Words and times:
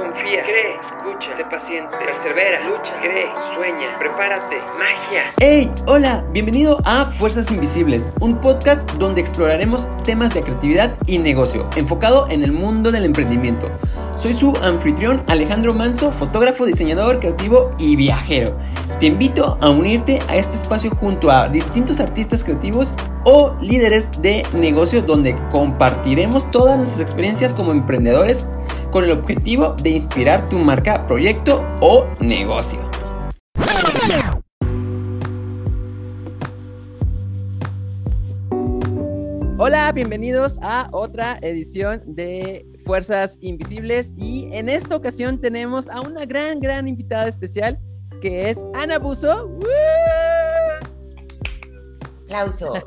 confía, 0.00 0.42
cree, 0.44 0.72
escucha, 0.80 1.36
sé 1.36 1.44
paciente, 1.44 1.90
persevera, 1.98 2.66
lucha, 2.66 2.92
cree, 3.02 3.28
sueña, 3.54 3.98
prepárate, 3.98 4.56
magia. 4.78 5.24
¡Hey! 5.38 5.70
Hola, 5.86 6.24
bienvenido 6.32 6.78
a 6.86 7.04
Fuerzas 7.04 7.50
Invisibles, 7.50 8.10
un 8.20 8.40
podcast 8.40 8.90
donde 8.92 9.20
exploraremos 9.20 9.88
temas 10.04 10.32
de 10.32 10.42
creatividad 10.42 10.94
y 11.06 11.18
negocio, 11.18 11.68
enfocado 11.76 12.26
en 12.30 12.42
el 12.42 12.52
mundo 12.52 12.90
del 12.90 13.04
emprendimiento. 13.04 13.70
Soy 14.16 14.32
su 14.32 14.56
anfitrión 14.62 15.22
Alejandro 15.26 15.74
Manso, 15.74 16.12
fotógrafo, 16.12 16.64
diseñador, 16.64 17.18
creativo 17.18 17.74
y 17.78 17.96
viajero. 17.96 18.56
Te 19.00 19.06
invito 19.06 19.58
a 19.60 19.68
unirte 19.68 20.18
a 20.28 20.36
este 20.36 20.56
espacio 20.56 20.90
junto 20.92 21.30
a 21.30 21.48
distintos 21.48 22.00
artistas 22.00 22.42
creativos 22.42 22.96
o 23.24 23.54
líderes 23.60 24.10
de 24.22 24.42
negocio 24.54 25.02
donde 25.02 25.36
compartiremos 25.50 26.50
todas 26.50 26.76
nuestras 26.76 27.00
experiencias 27.00 27.52
como 27.52 27.72
emprendedores 27.72 28.46
con 28.90 29.04
el 29.04 29.10
objetivo 29.10 29.74
de 29.82 29.90
inspirar 29.90 30.48
tu 30.48 30.58
marca, 30.58 31.06
proyecto 31.06 31.62
o 31.80 32.06
negocio. 32.20 32.80
Hola, 39.58 39.92
bienvenidos 39.92 40.58
a 40.62 40.88
otra 40.90 41.38
edición 41.42 42.02
de 42.06 42.64
Fuerzas 42.86 43.36
Invisibles 43.42 44.14
y 44.16 44.48
en 44.52 44.70
esta 44.70 44.96
ocasión 44.96 45.38
tenemos 45.38 45.88
a 45.90 46.00
una 46.00 46.24
gran, 46.24 46.60
gran 46.60 46.88
invitada 46.88 47.28
especial 47.28 47.78
que 48.22 48.48
es 48.48 48.58
Ana 48.74 48.98
Buzo. 48.98 49.50
Aplausos. 52.30 52.78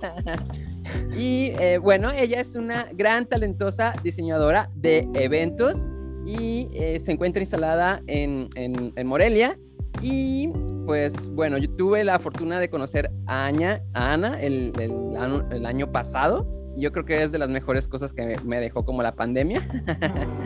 y 1.17 1.51
eh, 1.59 1.77
bueno, 1.77 2.11
ella 2.11 2.39
es 2.39 2.55
una 2.55 2.87
gran 2.93 3.25
talentosa 3.25 3.93
diseñadora 4.01 4.69
de 4.73 5.09
eventos 5.15 5.85
y 6.25 6.69
eh, 6.73 6.97
se 7.03 7.11
encuentra 7.11 7.41
instalada 7.41 8.01
en, 8.07 8.49
en, 8.55 9.05
Morelia. 9.07 9.59
Y 10.01 10.47
pues 10.85 11.27
bueno, 11.27 11.57
yo 11.57 11.69
tuve 11.71 12.05
la 12.05 12.19
fortuna 12.19 12.57
de 12.61 12.69
conocer 12.69 13.11
a, 13.27 13.47
Ana 13.93 14.39
el, 14.39 14.71
el, 14.79 15.65
año 15.65 15.91
pasado. 15.91 16.47
Yo 16.77 16.93
creo 16.93 17.03
que 17.03 17.21
es 17.21 17.33
de 17.33 17.37
las 17.37 17.49
mejores 17.49 17.89
cosas 17.89 18.13
que 18.13 18.37
me 18.45 18.61
dejó 18.61 18.85
como 18.85 19.03
la 19.03 19.13
pandemia. 19.13 19.67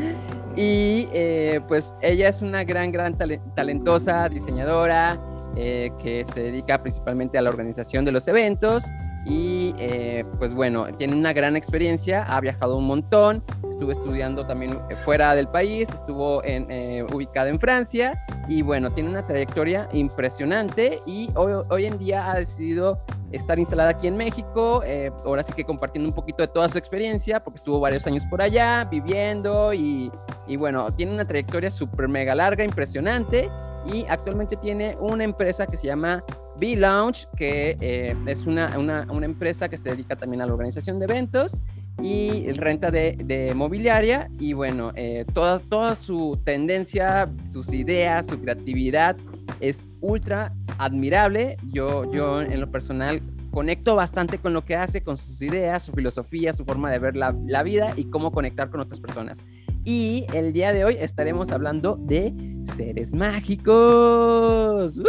y 0.55 1.07
eh, 1.13 1.61
pues 1.67 1.94
ella 2.02 2.29
es 2.29 2.41
una 2.41 2.63
gran, 2.63 2.91
gran 2.91 3.16
talentosa 3.55 4.27
diseñadora 4.27 5.19
eh, 5.58 5.91
que 6.02 6.25
se 6.31 6.41
dedica 6.41 6.81
principalmente 6.81 7.38
a 7.38 7.41
la 7.41 7.50
organización 7.50 8.05
de 8.05 8.11
los 8.11 8.27
eventos 8.27 8.83
y 9.30 9.75
eh, 9.77 10.23
pues 10.38 10.53
bueno, 10.53 10.88
tiene 10.97 11.13
una 11.13 11.33
gran 11.33 11.58
experiencia, 11.58 12.23
ha 12.23 12.39
viajado 12.39 12.77
un 12.77 12.86
montón, 12.86 13.44
estuvo 13.69 13.91
estudiando 13.91 14.45
también 14.45 14.80
eh, 14.89 14.95
fuera 14.95 15.35
del 15.35 15.50
país, 15.50 15.89
estuvo 15.89 16.44
en, 16.45 16.72
eh, 16.72 17.05
ubicada 17.13 17.50
en 17.50 17.59
Francia 17.59 18.23
y 18.47 18.61
bueno, 18.61 18.91
tiene 18.91 19.09
una 19.09 19.28
trayectoria 19.28 19.89
impresionante 19.91 21.02
y 21.05 21.30
hoy, 21.35 21.61
hoy 21.69 21.85
en 21.88 21.97
día 21.97 22.31
ha 22.31 22.39
decidido 22.39 23.03
estar 23.33 23.59
instalada 23.59 23.89
aquí 23.89 24.08
en 24.08 24.16
México, 24.16 24.81
ahora 25.25 25.44
sí 25.44 25.52
que 25.52 25.66
compartiendo 25.66 26.08
un 26.08 26.16
poquito 26.16 26.44
de 26.44 26.47
toda 26.47 26.69
su 26.69 26.78
experiencia, 26.78 27.44
porque 27.44 27.58
estuvo 27.58 27.81
varios 27.81 28.08
años 28.08 28.25
por 28.25 28.41
allá 28.41 28.85
viviendo 28.85 29.73
y, 29.73 30.09
y 30.47 30.55
bueno, 30.55 30.89
tiene 30.94 31.13
una 31.13 31.28
trayectoria 31.28 31.69
súper 31.69 32.08
mega 32.08 32.33
larga, 32.33 32.63
impresionante 32.63 33.50
y 33.86 34.06
actualmente 34.08 34.58
tiene 34.58 34.97
una 35.00 35.23
empresa 35.23 35.66
que 35.67 35.78
se 35.78 35.88
llama 35.88 36.23
B-Lounge, 36.59 37.28
que 37.36 37.78
eh, 37.80 38.16
es 38.25 38.45
una, 38.45 38.78
una, 38.78 39.08
una, 39.09 39.25
empresa 39.25 39.69
que 39.69 39.78
se 39.78 39.89
dedica 39.89 40.16
también 40.16 40.42
a 40.42 40.45
la 40.45 40.53
organización 40.53 41.00
de 41.00 41.06
eventos 41.06 41.61
y 42.02 42.52
renta 42.53 42.92
de, 42.92 43.17
de 43.23 43.53
mobiliaria. 43.56 44.30
Y 44.39 44.53
bueno, 44.53 44.92
eh, 44.95 45.25
toda, 45.34 45.95
su 45.95 46.39
tendencia, 46.44 47.30
sus 47.50 47.72
ideas, 47.72 48.28
su 48.28 48.39
creatividad 48.39 49.17
es 49.59 49.88
ultra 50.02 50.53
admirable. 50.78 51.58
Yo, 51.72 52.12
yo 52.12 52.41
en 52.41 52.59
lo 52.59 52.72
personal 52.72 53.22
conecto 53.52 53.95
bastante 53.95 54.38
con 54.38 54.53
lo 54.53 54.63
que 54.63 54.75
hace, 54.75 55.01
con 55.01 55.18
sus 55.18 55.41
ideas, 55.41 55.84
su 55.84 55.91
filosofía, 55.91 56.53
su 56.53 56.66
forma 56.66 56.91
de 56.91 57.00
ver 57.00 57.16
la, 57.16 57.35
la 57.46 57.63
vida 57.63 57.94
y 57.96 58.06
cómo 58.06 58.31
conectar 58.31 58.69
con 58.69 58.81
otras 58.81 59.00
personas. 59.00 59.38
Y 59.84 60.25
el 60.34 60.53
día 60.53 60.74
de 60.74 60.85
hoy 60.85 60.97
estaremos 61.00 61.50
hablando 61.50 61.96
de 61.96 62.34
seres 62.67 63.13
mágicos. 63.13 65.00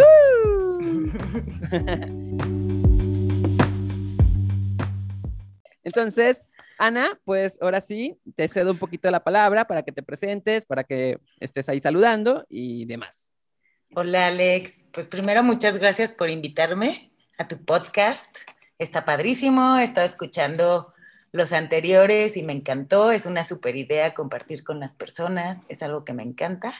Entonces, 5.84 6.42
Ana, 6.78 7.18
pues 7.24 7.58
ahora 7.60 7.80
sí, 7.80 8.18
te 8.36 8.48
cedo 8.48 8.70
un 8.70 8.78
poquito 8.78 9.10
la 9.10 9.24
palabra 9.24 9.66
para 9.66 9.82
que 9.82 9.92
te 9.92 10.02
presentes, 10.02 10.64
para 10.64 10.84
que 10.84 11.18
estés 11.40 11.68
ahí 11.68 11.80
saludando 11.80 12.46
y 12.48 12.84
demás. 12.84 13.28
Hola 13.94 14.26
Alex, 14.26 14.84
pues 14.92 15.06
primero 15.06 15.42
muchas 15.42 15.78
gracias 15.78 16.12
por 16.12 16.30
invitarme 16.30 17.10
a 17.38 17.48
tu 17.48 17.64
podcast. 17.64 18.28
Está 18.78 19.04
padrísimo, 19.04 19.78
he 19.78 19.84
estado 19.84 20.06
escuchando 20.06 20.92
los 21.38 21.52
anteriores 21.52 22.36
y 22.36 22.42
me 22.42 22.52
encantó, 22.52 23.10
es 23.10 23.24
una 23.24 23.44
super 23.44 23.76
idea 23.76 24.12
compartir 24.12 24.64
con 24.64 24.80
las 24.80 24.94
personas, 24.94 25.58
es 25.68 25.82
algo 25.82 26.04
que 26.04 26.12
me 26.12 26.22
encanta, 26.22 26.74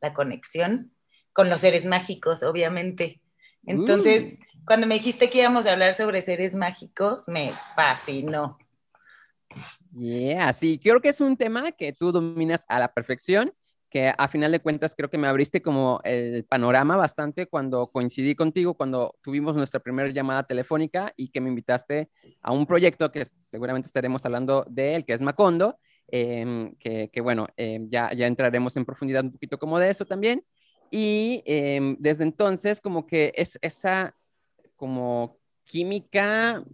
la 0.00 0.12
conexión 0.14 0.92
con 1.32 1.50
los 1.50 1.60
seres 1.60 1.84
mágicos, 1.84 2.44
obviamente. 2.44 3.20
Entonces, 3.66 4.38
uh. 4.38 4.64
cuando 4.66 4.86
me 4.86 4.94
dijiste 4.94 5.28
que 5.28 5.40
íbamos 5.40 5.66
a 5.66 5.72
hablar 5.72 5.94
sobre 5.94 6.22
seres 6.22 6.54
mágicos, 6.54 7.24
me 7.26 7.52
fascinó. 7.74 8.58
Yeah, 9.92 10.52
sí, 10.52 10.78
creo 10.78 11.00
que 11.00 11.08
es 11.08 11.20
un 11.20 11.36
tema 11.36 11.72
que 11.72 11.92
tú 11.92 12.12
dominas 12.12 12.64
a 12.68 12.78
la 12.78 12.92
perfección, 12.92 13.52
que 13.94 14.12
a 14.18 14.26
final 14.26 14.50
de 14.50 14.58
cuentas 14.58 14.92
creo 14.96 15.08
que 15.08 15.18
me 15.18 15.28
abriste 15.28 15.62
como 15.62 16.00
el 16.02 16.44
panorama 16.46 16.96
bastante 16.96 17.46
cuando 17.46 17.92
coincidí 17.92 18.34
contigo, 18.34 18.74
cuando 18.74 19.14
tuvimos 19.22 19.54
nuestra 19.54 19.78
primera 19.78 20.08
llamada 20.08 20.42
telefónica 20.42 21.12
y 21.16 21.28
que 21.28 21.40
me 21.40 21.48
invitaste 21.48 22.08
a 22.42 22.50
un 22.50 22.66
proyecto 22.66 23.12
que 23.12 23.24
seguramente 23.24 23.86
estaremos 23.86 24.26
hablando 24.26 24.66
de 24.68 24.96
él, 24.96 25.04
que 25.04 25.12
es 25.12 25.20
Macondo, 25.20 25.78
em, 26.08 26.74
que, 26.74 27.20
bueno, 27.22 27.46
em, 27.56 27.88
ya, 27.88 28.12
ya 28.12 28.26
entraremos 28.26 28.76
en 28.76 28.84
profundidad 28.84 29.22
un 29.22 29.30
poquito 29.30 29.60
como 29.60 29.78
de 29.78 29.90
eso 29.90 30.04
también. 30.04 30.44
Y 30.90 31.44
em, 31.46 31.96
desde 32.00 32.24
entonces 32.24 32.80
como 32.80 33.06
que 33.06 33.32
es 33.36 33.60
esa 33.62 34.16
como 34.74 35.38
química, 35.62 36.64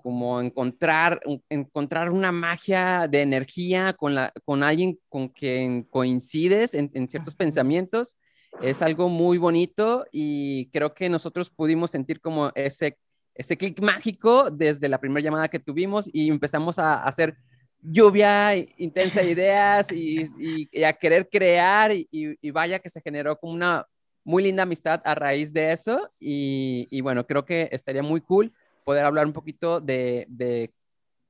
como 0.00 0.40
encontrar, 0.40 1.20
encontrar 1.48 2.10
una 2.10 2.32
magia 2.32 3.08
de 3.08 3.22
energía 3.22 3.92
con, 3.94 4.14
la, 4.14 4.32
con 4.44 4.62
alguien 4.62 4.98
con 5.08 5.28
quien 5.28 5.84
coincides 5.84 6.74
en, 6.74 6.90
en 6.94 7.08
ciertos 7.08 7.34
pensamientos, 7.36 8.18
es 8.62 8.82
algo 8.82 9.08
muy 9.08 9.38
bonito 9.38 10.04
y 10.12 10.70
creo 10.70 10.94
que 10.94 11.08
nosotros 11.08 11.50
pudimos 11.50 11.90
sentir 11.90 12.20
como 12.20 12.50
ese, 12.54 12.98
ese 13.34 13.56
clic 13.56 13.80
mágico 13.80 14.50
desde 14.50 14.88
la 14.88 14.98
primera 14.98 15.24
llamada 15.24 15.48
que 15.48 15.58
tuvimos 15.58 16.08
y 16.12 16.28
empezamos 16.28 16.78
a 16.78 17.02
hacer 17.04 17.36
lluvia 17.82 18.54
intensa 18.76 19.20
de 19.22 19.30
ideas 19.30 19.88
y, 19.92 20.84
a 20.84 20.92
querer 20.92 21.28
crear 21.28 21.92
y, 21.92 22.50
vaya 22.50 22.78
que 22.78 22.90
se 22.90 23.00
generó 23.00 23.38
como 23.38 23.52
una 23.52 23.86
muy 24.24 24.42
linda 24.42 24.64
amistad 24.64 25.00
a 25.04 25.14
raíz 25.14 25.52
de 25.52 25.72
eso 25.72 26.10
y, 26.18 27.00
bueno, 27.00 27.26
creo 27.26 27.44
que 27.44 27.68
estaría 27.72 28.02
muy 28.02 28.20
cool 28.20 28.52
poder 28.84 29.04
hablar 29.04 29.26
un 29.26 29.32
poquito 29.32 29.80
de, 29.80 30.72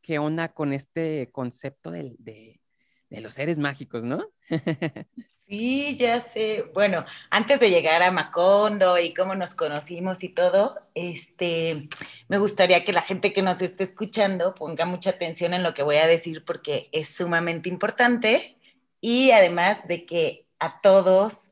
qué 0.02 0.18
onda 0.18 0.52
con 0.52 0.72
este 0.72 1.30
concepto 1.32 1.90
de, 1.90 2.16
de 2.18 3.20
los 3.20 3.34
seres 3.34 3.58
mágicos, 3.58 4.04
¿no? 4.04 4.26
Sí, 5.50 5.96
ya 5.96 6.20
sé. 6.20 6.70
Bueno, 6.74 7.04
antes 7.28 7.58
de 7.58 7.70
llegar 7.70 8.04
a 8.04 8.12
Macondo 8.12 9.00
y 9.00 9.12
cómo 9.12 9.34
nos 9.34 9.56
conocimos 9.56 10.22
y 10.22 10.28
todo, 10.28 10.78
este, 10.94 11.88
me 12.28 12.38
gustaría 12.38 12.84
que 12.84 12.92
la 12.92 13.02
gente 13.02 13.32
que 13.32 13.42
nos 13.42 13.60
esté 13.60 13.82
escuchando 13.82 14.54
ponga 14.54 14.84
mucha 14.84 15.10
atención 15.10 15.52
en 15.52 15.64
lo 15.64 15.74
que 15.74 15.82
voy 15.82 15.96
a 15.96 16.06
decir 16.06 16.44
porque 16.44 16.88
es 16.92 17.08
sumamente 17.08 17.68
importante 17.68 18.58
y 19.00 19.32
además 19.32 19.88
de 19.88 20.06
que 20.06 20.46
a 20.60 20.80
todos 20.80 21.50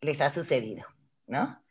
les 0.00 0.22
ha 0.22 0.30
sucedido, 0.30 0.86
¿no? 1.26 1.62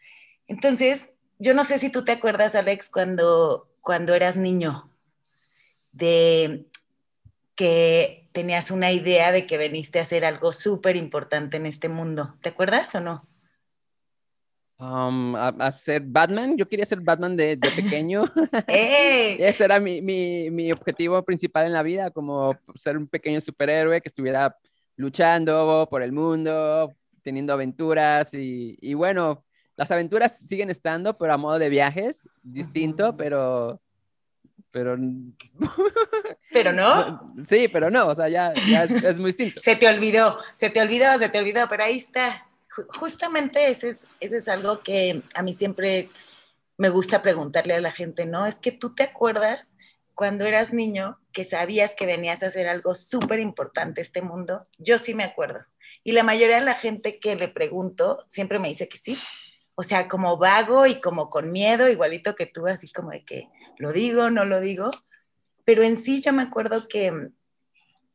Entonces, 0.46 1.10
yo 1.40 1.54
no 1.54 1.64
sé 1.64 1.80
si 1.80 1.90
tú 1.90 2.04
te 2.04 2.12
acuerdas, 2.12 2.54
Alex, 2.54 2.90
cuando, 2.90 3.70
cuando 3.82 4.14
eras 4.14 4.36
niño, 4.36 4.90
de 5.94 6.66
que 7.56 8.28
tenías 8.34 8.72
una 8.72 8.92
idea 8.92 9.32
de 9.32 9.46
que 9.48 9.58
veniste 9.58 10.00
a 10.00 10.04
hacer 10.04 10.24
algo 10.24 10.54
súper 10.54 10.96
importante 10.96 11.58
en 11.58 11.66
este 11.66 11.90
mundo. 11.90 12.36
¿Te 12.42 12.50
acuerdas 12.50 12.94
o 12.96 13.00
no? 13.00 13.22
Um, 14.78 15.36
a, 15.36 15.72
ser 15.78 16.02
Batman. 16.06 16.56
Yo 16.56 16.66
quería 16.66 16.86
ser 16.86 17.02
Batman 17.02 17.36
de, 17.36 17.58
pequeño. 17.58 18.24
Ese 18.68 19.66
era 19.66 19.80
mi, 19.80 20.02
mi, 20.02 20.50
mi, 20.52 20.72
objetivo 20.72 21.22
principal 21.24 21.66
en 21.66 21.74
la 21.74 21.84
vida, 21.84 22.12
como 22.12 22.58
ser 22.76 22.98
un 22.98 23.08
pequeño 23.08 23.42
superhéroe 23.42 24.00
que 24.00 24.08
estuviera 24.08 24.56
luchando 24.96 25.88
por 25.90 26.02
el 26.02 26.14
mundo, 26.14 26.94
teniendo 27.24 27.52
aventuras 27.52 28.34
y, 28.34 28.78
y 28.80 28.94
bueno, 28.94 29.44
las 29.80 29.92
aventuras 29.92 30.38
siguen 30.38 30.70
estando, 30.70 31.18
pero 31.18 31.34
a 31.34 31.38
modo 31.38 31.58
de 31.58 31.70
viajes, 31.70 32.28
distinto, 32.44 33.16
pero 33.16 33.80
pero... 34.72 34.98
Pero 36.52 36.74
no. 36.74 37.34
Sí, 37.46 37.70
pero 37.70 37.90
no, 37.90 38.08
o 38.08 38.16
sea, 38.16 38.28
ya, 38.28 38.54
ya 38.70 38.84
es, 38.84 39.04
es, 39.04 39.20
muy 39.20 39.28
distinto. 39.28 39.62
Se 39.62 39.78
te 39.78 39.88
olvidó, 39.88 40.38
se 40.54 40.70
te 40.70 40.82
olvidó, 40.82 41.18
se 41.18 41.30
te 41.30 41.40
olvidó, 41.40 41.70
pero 41.70 41.84
ahí 41.84 41.98
está. 41.98 42.46
Justamente 43.00 43.70
ese 43.70 43.90
es, 43.90 44.06
ese 44.20 44.38
es 44.38 44.48
algo 44.50 44.82
que 44.82 45.22
a 45.34 45.44
mí 45.44 45.54
siempre 45.54 46.10
me 46.78 46.90
gusta 46.90 47.22
preguntarle 47.22 47.76
a 47.76 47.82
la 47.82 47.92
gente, 47.92 48.26
¿no? 48.26 48.46
Es 48.46 48.58
que 48.58 48.74
tú 48.74 48.94
te 48.94 49.04
acuerdas 49.04 49.78
cuando 50.14 50.46
eras 50.46 50.74
niño 50.74 51.20
que 51.32 51.46
sabías 51.46 51.94
que 51.96 52.06
venías 52.06 52.44
a 52.44 52.48
hacer 52.48 52.68
algo 52.68 52.96
súper 52.96 53.40
importante 53.40 54.02
este 54.02 54.22
mundo. 54.22 54.68
Yo 54.78 55.00
sí 55.00 55.14
me 55.14 55.24
acuerdo. 55.24 55.62
Y 56.04 56.12
la 56.12 56.24
mayoría 56.24 56.56
de 56.56 56.66
la 56.66 56.74
gente 56.74 57.20
que 57.20 57.36
le 57.36 57.48
pregunto 57.48 58.26
siempre 58.28 58.60
me 58.60 58.70
dice 58.70 58.90
que 58.90 58.98
sí. 58.98 59.18
O 59.80 59.84
sea, 59.84 60.10
como 60.10 60.36
vago 60.36 60.88
y 60.88 61.00
como 61.00 61.30
con 61.30 61.54
miedo, 61.54 61.88
igualito 61.88 62.36
que 62.36 62.46
tú, 62.46 62.68
así 62.68 62.92
como 62.92 63.12
de 63.12 63.24
que 63.24 63.48
lo 63.78 63.94
digo, 63.94 64.30
no 64.30 64.44
lo 64.44 64.60
digo. 64.60 64.92
Pero 65.64 65.84
en 65.84 65.96
sí 65.96 66.22
yo 66.22 66.34
me 66.34 66.42
acuerdo 66.42 66.90
que, 66.90 67.30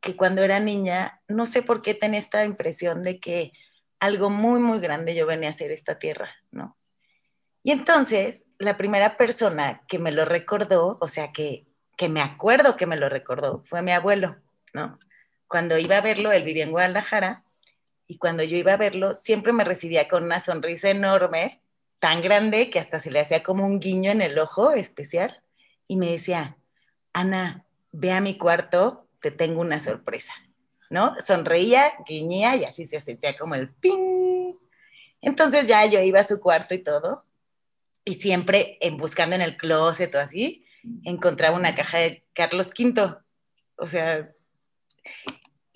que 0.02 0.14
cuando 0.14 0.42
era 0.42 0.60
niña, 0.60 1.22
no 1.26 1.46
sé 1.46 1.62
por 1.62 1.80
qué 1.80 1.94
tenía 1.94 2.18
esta 2.18 2.44
impresión 2.44 3.02
de 3.02 3.18
que 3.18 3.52
algo 3.98 4.28
muy, 4.28 4.60
muy 4.60 4.78
grande 4.78 5.14
yo 5.14 5.24
venía 5.24 5.48
a 5.48 5.52
hacer 5.52 5.70
esta 5.70 5.98
tierra, 5.98 6.36
¿no? 6.50 6.76
Y 7.62 7.70
entonces, 7.70 8.44
la 8.58 8.76
primera 8.76 9.16
persona 9.16 9.80
que 9.88 9.98
me 9.98 10.12
lo 10.12 10.26
recordó, 10.26 10.98
o 11.00 11.08
sea, 11.08 11.32
que, 11.32 11.66
que 11.96 12.10
me 12.10 12.20
acuerdo 12.20 12.76
que 12.76 12.84
me 12.84 12.98
lo 12.98 13.08
recordó, 13.08 13.62
fue 13.64 13.80
mi 13.80 13.92
abuelo, 13.92 14.36
¿no? 14.74 14.98
Cuando 15.48 15.78
iba 15.78 15.96
a 15.96 16.02
verlo, 16.02 16.30
él 16.30 16.44
vivía 16.44 16.64
en 16.64 16.72
Guadalajara, 16.72 17.42
y 18.06 18.18
cuando 18.18 18.42
yo 18.42 18.56
iba 18.56 18.74
a 18.74 18.78
verlo, 18.78 19.14
siempre 19.14 19.52
me 19.52 19.64
recibía 19.64 20.08
con 20.08 20.24
una 20.24 20.40
sonrisa 20.40 20.90
enorme, 20.90 21.62
tan 21.98 22.20
grande 22.22 22.70
que 22.70 22.78
hasta 22.78 23.00
se 23.00 23.10
le 23.10 23.20
hacía 23.20 23.42
como 23.42 23.66
un 23.66 23.80
guiño 23.80 24.10
en 24.10 24.20
el 24.20 24.38
ojo 24.38 24.72
especial, 24.72 25.42
y 25.86 25.96
me 25.96 26.10
decía, 26.10 26.56
Ana, 27.12 27.66
ve 27.92 28.12
a 28.12 28.20
mi 28.20 28.36
cuarto, 28.36 29.08
te 29.20 29.30
tengo 29.30 29.60
una 29.60 29.80
sorpresa, 29.80 30.32
¿no? 30.90 31.14
Sonreía, 31.22 31.92
guiñía 32.06 32.56
y 32.56 32.64
así 32.64 32.86
se 32.86 33.00
sentía 33.00 33.36
como 33.36 33.54
el 33.54 33.72
ping. 33.72 34.54
Entonces 35.20 35.66
ya 35.66 35.86
yo 35.86 36.00
iba 36.00 36.20
a 36.20 36.24
su 36.24 36.40
cuarto 36.40 36.74
y 36.74 36.78
todo, 36.78 37.24
y 38.04 38.14
siempre 38.14 38.76
en, 38.80 38.98
buscando 38.98 39.34
en 39.34 39.42
el 39.42 39.56
closet 39.56 40.14
o 40.14 40.20
así, 40.20 40.66
encontraba 41.04 41.56
una 41.56 41.74
caja 41.74 41.98
de 41.98 42.26
Carlos 42.34 42.70
V. 42.78 43.16
O 43.76 43.86
sea, 43.86 44.30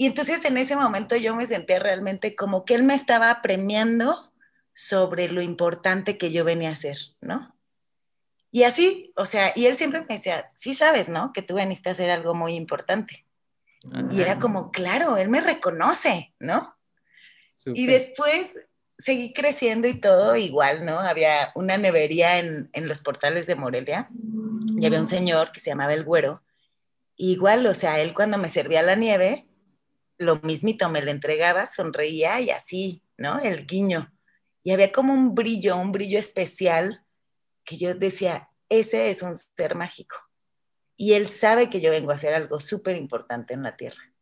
y 0.01 0.07
entonces 0.07 0.45
en 0.45 0.57
ese 0.57 0.77
momento 0.77 1.17
yo 1.17 1.35
me 1.35 1.45
sentía 1.45 1.81
realmente 1.81 2.37
como 2.37 2.65
que 2.65 2.75
él 2.75 2.85
me 2.85 2.95
estaba 2.95 3.43
premiando 3.43 4.33
sobre 4.73 5.29
lo 5.29 5.43
importante 5.43 6.17
que 6.17 6.31
yo 6.31 6.45
venía 6.45 6.71
a 6.71 6.75
hacer, 6.75 6.99
¿no? 7.21 7.53
Y 8.53 8.63
así, 8.63 9.13
o 9.17 9.27
sea, 9.27 9.53
y 9.57 9.67
él 9.67 9.77
siempre 9.77 10.03
me 10.03 10.17
decía, 10.17 10.53
sí 10.55 10.75
sabes, 10.75 11.09
¿no? 11.09 11.33
Que 11.33 11.43
tú 11.43 11.57
veniste 11.57 11.89
a 11.89 11.93
hacer 11.93 12.13
algo 12.13 12.33
muy 12.33 12.55
importante. 12.55 13.27
Y 14.11 14.21
era 14.21 14.39
como, 14.39 14.71
claro, 14.71 15.17
él 15.17 15.29
me 15.29 15.41
reconoce, 15.41 16.33
¿no? 16.39 16.77
Y 17.67 17.87
después 17.87 18.55
seguí 18.99 19.33
creciendo 19.33 19.89
y 19.89 19.95
todo 19.95 20.37
igual, 20.37 20.87
¿no? 20.87 21.01
Había 21.01 21.51
una 21.57 21.77
nevería 21.77 22.39
en, 22.39 22.71
en, 22.73 22.87
los 22.87 23.01
portales 23.01 23.49
de 23.49 23.57
Morelia 23.57 24.09
y 24.77 24.87
había 24.87 25.01
un 25.01 25.09
señor 25.09 25.51
que 25.51 25.59
se 25.59 25.71
llamaba 25.71 25.93
El 25.93 26.05
Güero. 26.05 26.43
igual, 27.17 27.67
o 27.67 27.75
sea, 27.75 27.99
él 27.99 28.15
cuando 28.15 28.39
me 28.39 28.49
servía 28.49 28.83
la 28.83 28.95
nieve, 28.95 29.49
lo 30.19 30.37
mismito 30.41 30.89
me 30.89 31.03
la 31.03 31.13
entregaba, 31.13 31.69
sonreía 31.69 32.41
y 32.41 32.51
así, 32.51 33.03
¿no? 33.17 33.39
El 33.39 33.67
guiño. 33.67 34.13
Y 34.63 34.73
había 34.73 34.93
como 34.93 35.15
un 35.15 35.35
brillo, 35.35 35.77
un 35.77 35.93
brillo 35.93 36.19
especial 36.19 37.05
que 37.65 37.79
yo 37.79 37.95
decía, 37.95 38.51
ese 38.69 39.11
es 39.11 39.23
un 39.23 39.37
ser 39.37 39.75
mágico. 39.75 40.17
Y 40.97 41.15
él 41.15 41.29
sabe 41.29 41.71
que 41.71 41.81
yo 41.81 41.91
vengo 41.91 42.11
a 42.11 42.17
hacer 42.17 42.35
algo 42.35 42.61
súper 42.61 42.97
importante 42.97 43.55
en 43.55 43.63
la 43.63 43.77
tierra. 43.77 44.13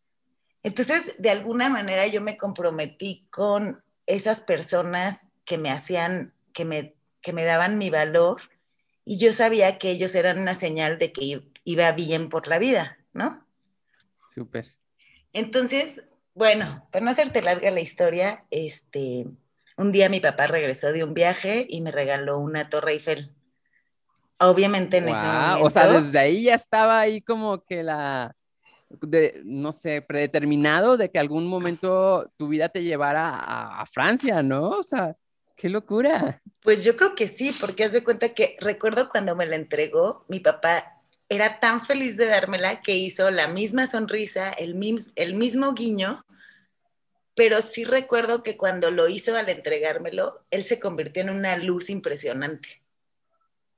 Entonces, 0.62 1.14
de 1.18 1.30
alguna 1.30 1.70
manera 1.70 2.06
yo 2.06 2.20
me 2.20 2.36
comprometí 2.36 3.26
con 3.30 3.82
esas 4.06 4.40
personas 4.40 5.26
que 5.44 5.58
me 5.58 5.70
hacían, 5.70 6.34
que 6.52 6.64
me, 6.64 6.96
que 7.22 7.32
me 7.32 7.44
daban 7.44 7.78
mi 7.78 7.88
valor 7.88 8.42
y 9.04 9.18
yo 9.18 9.32
sabía 9.32 9.78
que 9.78 9.90
ellos 9.90 10.14
eran 10.14 10.38
una 10.38 10.54
señal 10.54 10.98
de 10.98 11.12
que 11.12 11.42
iba 11.64 11.92
bien 11.92 12.28
por 12.28 12.48
la 12.48 12.58
vida, 12.58 12.98
¿no? 13.12 13.46
Súper. 14.26 14.66
Entonces, 15.36 16.02
bueno, 16.32 16.88
para 16.90 17.04
no 17.04 17.10
hacerte 17.10 17.42
larga 17.42 17.70
la 17.70 17.80
historia, 17.80 18.46
este, 18.50 19.26
un 19.76 19.92
día 19.92 20.08
mi 20.08 20.18
papá 20.18 20.46
regresó 20.46 20.92
de 20.92 21.04
un 21.04 21.12
viaje 21.12 21.66
y 21.68 21.82
me 21.82 21.90
regaló 21.90 22.38
una 22.38 22.70
Torre 22.70 22.92
Eiffel. 22.92 23.34
Obviamente 24.40 24.96
en 24.96 25.10
ese 25.10 25.26
momento. 25.26 25.66
O 25.66 25.68
sea, 25.68 25.88
desde 25.88 26.18
ahí 26.18 26.44
ya 26.44 26.54
estaba 26.54 27.00
ahí 27.00 27.20
como 27.20 27.62
que 27.64 27.82
la, 27.82 28.34
de, 28.88 29.42
no 29.44 29.72
sé, 29.72 30.00
predeterminado 30.00 30.96
de 30.96 31.10
que 31.10 31.18
algún 31.18 31.46
momento 31.46 32.32
tu 32.38 32.48
vida 32.48 32.70
te 32.70 32.82
llevara 32.82 33.28
a, 33.28 33.82
a, 33.82 33.86
Francia, 33.86 34.42
¿no? 34.42 34.70
O 34.70 34.82
sea, 34.82 35.16
qué 35.54 35.68
locura. 35.68 36.40
Pues 36.62 36.82
yo 36.82 36.96
creo 36.96 37.10
que 37.10 37.26
sí, 37.26 37.54
porque 37.60 37.84
haz 37.84 37.92
de 37.92 38.02
cuenta 38.02 38.30
que 38.30 38.56
recuerdo 38.58 39.10
cuando 39.10 39.36
me 39.36 39.44
la 39.44 39.56
entregó, 39.56 40.24
mi 40.28 40.40
papá 40.40 40.95
era 41.28 41.60
tan 41.60 41.84
feliz 41.84 42.16
de 42.16 42.26
dármela 42.26 42.80
que 42.80 42.94
hizo 42.94 43.30
la 43.30 43.48
misma 43.48 43.86
sonrisa, 43.86 44.50
el, 44.50 44.74
mis, 44.74 45.12
el 45.16 45.34
mismo 45.34 45.72
guiño, 45.74 46.24
pero 47.34 47.60
sí 47.62 47.84
recuerdo 47.84 48.42
que 48.42 48.56
cuando 48.56 48.90
lo 48.90 49.08
hizo 49.08 49.36
al 49.36 49.48
entregármelo, 49.48 50.44
él 50.50 50.64
se 50.64 50.80
convirtió 50.80 51.22
en 51.22 51.30
una 51.30 51.56
luz 51.56 51.90
impresionante. 51.90 52.82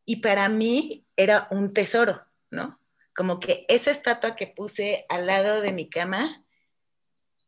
Y 0.05 0.17
para 0.17 0.49
mí 0.49 1.05
era 1.17 1.49
un 1.51 1.75
tesoro, 1.75 2.25
¿no? 2.51 2.81
Como 3.15 3.41
que 3.41 3.67
esa 3.69 3.91
estatua 3.91 4.37
que 4.37 4.47
puse 4.47 5.07
al 5.09 5.27
lado 5.27 5.61
de 5.61 5.73
mi 5.73 5.91
cama 5.91 6.45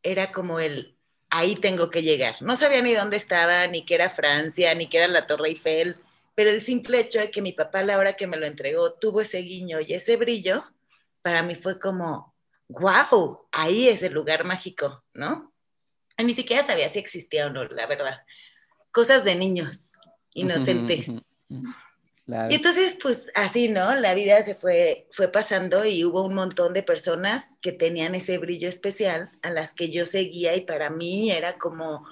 era 0.03 0.33
como 0.33 0.59
el, 0.59 0.97
ahí 1.31 1.55
tengo 1.55 1.91
que 1.91 2.03
llegar. 2.03 2.37
No 2.41 2.57
sabía 2.57 2.83
ni 2.83 2.93
dónde 2.93 3.17
estaba, 3.17 3.67
ni 3.69 3.85
que 3.85 3.95
era 3.95 4.11
Francia, 4.11 4.75
ni 4.75 4.89
que 4.89 4.99
era 4.99 5.09
la 5.09 5.27
Torre 5.27 5.51
Eiffel, 5.51 5.97
pero 6.41 6.53
el 6.53 6.63
simple 6.63 6.99
hecho 7.01 7.21
de 7.21 7.31
que 7.31 7.43
mi 7.43 7.53
papá 7.53 7.81
a 7.81 7.85
la 7.85 7.99
hora 7.99 8.15
que 8.15 8.27
me 8.27 8.39
lo 8.39 8.47
entregó 8.47 8.95
tuvo 8.95 9.21
ese 9.21 9.41
guiño 9.41 9.79
y 9.79 9.93
ese 9.93 10.17
brillo, 10.17 10.65
para 11.21 11.43
mí 11.43 11.55
fue 11.55 11.79
como, 11.79 12.35
wow, 12.69 13.47
ahí 13.53 13.89
es 13.89 14.03
el 14.03 14.15
lugar 14.15 14.45
mágico, 14.45 15.05
¿no? 15.13 15.53
Y 16.17 16.25
ni 16.25 16.33
siquiera 16.33 16.65
sabía 16.65 16.89
si 16.89 16.99
existía 16.99 17.47
o 17.47 17.51
no, 17.51 17.65
la 17.65 17.87
verdad. 17.87 18.23
Cosas 18.91 19.23
de 19.23 19.35
niños 19.35 19.91
inocentes. 20.33 21.11
Y 21.47 22.55
entonces, 22.55 22.97
pues 23.03 23.31
así, 23.35 23.69
¿no? 23.69 23.95
La 23.97 24.15
vida 24.15 24.43
se 24.43 24.55
fue, 24.55 25.09
fue 25.11 25.29
pasando 25.29 25.85
y 25.85 26.07
hubo 26.07 26.25
un 26.25 26.33
montón 26.33 26.73
de 26.73 26.83
personas 26.83 27.51
que 27.61 27.73
tenían 27.73 28.15
ese 28.15 28.39
brillo 28.39 28.71
especial 28.71 29.31
a 29.43 29.51
las 29.51 29.75
que 29.75 29.91
yo 29.91 30.07
seguía 30.07 30.57
y 30.57 30.63
para 30.63 30.89
mí 30.89 31.31
era 31.31 31.59
como 31.59 32.07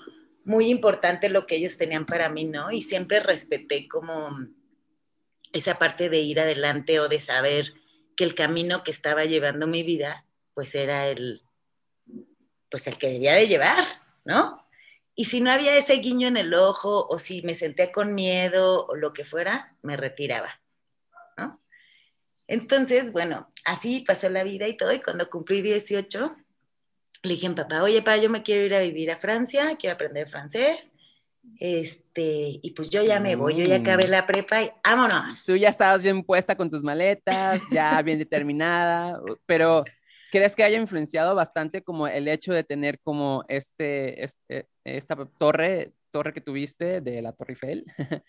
muy 0.49 0.71
importante 0.71 1.29
lo 1.29 1.47
que 1.47 1.57
ellos 1.57 1.77
tenían 1.77 2.07
para 2.07 2.31
mí, 2.31 2.47
¿no? 2.47 2.73
Y 2.73 2.81
siempre 2.81 3.21
respeté 3.21 3.87
como 3.87 4.35
esa 5.53 5.79
parte 5.79 6.09
de 6.09 6.21
ir 6.21 6.41
adelante 6.41 7.01
o 7.01 7.09
de 7.09 7.21
saber 7.21 7.75
que 8.17 8.25
el 8.25 8.35
camino 8.35 8.83
que 8.83 8.91
estaba 8.91 9.27
llevando 9.27 9.67
mi 9.67 9.83
vida, 9.83 10.25
pues 10.55 10.75
era 10.75 11.07
el, 11.07 11.43
pues 12.71 12.87
el 12.87 12.97
que 12.97 13.11
debía 13.11 13.35
de 13.35 13.47
llevar, 13.47 13.85
¿no? 14.25 14.67
Y 15.15 15.27
si 15.27 15.43
no 15.43 15.51
había 15.51 15.77
ese 15.77 15.97
guiño 15.97 16.29
en 16.29 16.39
el 16.39 16.55
ojo 16.55 17.07
o 17.07 17.19
si 17.19 17.43
me 17.43 17.55
sentía 17.55 17.93
con 17.93 18.15
miedo 18.15 18.87
o 18.87 18.97
lo 18.97 19.13
que 19.13 19.27
fuera, 19.27 19.77
me 19.83 19.99
retiraba. 19.99 20.63
¿no? 21.37 21.61
Entonces, 22.47 23.13
bueno, 23.13 23.53
así 23.67 24.01
pasó 24.01 24.31
la 24.31 24.45
vida 24.45 24.67
y 24.67 24.79
todo. 24.79 24.95
Y 24.95 25.01
cuando 25.01 25.29
cumplí 25.29 25.61
18, 25.61 26.37
le 27.23 27.35
dije 27.35 27.47
a 27.47 27.55
papá, 27.55 27.83
oye, 27.83 28.01
papá, 28.01 28.17
yo 28.17 28.31
me 28.31 28.43
quiero 28.43 28.65
ir 28.65 28.75
a 28.75 28.81
vivir 28.81 29.11
a 29.11 29.17
Francia, 29.17 29.77
quiero 29.79 29.95
aprender 29.95 30.29
francés. 30.29 30.93
Este, 31.59 32.61
y 32.63 32.73
pues 32.73 32.91
yo 32.91 33.03
ya 33.03 33.21
me 33.21 33.35
voy, 33.35 33.57
yo 33.57 33.65
ya 33.65 33.77
acabé 33.77 34.07
mm. 34.07 34.11
la 34.11 34.27
prepa 34.27 34.63
y 34.63 34.71
vámonos. 34.87 35.45
Tú 35.47 35.57
ya 35.57 35.71
estabas 35.71 36.03
bien 36.03 36.23
puesta 36.23 36.57
con 36.57 36.71
tus 36.71 36.83
maletas, 36.83 37.63
ya 37.71 38.01
bien 38.03 38.19
determinada, 38.19 39.19
pero 39.47 39.85
¿Crees 40.31 40.55
que 40.55 40.63
haya 40.63 40.79
influenciado 40.79 41.35
bastante 41.35 41.83
como 41.83 42.07
el 42.07 42.29
hecho 42.29 42.53
de 42.53 42.63
tener 42.63 43.01
como 43.01 43.45
este, 43.49 44.23
este 44.23 44.69
esta 44.85 45.17
torre, 45.39 45.93
torre 46.11 46.35
que 46.35 46.43
tuviste 46.43 47.01
de 47.01 47.23
la 47.23 47.33
Torre 47.33 47.55
Eiffel? 47.55 47.85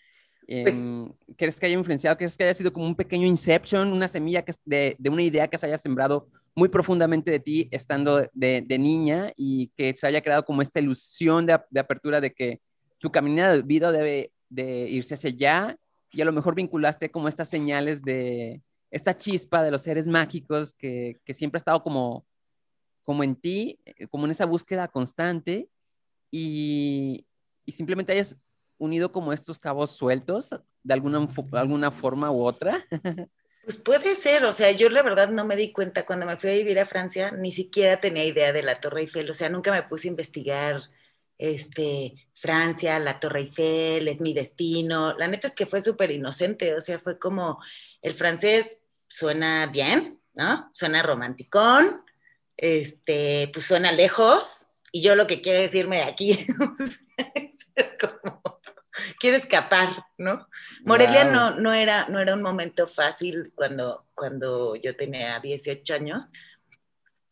Pues 0.51 0.73
em, 0.73 1.13
¿Crees 1.37 1.59
que 1.59 1.67
haya 1.67 1.77
influenciado? 1.77 2.17
¿Crees 2.17 2.35
que 2.35 2.43
haya 2.43 2.55
sido 2.55 2.73
como 2.73 2.87
un 2.87 2.95
pequeño 2.95 3.27
inception, 3.27 3.93
una 3.93 4.07
semilla 4.07 4.43
que, 4.43 4.51
de, 4.65 4.95
de 4.97 5.09
una 5.11 5.21
idea 5.21 5.47
que 5.47 5.59
se 5.59 5.67
haya 5.67 5.77
sembrado 5.77 6.27
muy 6.55 6.69
profundamente 6.69 7.31
de 7.31 7.39
ti 7.39 7.67
estando 7.71 8.27
de, 8.33 8.63
de 8.65 8.79
niña 8.79 9.31
y 9.35 9.67
que 9.75 9.93
se 9.93 10.07
haya 10.07 10.21
creado 10.21 10.45
como 10.45 10.61
esta 10.61 10.79
ilusión 10.79 11.45
de, 11.45 11.59
de 11.69 11.79
apertura 11.79 12.19
de 12.21 12.33
que 12.33 12.61
tu 12.97 13.11
camino 13.11 13.51
de 13.51 13.61
vida 13.61 13.91
debe 13.91 14.31
de 14.49 14.89
irse 14.89 15.13
hacia 15.13 15.29
allá 15.29 15.77
y 16.11 16.21
a 16.21 16.25
lo 16.25 16.33
mejor 16.33 16.55
vinculaste 16.55 17.11
como 17.11 17.27
estas 17.27 17.49
señales 17.49 18.01
de, 18.01 18.61
esta 18.91 19.15
chispa 19.15 19.63
de 19.63 19.71
los 19.71 19.83
seres 19.83 20.07
mágicos 20.07 20.73
que, 20.73 21.19
que 21.23 21.33
siempre 21.33 21.57
ha 21.57 21.59
estado 21.61 21.83
como, 21.83 22.25
como 23.03 23.23
en 23.23 23.35
ti, 23.35 23.79
eh, 23.85 24.07
como 24.07 24.25
en 24.25 24.31
esa 24.31 24.45
búsqueda 24.45 24.87
constante 24.87 25.69
y, 26.31 27.25
y 27.65 27.71
simplemente 27.71 28.13
hayas 28.13 28.35
unido 28.77 29.11
como 29.11 29.33
estos 29.33 29.59
cabos 29.59 29.91
sueltos 29.91 30.49
de 30.83 30.93
alguna, 30.93 31.27
alguna 31.53 31.91
forma 31.91 32.31
u 32.31 32.43
otra. 32.43 32.85
Pues 33.63 33.77
puede 33.77 34.15
ser, 34.15 34.45
o 34.45 34.53
sea, 34.53 34.71
yo 34.71 34.89
la 34.89 35.03
verdad 35.03 35.29
no 35.29 35.45
me 35.45 35.55
di 35.55 35.71
cuenta 35.71 36.05
cuando 36.05 36.25
me 36.25 36.37
fui 36.37 36.49
a 36.49 36.53
vivir 36.53 36.79
a 36.79 36.85
Francia, 36.85 37.31
ni 37.31 37.51
siquiera 37.51 37.99
tenía 37.99 38.25
idea 38.25 38.51
de 38.53 38.63
la 38.63 38.75
Torre 38.75 39.01
Eiffel, 39.01 39.29
o 39.29 39.33
sea, 39.33 39.49
nunca 39.49 39.71
me 39.71 39.83
puse 39.83 40.07
a 40.07 40.11
investigar 40.11 40.83
este, 41.37 42.27
Francia, 42.33 42.99
la 42.99 43.19
Torre 43.19 43.41
Eiffel, 43.41 44.07
es 44.07 44.21
mi 44.21 44.33
destino. 44.33 45.17
La 45.17 45.27
neta 45.27 45.47
es 45.47 45.55
que 45.55 45.65
fue 45.65 45.81
súper 45.81 46.11
inocente, 46.11 46.75
o 46.75 46.81
sea, 46.81 46.99
fue 46.99 47.17
como 47.17 47.59
el 48.01 48.13
francés 48.13 48.81
suena 49.07 49.67
bien, 49.67 50.19
¿no? 50.33 50.69
Suena 50.73 51.01
romanticón, 51.01 52.03
este, 52.57 53.49
pues 53.53 53.65
suena 53.65 53.91
lejos, 53.91 54.65
y 54.91 55.01
yo 55.01 55.15
lo 55.15 55.27
que 55.27 55.41
quiero 55.41 55.59
es 55.59 55.73
irme 55.73 55.97
de 55.97 56.03
aquí. 56.03 56.47
como, 58.23 58.38
quiero 59.19 59.37
escapar, 59.37 60.05
¿no? 60.17 60.47
Morelia 60.83 61.23
no, 61.23 61.55
no, 61.55 61.73
era, 61.73 62.07
no 62.09 62.19
era 62.19 62.33
un 62.33 62.41
momento 62.41 62.87
fácil 62.87 63.51
cuando, 63.55 64.05
cuando 64.15 64.75
yo 64.75 64.95
tenía 64.95 65.39
18 65.39 65.93
años. 65.93 66.27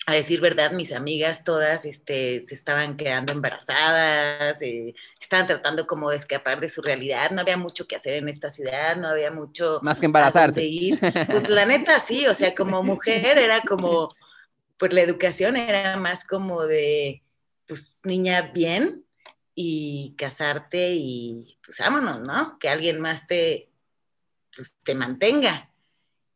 A 0.05 0.13
decir 0.13 0.39
verdad, 0.39 0.71
mis 0.71 0.93
amigas 0.93 1.43
todas 1.43 1.83
este, 1.83 2.39
se 2.39 2.55
estaban 2.55 2.95
quedando 2.95 3.33
embarazadas, 3.33 4.62
eh, 4.62 4.95
estaban 5.19 5.47
tratando 5.47 5.86
como 5.86 6.09
de 6.09 6.15
escapar 6.15 6.62
de 6.62 6.69
su 6.69 6.81
realidad, 6.81 7.31
no 7.31 7.41
había 7.41 7.57
mucho 7.57 7.88
que 7.88 7.97
hacer 7.97 8.13
en 8.13 8.29
esta 8.29 8.50
ciudad, 8.50 8.95
no 8.95 9.09
había 9.09 9.31
mucho... 9.31 9.79
Más 9.81 10.00
que 10.00 10.05
embarazarse. 10.05 10.63
Ir. 10.63 10.97
Pues 11.29 11.50
la 11.50 11.65
neta 11.65 12.00
sí, 12.00 12.25
o 12.25 12.33
sea, 12.33 12.55
como 12.55 12.83
mujer 12.83 13.38
era 13.38 13.59
como, 13.67 14.15
pues 14.77 14.93
la 14.93 15.01
educación 15.01 15.57
era 15.57 15.97
más 15.97 16.25
como 16.25 16.63
de, 16.63 17.21
pues 17.67 18.00
niña 18.05 18.51
bien, 18.53 19.03
y 19.59 20.13
casarte 20.19 20.93
y 20.93 21.57
pues 21.65 21.79
vámonos, 21.79 22.21
¿no? 22.21 22.59
Que 22.59 22.69
alguien 22.69 23.01
más 23.01 23.25
te, 23.25 23.71
pues, 24.55 24.75
te 24.83 24.93
mantenga. 24.93 25.71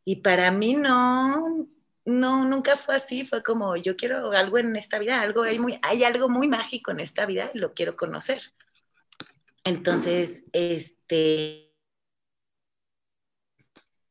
Y 0.04 0.16
para 0.16 0.50
mí 0.50 0.74
no, 0.74 1.68
no, 2.04 2.44
nunca 2.44 2.76
fue 2.76 2.96
así, 2.96 3.24
fue 3.24 3.44
como 3.44 3.76
yo 3.76 3.94
quiero 3.94 4.32
algo 4.32 4.58
en 4.58 4.74
esta 4.74 4.98
vida, 4.98 5.20
algo 5.20 5.42
hay, 5.42 5.60
muy, 5.60 5.78
hay 5.82 6.02
algo 6.02 6.28
muy 6.28 6.48
mágico 6.48 6.90
en 6.90 6.98
esta 6.98 7.24
vida 7.24 7.48
y 7.54 7.58
lo 7.58 7.74
quiero 7.74 7.94
conocer. 7.94 8.42
Entonces, 9.62 10.42
este, 10.52 11.72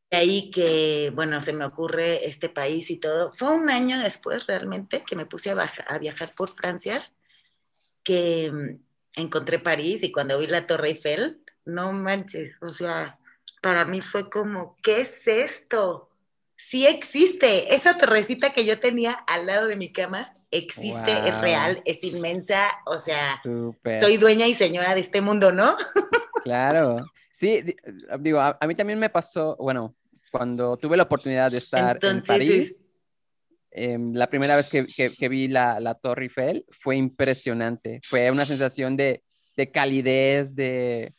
ahí 0.10 0.52
que, 0.52 1.12
bueno, 1.14 1.42
se 1.42 1.52
me 1.52 1.66
ocurre 1.66 2.30
este 2.30 2.48
país 2.48 2.90
y 2.90 2.98
todo. 2.98 3.34
Fue 3.34 3.52
un 3.52 3.70
año 3.70 4.00
después 4.00 4.48
realmente 4.48 5.04
que 5.06 5.18
me 5.18 5.26
puse 5.26 5.52
a, 5.52 5.74
a 5.88 5.98
viajar 5.98 6.34
por 6.34 6.48
Francia, 6.48 7.04
que 8.06 8.80
encontré 9.16 9.60
París 9.60 10.04
y 10.04 10.12
cuando 10.12 10.40
vi 10.40 10.48
la 10.48 10.68
Torre 10.68 10.90
Eiffel, 10.90 11.42
no 11.66 11.94
manches, 11.94 12.56
o 12.62 12.70
sea, 12.70 13.18
para 13.62 13.86
mí 13.86 14.02
fue 14.02 14.30
como, 14.30 14.76
¿qué 14.82 15.02
es 15.02 15.28
esto? 15.28 16.10
Sí 16.56 16.86
existe, 16.86 17.74
esa 17.74 17.98
torrecita 17.98 18.52
que 18.52 18.66
yo 18.66 18.80
tenía 18.80 19.14
al 19.28 19.48
lado 19.48 19.68
de 19.68 19.76
mi 19.76 19.92
cama 19.92 20.36
existe, 20.52 21.12
es 21.12 21.42
real, 21.42 21.82
es 21.86 22.04
inmensa, 22.04 22.70
o 22.86 22.98
sea, 22.98 23.42
soy 24.00 24.18
dueña 24.18 24.48
y 24.48 24.54
señora 24.54 24.94
de 24.94 25.02
este 25.02 25.22
mundo, 25.22 25.52
¿no? 25.52 25.76
Claro, 26.44 26.98
sí, 27.32 27.64
digo, 28.20 28.40
a, 28.40 28.58
mí 28.68 28.76
también 28.76 28.98
me 28.98 29.10
pasó, 29.10 29.56
bueno, 29.60 29.96
cuando 30.32 30.76
tuve 30.76 30.98
la 30.98 31.04
oportunidad 31.04 31.52
de 31.52 31.60
estar 31.60 32.00
en 32.02 32.24
París, 32.24 32.81
Em, 33.72 34.14
la 34.14 34.30
primera 34.30 34.56
vez 34.58 34.70
que, 34.70 35.30
vi 35.30 35.48
la, 35.48 35.80
la, 35.80 35.96
Torre 35.96 36.24
Eiffel 36.24 36.66
fue 36.70 36.98
impresionante. 36.98 38.02
Fue 38.04 38.30
una 38.30 38.46
sensación 38.46 38.98
de, 38.98 39.24
calidez, 39.72 40.56
de... 40.56 41.14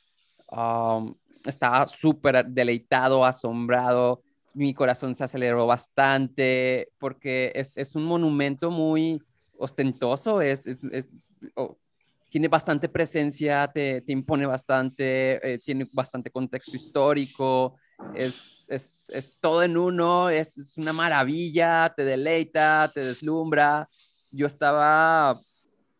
Um, 0.50 1.14
estaba 1.47 1.87
súper 1.88 2.44
deleitado, 2.47 3.25
asombrado. 3.25 4.23
Mi 4.54 4.75
corazón 4.75 5.14
se 5.14 5.25
aceleró 5.25 5.66
bastante 5.66 6.90
porque 6.99 7.52
es, 7.54 7.94
un 7.94 8.04
monumento 8.04 8.71
muy 8.71 9.21
ostentoso, 9.56 10.42
es, 10.42 10.64
tiene 12.28 12.49
bastante 12.49 12.88
presencia, 12.88 13.71
te, 13.73 14.02
impone 14.06 14.47
bastante, 14.47 15.54
eh, 15.54 15.59
tiene 15.59 15.88
bastante 15.92 16.30
contexto 16.30 16.76
histórico, 16.76 17.76
es, 18.14 18.66
es, 18.68 19.11
es 19.11 19.37
todo 19.40 19.62
en 19.62 19.76
uno, 19.76 20.28
es, 20.28 20.59
es, 20.59 20.78
una 20.78 20.92
maravilla, 20.92 21.92
te 21.94 22.04
deleita, 22.04 22.90
te 22.94 23.04
deslumbra. 23.04 23.88
Yo 24.30 24.47
estaba, 24.47 25.40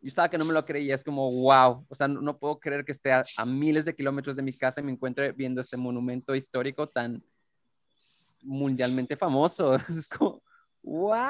yo 0.01 0.09
estaba 0.09 0.29
que 0.29 0.39
no 0.39 0.45
me 0.45 0.53
lo 0.53 0.65
creía, 0.65 0.95
es 0.95 1.05
como, 1.05 1.31
wow, 1.31 1.87
o 1.89 1.95
sea, 1.95 2.09
no, 2.09 2.39
puedo 2.39 2.59
creer 2.59 2.85
que 2.85 2.93
esté 2.93 3.13
a, 3.13 3.25
miles 3.47 3.85
de 3.85 3.95
kilómetros 3.95 4.37
de 4.37 4.43
mi 4.43 4.53
casa 4.53 4.81
y 4.81 4.85
me 4.85 4.93
encuentre 4.93 5.33
viendo 5.33 5.61
este 5.61 5.77
monumento 5.77 6.35
histórico 6.35 6.89
tan 6.89 7.23
mundialmente 8.43 9.17
famoso. 9.17 9.77
Es 9.97 10.09
como, 10.09 10.43
wow, 10.83 11.23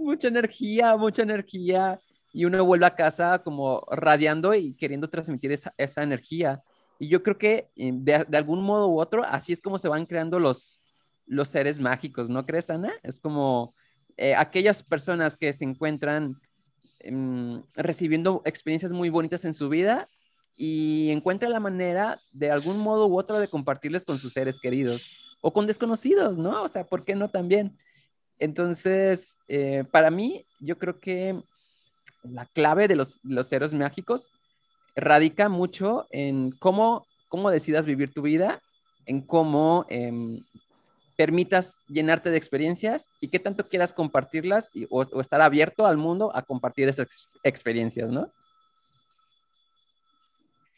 mucha 0.00 0.28
energía, 0.28 0.96
mucha 0.96 1.22
energía. 1.22 2.00
Y 2.32 2.44
uno 2.44 2.64
vuelve 2.64 2.86
a 2.86 2.94
casa 2.94 3.40
como 3.42 3.84
radiando 3.90 4.54
y 4.54 4.74
queriendo 4.74 5.10
transmitir 5.10 5.52
esa, 5.52 5.74
esa 5.76 6.02
energía. 6.02 6.62
Y 7.00 7.08
yo 7.08 7.22
creo 7.22 7.38
que 7.38 7.70
eh, 7.76 7.92
de, 7.94 8.36
algún 8.36 8.62
modo 8.62 8.88
u 8.88 9.00
otro, 9.00 9.24
así 9.24 9.54
es 9.54 9.62
como 9.62 9.78
se 9.78 9.88
van 9.88 10.04
creando 10.04 10.38
los, 10.38 10.82
los 11.24 11.48
seres 11.48 11.80
mágicos, 11.80 12.28
¿no 12.28 12.44
crees, 12.44 12.68
Ana? 12.68 12.92
Es 13.02 13.18
como 13.20 13.72
eh, 14.18 14.34
aquellas 14.34 14.82
personas 14.82 15.34
que 15.34 15.50
se 15.54 15.64
encuentran 15.64 16.38
em, 16.98 17.62
recibiendo 17.74 18.42
experiencias 18.44 18.92
muy 18.92 19.08
bonitas 19.08 19.46
en 19.46 19.54
su 19.54 19.70
vida 19.70 20.10
y 20.54 21.08
encuentran 21.10 21.52
la 21.52 21.58
manera 21.58 22.20
de 22.32 22.50
algún 22.50 22.78
modo 22.78 23.06
u 23.06 23.18
otro 23.18 23.38
de 23.38 23.48
compartirles 23.48 24.04
con 24.04 24.18
sus 24.18 24.34
seres 24.34 24.58
queridos 24.60 25.38
o 25.40 25.54
con 25.54 25.66
desconocidos, 25.66 26.38
¿no? 26.38 26.62
O 26.62 26.68
sea, 26.68 26.84
¿por 26.84 27.06
qué 27.06 27.14
no 27.14 27.30
también? 27.30 27.78
Entonces, 28.38 29.38
eh, 29.48 29.84
para 29.90 30.10
mí, 30.10 30.44
yo 30.60 30.76
creo 30.76 31.00
que 31.00 31.42
la 32.24 32.44
clave 32.44 32.88
de 32.88 32.96
los, 32.96 33.20
los 33.22 33.46
seres 33.46 33.72
mágicos 33.72 34.30
radica 34.96 35.48
mucho 35.48 36.06
en 36.10 36.50
cómo, 36.52 37.06
cómo 37.28 37.50
decidas 37.50 37.86
vivir 37.86 38.12
tu 38.12 38.22
vida, 38.22 38.60
en 39.06 39.20
cómo 39.22 39.86
em, 39.88 40.40
permitas 41.20 41.80
llenarte 41.86 42.30
de 42.30 42.38
experiencias 42.38 43.10
y 43.20 43.28
qué 43.28 43.38
tanto 43.38 43.68
quieras 43.68 43.92
compartirlas 43.92 44.70
o, 44.88 45.20
estar 45.20 45.42
abierto 45.42 45.84
al 45.84 45.98
mundo 45.98 46.34
a 46.34 46.40
compartir 46.42 46.88
esas 46.88 47.28
experiencias, 47.42 48.08
¿no? 48.08 48.32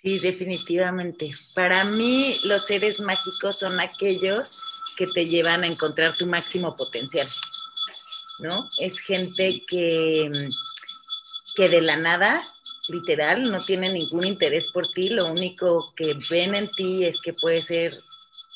Sí, 0.02 0.18
definitivamente. 0.18 1.30
Para 1.54 1.84
mí 1.84 2.34
los 2.42 2.66
seres 2.66 2.98
mágicos 2.98 3.60
son 3.60 3.78
aquellos 3.78 4.60
que 4.96 5.06
te 5.06 5.26
llevan 5.26 5.62
a 5.62 5.68
encontrar 5.68 6.12
tu 6.12 6.26
máximo 6.26 6.74
potencial, 6.74 7.28
¿no? 8.40 8.66
Es 8.80 8.98
gente 8.98 9.62
que, 9.68 10.28
que 11.54 11.68
de 11.68 11.82
la 11.82 11.96
nada 11.96 12.42
literal, 12.92 13.50
no 13.50 13.60
tienen 13.60 13.94
ningún 13.94 14.26
interés 14.26 14.70
por 14.70 14.86
ti, 14.86 15.08
lo 15.08 15.26
único 15.26 15.92
que 15.96 16.16
ven 16.30 16.54
en 16.54 16.70
ti 16.70 17.04
es 17.04 17.20
que 17.20 17.32
puedes 17.32 17.64
ser 17.64 17.94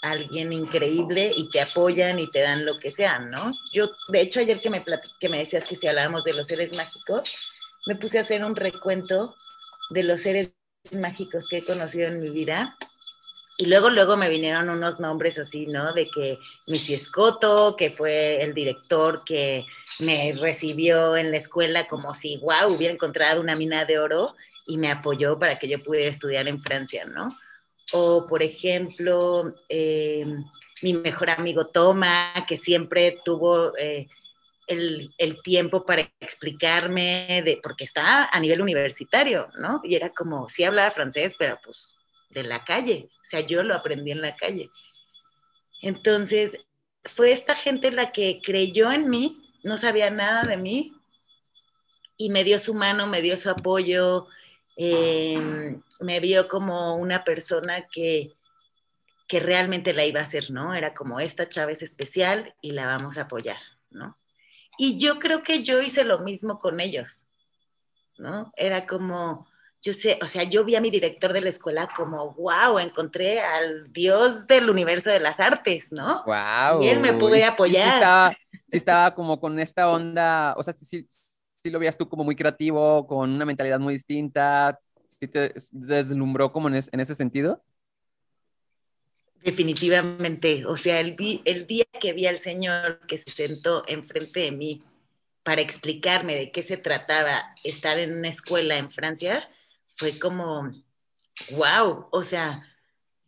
alguien 0.03 0.53
increíble 0.53 1.33
y 1.35 1.49
te 1.49 1.61
apoyan 1.61 2.19
y 2.19 2.31
te 2.31 2.41
dan 2.41 2.65
lo 2.65 2.79
que 2.79 2.91
sean, 2.91 3.31
¿no? 3.31 3.51
Yo, 3.73 3.91
de 4.09 4.21
hecho, 4.21 4.41
ayer 4.41 4.61
que 4.61 4.71
me, 4.71 4.85
que 5.19 5.29
me 5.29 5.39
decías 5.39 5.65
que 5.65 5.75
si 5.75 5.87
hablábamos 5.87 6.23
de 6.25 6.35
los 6.35 6.47
seres 6.47 6.77
mágicos, 6.77 7.55
me 7.87 7.97
puse 7.97 8.19
a 8.19 8.23
hacer 8.23 8.45
un 8.45 8.55
recuento 8.55 9.35
de 9.91 10.03
los 10.03 10.23
seres 10.23 10.53
mágicos 10.93 11.49
que 11.49 11.59
he 11.59 11.63
conocido 11.63 12.09
en 12.09 12.21
mi 12.21 12.31
vida 12.31 12.77
y 13.59 13.67
luego, 13.67 13.89
luego 13.89 14.17
me 14.17 14.29
vinieron 14.29 14.69
unos 14.69 15.01
nombres 15.01 15.39
así, 15.39 15.67
¿no? 15.67 15.93
De 15.95 16.09
que 16.09 16.39
Missy 16.67 16.95
Escoto, 16.95 17.75
que 17.77 17.91
fue 17.91 18.43
el 18.43 18.53
director 18.53 19.23
que 19.25 19.65
me 20.01 20.35
recibió 20.35 21.17
en 21.17 21.31
la 21.31 21.39
escuela 21.39 21.89
como 21.89 22.13
si, 22.13 22.37
wow, 22.39 22.71
hubiera 22.71 22.93
encontrado 22.93 23.41
una 23.41 23.57
mina 23.57 23.87
de 23.87 23.99
oro 23.99 24.35
y 24.67 24.77
me 24.77 24.91
apoyó 24.91 25.39
para 25.39 25.59
que 25.59 25.69
yo 25.69 25.79
pudiera 25.83 26.11
estudiar 26.11 26.49
en 26.49 26.61
Francia, 26.61 27.07
¿no? 27.07 27.35
O, 27.93 28.27
por 28.27 28.43
ejemplo, 28.43 29.55
eh, 29.71 30.27
mi 30.83 30.93
mejor 30.93 31.31
amigo 31.31 31.67
Toma, 31.69 32.35
que 32.47 32.59
siempre 32.59 33.17
tuvo 33.25 33.77
eh, 33.79 34.07
el, 34.67 35.15
el, 35.17 35.41
tiempo 35.41 35.87
para 35.87 36.03
explicarme, 36.21 37.43
de, 37.43 37.59
porque 37.63 37.85
estaba 37.85 38.29
a 38.31 38.41
nivel 38.41 38.61
universitario, 38.61 39.49
¿no? 39.59 39.81
Y 39.85 39.95
era 39.95 40.11
como, 40.11 40.49
sí 40.51 40.65
hablaba 40.65 40.91
francés, 40.91 41.35
pero 41.39 41.59
pues 41.65 41.96
de 42.37 42.45
la 42.45 42.65
calle, 42.65 43.09
o 43.11 43.25
sea, 43.25 43.41
yo 43.41 43.63
lo 43.63 43.75
aprendí 43.75 44.13
en 44.13 44.21
la 44.21 44.37
calle. 44.37 44.69
Entonces, 45.81 46.59
fue 47.03 47.33
esta 47.33 47.57
gente 47.57 47.91
la 47.91 48.13
que 48.13 48.41
creyó 48.45 48.93
en 48.93 49.09
mí, 49.09 49.43
no 49.65 49.79
sabía 49.79 50.11
nada 50.11 50.43
de 50.43 50.59
mí, 50.59 50.93
y 52.19 52.29
me 52.29 52.45
dio 52.45 52.59
su 52.59 52.75
mano, 52.75 53.07
me 53.07 53.23
dio 53.23 53.39
su 53.39 53.49
apoyo, 53.49 54.27
em, 54.77 55.81
me 56.01 56.21
vio 56.21 56.47
como 56.47 56.97
una 56.97 57.25
persona 57.25 57.87
que, 57.87 58.33
que 59.27 59.41
realmente 59.41 59.95
la 59.95 60.05
iba 60.05 60.21
a 60.21 60.25
hacer, 60.25 60.51
¿no? 60.51 60.75
Era 60.75 60.93
como 60.93 61.21
esta 61.21 61.49
chava 61.49 61.73
es 61.73 61.83
especial 61.83 62.55
y 62.61 62.73
la 62.73 62.87
vamos 62.87 63.17
a 63.17 63.23
apoyar, 63.23 63.59
¿no? 63.91 64.15
Y 64.79 64.99
yo 64.99 65.19
creo 65.19 65.43
que 65.43 65.63
yo 65.63 65.81
hice 65.81 66.05
lo 66.05 66.19
mismo 66.19 66.59
con 66.59 66.81
ellos, 66.81 67.23
¿no? 68.19 68.53
Era 68.57 68.87
como, 68.87 69.49
yo 69.87 69.93
sé, 69.93 70.19
o 70.21 70.27
sea, 70.27 70.43
yo 70.43 70.65
vi 70.65 70.75
a 70.75 70.81
mi 70.81 70.91
director 70.91 71.33
de 71.33 71.41
la 71.41 71.49
escuela 71.49 71.89
como, 71.97 72.35
wow, 72.35 72.81
encontré 72.81 73.39
al 73.39 73.93
dios 73.93 74.45
del 74.49 74.69
universo 74.69 75.11
de 75.11 75.21
las 75.21 75.39
artes, 75.39 75.93
¿no? 75.93 76.25
Wow. 76.25 76.83
Y 76.83 76.89
él 76.89 76.99
me 76.99 77.13
puede 77.13 77.45
apoyar. 77.45 77.89
Sí, 77.89 77.95
estaba, 77.95 78.31
sí 78.69 78.77
estaba 78.77 79.15
como 79.15 79.39
con 79.39 79.61
esta 79.61 79.89
onda, 79.89 80.55
o 80.57 80.63
sea, 80.65 80.75
sí, 80.77 81.07
sí 81.09 81.71
lo 81.71 81.79
veías 81.79 81.97
tú 81.97 82.09
como 82.09 82.25
muy 82.25 82.35
creativo, 82.35 83.07
con 83.07 83.31
una 83.31 83.45
mentalidad 83.45 83.79
muy 83.79 83.95
distinta, 83.95 84.77
sí 85.07 85.29
te 85.29 85.55
deslumbró 85.71 86.51
como 86.51 86.69
en, 86.69 86.75
ese 86.75 87.15
sentido. 87.15 87.63
Definitivamente, 89.45 90.67
o 90.67 90.77
sea, 90.77 90.99
el, 90.99 91.15
el 91.45 91.67
día 91.69 91.85
que 92.01 92.13
vi 92.13 92.27
al 92.27 92.41
señor 92.41 93.07
que 93.07 93.19
se 93.19 93.31
sentó 93.31 93.85
enfrente 93.87 94.41
de 94.41 94.51
mí 94.51 94.83
para 95.45 95.61
explicarme 95.61 96.35
de 96.35 96.51
qué 96.51 96.65
se 96.65 96.77
trataba 96.77 97.55
estar 97.63 98.01
en 98.01 98.19
una 98.19 98.31
escuela 98.31 98.79
en 98.79 98.91
Francia, 98.91 99.49
fue 99.97 100.19
como, 100.19 100.71
wow, 101.53 102.09
o 102.11 102.23
sea, 102.23 102.67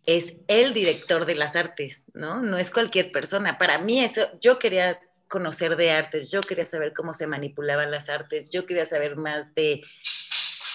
es 0.06 0.36
el 0.48 0.72
director 0.72 1.26
de 1.26 1.34
las 1.34 1.56
artes, 1.56 2.04
¿no? 2.14 2.40
No 2.40 2.56
es 2.56 2.70
cualquier 2.70 3.12
persona. 3.12 3.58
Para 3.58 3.78
mí 3.78 4.00
eso, 4.00 4.26
yo 4.40 4.58
quería 4.58 5.00
conocer 5.28 5.76
de 5.76 5.90
artes, 5.90 6.30
yo 6.30 6.40
quería 6.40 6.64
saber 6.64 6.92
cómo 6.94 7.12
se 7.12 7.26
manipulaban 7.26 7.90
las 7.90 8.08
artes, 8.08 8.48
yo 8.50 8.64
quería 8.64 8.86
saber 8.86 9.16
más 9.16 9.54
de 9.54 9.82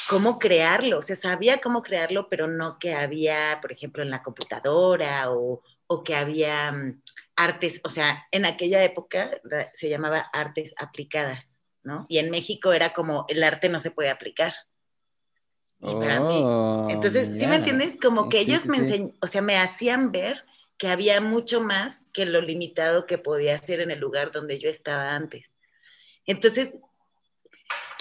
cómo 0.07 0.37
crearlo, 0.37 0.99
o 0.99 1.01
sea, 1.01 1.15
sabía 1.15 1.59
cómo 1.59 1.81
crearlo, 1.81 2.29
pero 2.29 2.47
no 2.47 2.77
que 2.77 2.93
había, 2.93 3.57
por 3.61 3.71
ejemplo, 3.71 4.03
en 4.03 4.11
la 4.11 4.21
computadora 4.21 5.31
o, 5.31 5.63
o 5.87 6.03
que 6.03 6.15
había 6.15 6.71
mm, 6.71 7.01
artes, 7.35 7.81
o 7.83 7.89
sea, 7.89 8.27
en 8.31 8.45
aquella 8.45 8.83
época 8.83 9.31
se 9.73 9.89
llamaba 9.89 10.19
artes 10.31 10.75
aplicadas, 10.77 11.55
¿no? 11.81 12.05
Y 12.09 12.19
en 12.19 12.29
México 12.29 12.73
era 12.73 12.93
como 12.93 13.25
el 13.29 13.43
arte 13.43 13.69
no 13.69 13.79
se 13.79 13.91
puede 13.91 14.09
aplicar. 14.09 14.53
Y 15.83 15.95
para 15.95 16.19
mí. 16.21 16.41
Oh, 16.43 16.87
entonces, 16.89 17.39
¿sí 17.39 17.47
me 17.47 17.57
entiendes? 17.57 17.97
Como 18.01 18.29
que 18.29 18.39
ellos 18.39 18.65
me 18.65 18.77
enseñan, 18.77 19.13
o 19.21 19.27
sea, 19.27 19.41
me 19.41 19.57
hacían 19.57 20.11
ver 20.11 20.45
que 20.77 20.87
había 20.87 21.21
mucho 21.21 21.61
más 21.61 22.03
que 22.13 22.25
lo 22.25 22.41
limitado 22.41 23.05
que 23.05 23.17
podía 23.17 23.55
hacer 23.55 23.79
en 23.79 23.91
el 23.91 23.99
lugar 23.99 24.31
donde 24.31 24.59
yo 24.59 24.69
estaba 24.69 25.15
antes. 25.15 25.49
Entonces, 26.25 26.77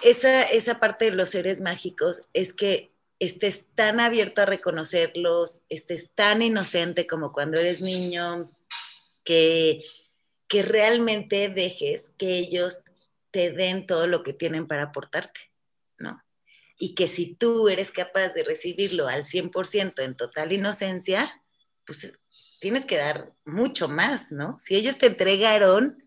esa, 0.03 0.43
esa 0.43 0.81
parte 0.81 1.07
de 1.07 1.11
los 1.13 1.31
seres 1.31 1.61
mágicos 1.61 2.23
es 2.33 2.53
que 2.53 2.93
estés 3.19 3.67
tan 3.75 4.01
abierto 4.01 4.43
a 4.43 4.47
reconocerlos, 4.47 5.61
estés 5.69 6.11
tan 6.15 6.43
inocente 6.43 7.07
como 7.07 7.33
cuando 7.33 7.59
eres 7.59 7.81
niño, 7.81 8.49
que, 9.23 9.85
que 10.49 10.63
realmente 10.63 11.49
dejes 11.49 12.13
que 12.19 12.39
ellos 12.39 12.83
te 13.31 13.53
den 13.53 13.87
todo 13.87 14.09
lo 14.09 14.25
que 14.25 14.33
tienen 14.33 14.67
para 14.67 14.85
aportarte. 14.85 15.52
Y 16.83 16.97
que 16.97 17.07
si 17.07 17.37
tú 17.37 17.69
eres 17.69 17.93
capaz 17.93 18.31
de 18.31 18.43
recibirlo 18.43 19.07
al 19.07 19.23
100% 19.23 20.03
en 20.03 20.17
total 20.17 20.51
inocencia, 20.51 21.41
pues 21.87 22.19
tienes 22.59 22.87
que 22.87 22.97
dar 22.97 23.33
mucho 23.45 23.87
más, 23.87 24.33
¿no? 24.33 24.57
Si 24.59 24.75
ellos 24.75 24.99
te 24.99 25.07
entregaron 25.07 26.03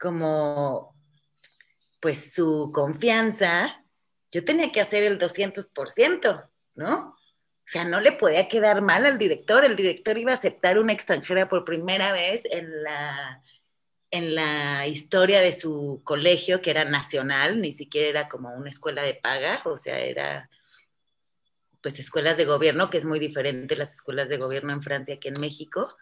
como 0.00 0.96
pues 2.00 2.34
su 2.34 2.72
confianza, 2.74 3.84
yo 4.32 4.44
tenía 4.44 4.72
que 4.72 4.80
hacer 4.80 5.04
el 5.04 5.16
200%, 5.20 6.50
¿no? 6.74 7.10
O 7.10 7.68
sea, 7.68 7.84
no 7.84 8.00
le 8.00 8.10
podía 8.10 8.48
quedar 8.48 8.82
mal 8.82 9.06
al 9.06 9.18
director. 9.18 9.64
El 9.64 9.76
director 9.76 10.18
iba 10.18 10.32
a 10.32 10.34
aceptar 10.34 10.80
una 10.80 10.92
extranjera 10.92 11.48
por 11.48 11.64
primera 11.64 12.10
vez 12.12 12.42
en 12.50 12.82
la, 12.82 13.44
en 14.10 14.34
la 14.34 14.86
historia 14.86 15.40
de 15.40 15.52
su 15.52 16.00
colegio, 16.04 16.62
que 16.62 16.70
era 16.70 16.84
nacional, 16.84 17.60
ni 17.60 17.72
siquiera 17.72 18.08
era 18.08 18.28
como 18.28 18.54
una 18.54 18.70
escuela 18.70 19.02
de 19.02 19.14
paga, 19.14 19.62
o 19.64 19.78
sea, 19.78 19.98
era 19.98 20.48
pues 21.82 21.98
escuelas 22.00 22.36
de 22.36 22.44
gobierno, 22.44 22.90
que 22.90 22.98
es 22.98 23.04
muy 23.04 23.20
diferente 23.20 23.76
las 23.76 23.94
escuelas 23.94 24.28
de 24.28 24.38
gobierno 24.38 24.72
en 24.72 24.82
Francia 24.82 25.20
que 25.20 25.28
en 25.28 25.40
México. 25.40 25.96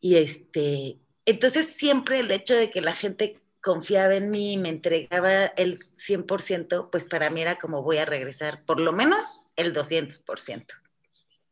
Y 0.00 0.16
este, 0.16 0.98
entonces 1.24 1.74
siempre 1.74 2.20
el 2.20 2.30
hecho 2.30 2.54
de 2.54 2.70
que 2.70 2.82
la 2.82 2.92
gente 2.92 3.40
confiaba 3.62 4.14
en 4.14 4.30
mí 4.30 4.54
y 4.54 4.58
me 4.58 4.68
entregaba 4.68 5.46
el 5.46 5.78
100%, 5.78 6.90
pues 6.90 7.06
para 7.06 7.30
mí 7.30 7.40
era 7.40 7.56
como 7.56 7.82
voy 7.82 7.98
a 7.98 8.04
regresar 8.04 8.62
por 8.64 8.80
lo 8.80 8.92
menos 8.92 9.40
el 9.56 9.72
200%. 9.72 10.66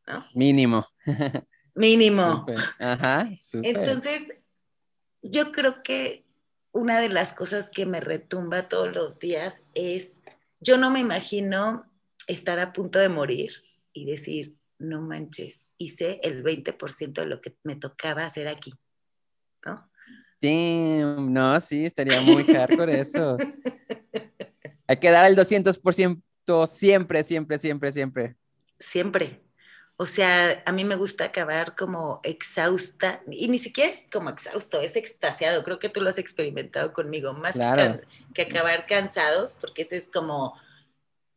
¿no? 0.09 0.27
Mínimo. 0.35 0.87
Mínimo. 1.75 2.47
Ajá, 2.79 3.31
Entonces, 3.63 4.23
yo 5.31 5.53
creo 5.53 5.83
que 5.83 6.25
una 6.73 7.01
de 7.01 7.09
las 7.09 7.33
cosas 7.33 7.71
que 7.71 7.87
me 7.87 8.01
retumba 8.01 8.69
todos 8.69 8.93
los 8.93 9.19
días 9.19 9.69
es, 9.75 10.19
yo 10.61 10.77
no 10.77 10.91
me 10.91 11.01
imagino 11.01 11.87
estar 12.27 12.61
a 12.61 12.73
punto 12.73 12.99
de 12.99 13.09
morir 13.09 13.53
y 13.93 14.07
decir, 14.07 14.57
no 14.79 15.01
manches, 15.01 15.71
hice 15.79 16.21
el 16.23 16.45
20% 16.45 17.13
de 17.13 17.27
lo 17.27 17.41
que 17.41 17.57
me 17.65 17.77
tocaba 17.77 18.25
hacer 18.25 18.49
aquí, 18.49 18.73
¿no? 19.65 19.89
no, 20.43 21.61
sí, 21.61 21.85
estaría 21.85 22.21
muy 22.23 22.45
hardcore 22.45 23.01
eso. 23.01 23.37
Hay 24.87 24.97
que 24.97 25.11
dar 25.11 25.27
el 25.27 25.37
200% 25.37 26.67
siempre, 26.67 27.23
siempre, 27.23 27.59
siempre, 27.59 27.93
siempre. 27.93 28.37
Siempre. 28.79 29.50
O 30.03 30.07
sea, 30.07 30.63
a 30.65 30.73
mí 30.73 30.83
me 30.83 30.97
gusta 30.97 31.27
acabar 31.27 31.77
como 31.77 32.21
exhausta, 32.23 33.21
y 33.31 33.49
ni 33.49 33.59
siquiera 33.59 33.91
es 33.91 34.05
como 34.11 34.31
exhausto, 34.31 34.81
es 34.81 34.97
extasiado. 34.97 35.63
Creo 35.63 35.79
que 35.79 35.91
tú 35.91 36.01
lo 36.01 36.09
has 36.09 36.17
experimentado 36.17 36.95
conmigo, 36.95 37.35
más 37.35 37.55
que, 38.33 38.41
acabar 38.41 38.87
cansados, 38.87 39.59
porque 39.61 39.83
ese 39.83 39.99
es 39.99 40.09
como 40.09 40.59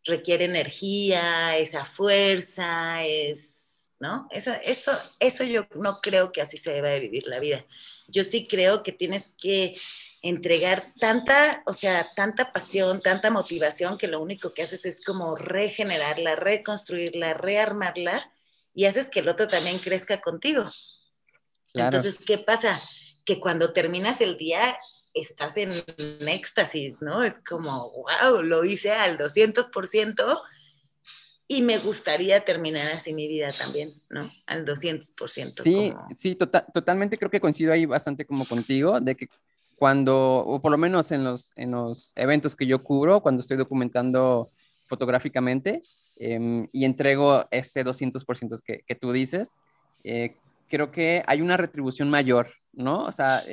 requiere 0.06 0.46
energía, 0.46 1.58
esa 1.58 1.84
fuerza, 1.84 3.04
es, 3.04 3.74
¿no? 4.00 4.30
Eso, 4.32 4.54
eso, 4.64 4.94
eso 5.20 5.44
yo 5.44 5.68
no 5.76 6.00
creo 6.00 6.32
que 6.32 6.42
así 6.42 6.56
se 6.56 6.72
deba 6.72 6.88
de 6.88 7.02
vivir 7.02 7.28
la 7.28 7.42
vida. 7.42 7.66
Yo 8.08 8.24
sí 8.24 8.48
creo 8.48 8.82
que 8.82 8.94
tienes 8.94 9.32
que 9.38 9.76
entregar 10.22 10.94
tanta, 10.98 11.64
o 11.66 11.74
sea, 11.74 12.14
tanta 12.16 12.54
pasión, 12.54 13.02
tanta 13.02 13.30
motivación, 13.30 13.98
que 13.98 14.08
lo 14.08 14.22
único 14.22 14.54
que 14.54 14.64
haces 14.64 14.86
es 14.86 15.04
como 15.04 15.36
regenerarla, 15.36 16.38
reconstruirla, 16.38 17.34
rearmarla 17.34 18.30
y 18.74 18.86
haces 18.86 19.10
que 19.10 19.20
el 19.20 19.30
otro 19.30 19.48
también 19.48 19.78
crezca 19.80 20.22
contigo. 20.22 20.66
Entonces, 21.74 22.20
¿qué 22.20 22.38
pasa? 22.38 22.80
Que 23.26 23.40
cuando 23.40 23.74
terminas 23.74 24.22
el 24.22 24.38
día 24.38 24.78
estás 25.14 25.58
en 25.58 25.72
éxtasis, 26.28 27.02
¿no? 27.02 27.24
Es 27.24 27.40
como, 27.48 27.92
wow, 27.92 28.42
lo 28.42 28.64
hice 28.64 28.92
al 28.92 29.18
200% 29.18 30.42
y 31.48 31.62
me 31.62 31.78
gustaría 31.78 32.44
terminar 32.44 32.92
así 32.92 33.14
mi 33.14 33.28
vida 33.28 33.50
también, 33.50 33.94
¿no? 34.10 34.22
Al 34.48 34.66
200%. 34.66 35.52
Sí, 35.52 35.94
sí, 36.16 36.36
tota-, 36.36 36.66
totalmente 36.74 37.18
creo 37.18 37.30
que 37.30 37.42
coincido 37.42 37.74
ahí 37.74 37.86
bastante 37.86 38.26
como 38.26 38.46
contigo, 38.46 39.00
de 39.00 39.16
que 39.16 39.30
cuando, 39.76 40.38
o 40.38 40.62
por 40.62 40.72
lo 40.72 40.78
menos 40.78 41.12
en 41.12 41.24
los, 41.24 41.52
en 41.58 41.72
los 41.72 42.14
eventos 42.16 42.56
que 42.56 42.66
yo 42.66 42.84
cubro, 42.84 43.22
cuando 43.22 43.42
estoy 43.42 43.58
documentando 43.58 44.52
fotográficamente, 44.86 45.84
Em, 46.16 46.68
y 46.72 46.86
entrego 46.86 47.46
ese 47.52 47.84
200% 47.84 48.62
que, 48.64 48.84
que 48.86 48.96
tú 48.96 49.12
dices, 49.12 49.56
eh, 50.04 50.36
creo 50.70 50.92
que 50.92 51.24
hay 51.26 51.42
una 51.42 51.58
retribución 51.58 52.10
mayor, 52.10 52.50
¿no? 52.72 53.04
O 53.06 53.12
sea, 53.12 53.44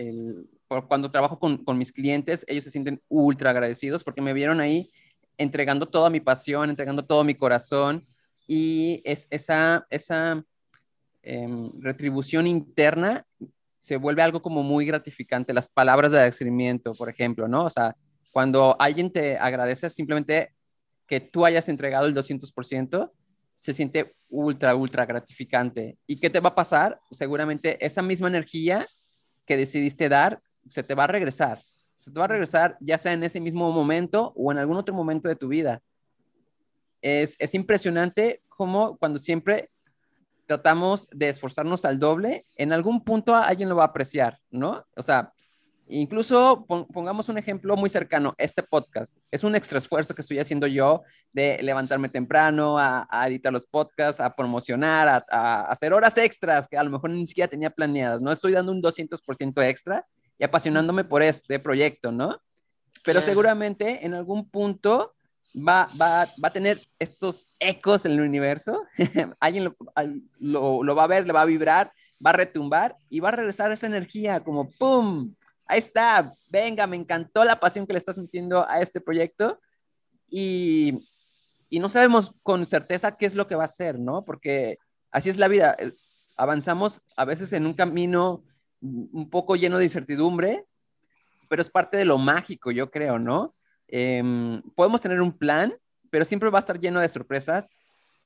cuando 0.88 1.10
trabajo 1.10 1.38
con, 1.38 1.64
con, 1.64 1.78
mis 1.78 1.92
clientes, 1.92 2.44
ellos 2.48 2.64
se 2.64 2.70
sienten 2.70 3.02
ultra 3.08 3.50
agradecidos 3.50 4.04
porque 4.04 4.22
me 4.22 4.32
vieron 4.32 4.60
ahí 4.60 4.90
entregando 5.36 5.88
toda 5.88 6.10
mi 6.10 6.20
pasión, 6.20 6.70
entregando 6.70 7.04
todo 7.04 7.24
mi 7.24 7.34
corazón 7.34 8.06
y 8.46 9.00
es, 9.04 9.26
esa, 9.30 9.86
esa 9.90 10.44
em, 11.22 11.70
retribución 11.80 12.46
interna 12.46 13.26
se 13.78 13.96
vuelve 13.96 14.22
algo 14.22 14.42
como 14.42 14.62
muy 14.62 14.84
gratificante. 14.84 15.54
Las 15.54 15.68
palabras 15.68 16.12
de 16.12 16.18
agradecimiento, 16.18 16.94
por 16.94 17.08
ejemplo, 17.08 17.48
¿no? 17.48 17.64
O 17.64 17.70
sea, 17.70 17.96
cuando 18.30 18.76
alguien 18.78 19.10
te 19.10 19.38
agradece, 19.38 19.88
simplemente 19.88 20.52
que 21.10 21.18
tú 21.18 21.44
hayas 21.44 21.68
entregado 21.68 22.06
el 22.06 22.14
200%, 22.14 23.10
se 23.58 23.74
siente 23.74 24.14
ultra, 24.28 24.76
ultra 24.76 25.04
gratificante. 25.04 25.98
¿Y 26.06 26.20
qué 26.20 26.30
te 26.30 26.38
va 26.38 26.50
a 26.50 26.54
pasar? 26.54 27.00
Seguramente 27.10 27.84
esa 27.84 28.00
misma 28.00 28.28
energía 28.28 28.86
que 29.44 29.56
decidiste 29.56 30.08
dar 30.08 30.40
se 30.64 30.84
te 30.84 30.94
va 30.94 31.04
a 31.04 31.08
regresar. 31.08 31.60
Se 31.96 32.12
te 32.12 32.18
va 32.20 32.26
a 32.26 32.28
regresar 32.28 32.76
ya 32.80 32.96
sea 32.96 33.12
en 33.12 33.24
ese 33.24 33.40
mismo 33.40 33.72
momento 33.72 34.32
o 34.36 34.52
en 34.52 34.58
algún 34.58 34.76
otro 34.76 34.94
momento 34.94 35.28
de 35.28 35.34
tu 35.34 35.48
vida. 35.48 35.82
Es, 37.02 37.34
es 37.40 37.54
impresionante 37.54 38.44
cómo 38.48 38.96
cuando 38.96 39.18
siempre 39.18 39.68
tratamos 40.46 41.08
de 41.10 41.28
esforzarnos 41.28 41.84
al 41.84 41.98
doble, 41.98 42.46
en 42.54 42.72
algún 42.72 43.02
punto 43.02 43.34
alguien 43.34 43.68
lo 43.68 43.74
va 43.74 43.82
a 43.82 43.86
apreciar, 43.88 44.38
¿no? 44.52 44.86
O 44.94 45.02
sea, 45.02 45.32
Incluso 45.92 46.64
pongamos 46.66 47.28
un 47.28 47.38
ejemplo 47.38 47.76
muy 47.76 47.90
cercano, 47.90 48.34
este 48.38 48.62
podcast. 48.62 49.18
Es 49.30 49.42
un 49.42 49.56
extra 49.56 49.78
esfuerzo 49.78 50.14
que 50.14 50.22
estoy 50.22 50.38
haciendo 50.38 50.68
yo 50.68 51.02
de 51.32 51.58
levantarme 51.62 52.08
temprano, 52.08 52.78
a, 52.78 53.06
editar 53.26 53.52
los 53.52 53.66
podcasts, 53.66 54.20
a 54.20 54.34
promocionar, 54.36 55.24
a, 55.28 55.62
hacer 55.62 55.92
horas 55.92 56.16
extras 56.16 56.68
que 56.68 56.78
a 56.78 56.84
lo 56.84 56.90
mejor 56.90 57.10
ni 57.10 57.26
siquiera 57.26 57.48
tenía 57.48 57.70
planeadas, 57.70 58.20
¿no? 58.20 58.30
Estoy 58.30 58.52
dando 58.52 58.70
un 58.70 58.80
200% 58.80 59.62
extra 59.64 60.06
y 60.38 60.44
apasionándome 60.44 61.02
por 61.02 61.22
este 61.22 61.58
proyecto, 61.58 62.12
¿no? 62.12 62.40
Pero 63.04 63.20
seguramente 63.20 64.06
en 64.06 64.14
algún 64.14 64.48
punto 64.48 65.14
va, 65.56 65.88
va, 66.00 66.26
va 66.42 66.48
a 66.48 66.52
tener 66.52 66.78
estos 67.00 67.48
ecos 67.58 68.06
en 68.06 68.12
el 68.12 68.20
universo, 68.20 68.84
alguien 69.40 69.64
lo, 69.64 69.76
lo, 70.38 70.82
lo 70.84 70.94
va 70.94 71.04
a 71.04 71.08
ver, 71.08 71.26
le 71.26 71.32
va 71.32 71.42
a 71.42 71.46
vibrar, 71.46 71.92
va 72.24 72.30
a 72.30 72.34
retumbar 72.34 72.96
y 73.08 73.18
va 73.18 73.30
a 73.30 73.32
regresar 73.32 73.72
esa 73.72 73.86
energía 73.86 74.40
como 74.40 74.70
¡pum! 74.70 75.34
Ahí 75.70 75.78
está, 75.78 76.34
venga, 76.48 76.88
me 76.88 76.96
encantó 76.96 77.44
la 77.44 77.60
pasión 77.60 77.86
que 77.86 77.92
le 77.92 78.00
estás 78.00 78.18
metiendo 78.18 78.68
a 78.68 78.80
este 78.80 79.00
proyecto 79.00 79.60
y, 80.28 81.06
no 81.70 81.88
sabemos 81.88 82.34
con 82.42 82.66
certeza 82.66 83.16
qué 83.16 83.24
es 83.24 83.36
lo 83.36 83.46
que 83.46 83.54
va 83.54 83.62
a 83.62 83.68
ser, 83.68 83.96
¿no? 83.96 84.24
Porque 84.24 84.78
así 85.12 85.30
es 85.30 85.36
la 85.36 85.46
vida. 85.46 85.76
Avanzamos 86.36 87.02
a 87.16 87.24
veces 87.24 87.52
en 87.52 87.66
un 87.66 87.74
camino 87.74 88.42
un 88.80 89.30
poco 89.30 89.54
lleno 89.54 89.78
de 89.78 89.84
incertidumbre, 89.84 90.64
pero 91.48 91.62
es 91.62 91.70
parte 91.70 91.96
de 91.96 92.04
lo 92.04 92.18
mágico, 92.18 92.72
yo 92.72 92.90
creo, 92.90 93.20
¿no? 93.20 93.54
Em, 93.86 94.62
podemos 94.74 95.00
tener 95.00 95.20
un 95.20 95.38
plan, 95.38 95.72
pero 96.10 96.24
siempre 96.24 96.50
va 96.50 96.58
a 96.58 96.66
estar 96.66 96.80
lleno 96.80 96.98
de 96.98 97.08
sorpresas, 97.08 97.70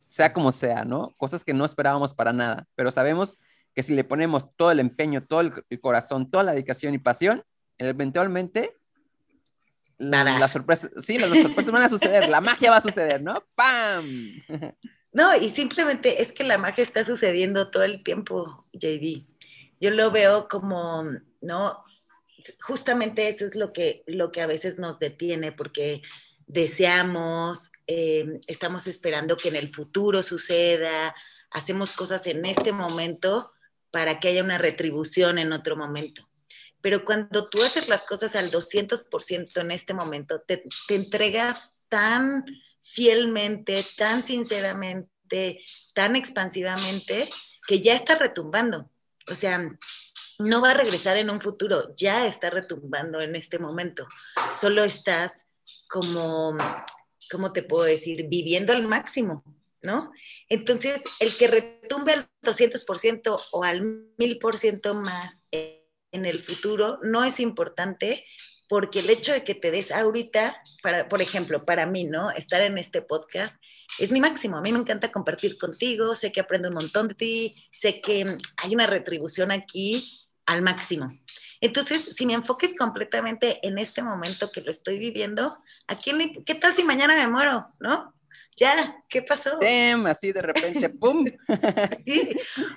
sea 0.08 0.32
como 0.32 0.50
sea, 0.50 0.86
¿no? 0.86 1.12
Cosas 1.18 1.44
que 1.44 1.52
no 1.52 1.66
esperábamos 1.66 2.14
para 2.14 2.32
nada, 2.32 2.66
pero 2.74 2.90
sabemos 2.90 3.36
que 3.74 3.82
si 3.82 3.94
le 3.94 4.04
ponemos 4.04 4.54
todo 4.56 4.70
el 4.70 4.80
empeño, 4.80 5.24
todo 5.24 5.40
el, 5.40 5.80
corazón, 5.80 6.30
toda 6.30 6.44
la 6.44 6.52
dedicación 6.52 6.94
y 6.94 6.98
pasión, 6.98 7.44
eventualmente 7.78 8.76
Nada. 9.98 10.38
las 10.38 10.52
sorpresas, 10.52 10.90
sí, 10.98 11.18
las, 11.18 11.30
sorpresas 11.30 11.72
van 11.72 11.82
a 11.82 11.88
suceder, 11.88 12.28
la 12.28 12.40
magia 12.40 12.70
va 12.70 12.76
a 12.76 12.80
suceder, 12.80 13.22
¿no? 13.22 13.44
¡Pam! 13.54 14.42
No, 15.14 15.32
y 15.36 15.48
simplemente 15.48 16.22
es 16.22 16.32
que 16.32 16.42
la 16.42 16.58
magia 16.58 16.82
está 16.82 17.04
sucediendo 17.04 17.70
todo 17.70 17.84
el 17.84 18.02
tiempo, 18.02 18.66
JD. 18.72 19.22
Yo 19.80 19.92
lo 19.92 20.10
veo 20.10 20.48
como, 20.48 21.04
¿no? 21.40 21.84
Justamente 22.62 23.28
eso 23.28 23.46
es 23.46 23.54
lo 23.54 23.72
que, 23.72 24.02
lo 24.08 24.32
que 24.32 24.40
a 24.40 24.48
veces 24.48 24.76
nos 24.76 24.98
detiene, 24.98 25.52
porque 25.52 26.02
deseamos, 26.48 27.70
eh, 27.86 28.40
estamos 28.48 28.88
esperando 28.88 29.36
que 29.36 29.50
en 29.50 29.56
el 29.56 29.68
futuro 29.68 30.24
suceda, 30.24 31.14
hacemos 31.52 31.92
cosas 31.92 32.26
en 32.26 32.44
este 32.44 32.72
momento 32.72 33.53
para 33.94 34.18
que 34.18 34.26
haya 34.26 34.42
una 34.42 34.58
retribución 34.58 35.38
en 35.38 35.52
otro 35.52 35.76
momento. 35.76 36.28
Pero 36.80 37.04
cuando 37.04 37.48
tú 37.48 37.62
haces 37.62 37.88
las 37.88 38.02
cosas 38.02 38.34
al 38.34 38.50
200% 38.50 39.60
en 39.60 39.70
este 39.70 39.94
momento, 39.94 40.40
te, 40.40 40.64
entregas 40.88 41.70
tan 41.88 42.44
fielmente, 42.82 43.86
tan 43.96 44.26
sinceramente, 44.26 45.60
tan 45.94 46.16
expansivamente, 46.16 47.30
que 47.68 47.80
ya 47.80 47.94
está 47.94 48.16
retumbando. 48.16 48.90
O 49.30 49.36
sea, 49.36 49.78
no 50.40 50.60
va 50.60 50.72
a 50.72 50.74
regresar 50.74 51.16
en 51.16 51.30
un 51.30 51.40
futuro, 51.40 51.94
ya 51.96 52.26
está 52.26 52.50
retumbando 52.50 53.20
en 53.20 53.36
este 53.36 53.60
momento. 53.60 54.08
Solo 54.60 54.82
estás 54.82 55.46
como, 55.88 56.56
¿cómo 57.30 57.52
te 57.52 57.62
puedo 57.62 57.84
decir? 57.84 58.26
Viviendo 58.28 58.72
al 58.72 58.82
máximo. 58.82 59.44
¿no? 59.84 60.10
Entonces, 60.54 61.02
el 61.18 61.36
que 61.36 61.48
retumbe 61.48 62.12
al 62.12 62.28
200% 62.44 63.40
o 63.50 63.64
al 63.64 63.82
1000% 64.18 64.94
más 64.94 65.42
en 65.50 66.26
el 66.26 66.38
futuro 66.38 67.00
no 67.02 67.24
es 67.24 67.40
importante 67.40 68.24
porque 68.68 69.00
el 69.00 69.10
hecho 69.10 69.32
de 69.32 69.42
que 69.42 69.56
te 69.56 69.72
des 69.72 69.90
ahorita, 69.90 70.56
para, 70.80 71.08
por 71.08 71.20
ejemplo, 71.20 71.64
para 71.64 71.86
mí, 71.86 72.04
¿no? 72.04 72.30
Estar 72.30 72.62
en 72.62 72.78
este 72.78 73.02
podcast 73.02 73.56
es 73.98 74.12
mi 74.12 74.20
máximo. 74.20 74.56
A 74.56 74.60
mí 74.60 74.70
me 74.70 74.78
encanta 74.78 75.10
compartir 75.10 75.58
contigo, 75.58 76.14
sé 76.14 76.30
que 76.30 76.38
aprendo 76.38 76.68
un 76.68 76.74
montón 76.74 77.08
de 77.08 77.14
ti, 77.16 77.56
sé 77.72 78.00
que 78.00 78.24
hay 78.56 78.74
una 78.76 78.86
retribución 78.86 79.50
aquí 79.50 80.24
al 80.46 80.62
máximo. 80.62 81.18
Entonces, 81.60 82.14
si 82.14 82.26
me 82.26 82.34
enfoques 82.34 82.76
completamente 82.78 83.58
en 83.66 83.78
este 83.78 84.04
momento 84.04 84.52
que 84.52 84.60
lo 84.60 84.70
estoy 84.70 85.00
viviendo, 85.00 85.58
¿a 85.88 85.96
quién 85.96 86.44
¿qué 86.44 86.54
tal 86.54 86.76
si 86.76 86.84
mañana 86.84 87.16
me 87.16 87.26
muero, 87.26 87.66
no? 87.80 88.12
Ya, 88.56 89.02
¿qué 89.08 89.22
pasó? 89.22 89.58
así 90.06 90.32
de 90.32 90.42
repente, 90.42 90.88
¡pum! 91.00 91.26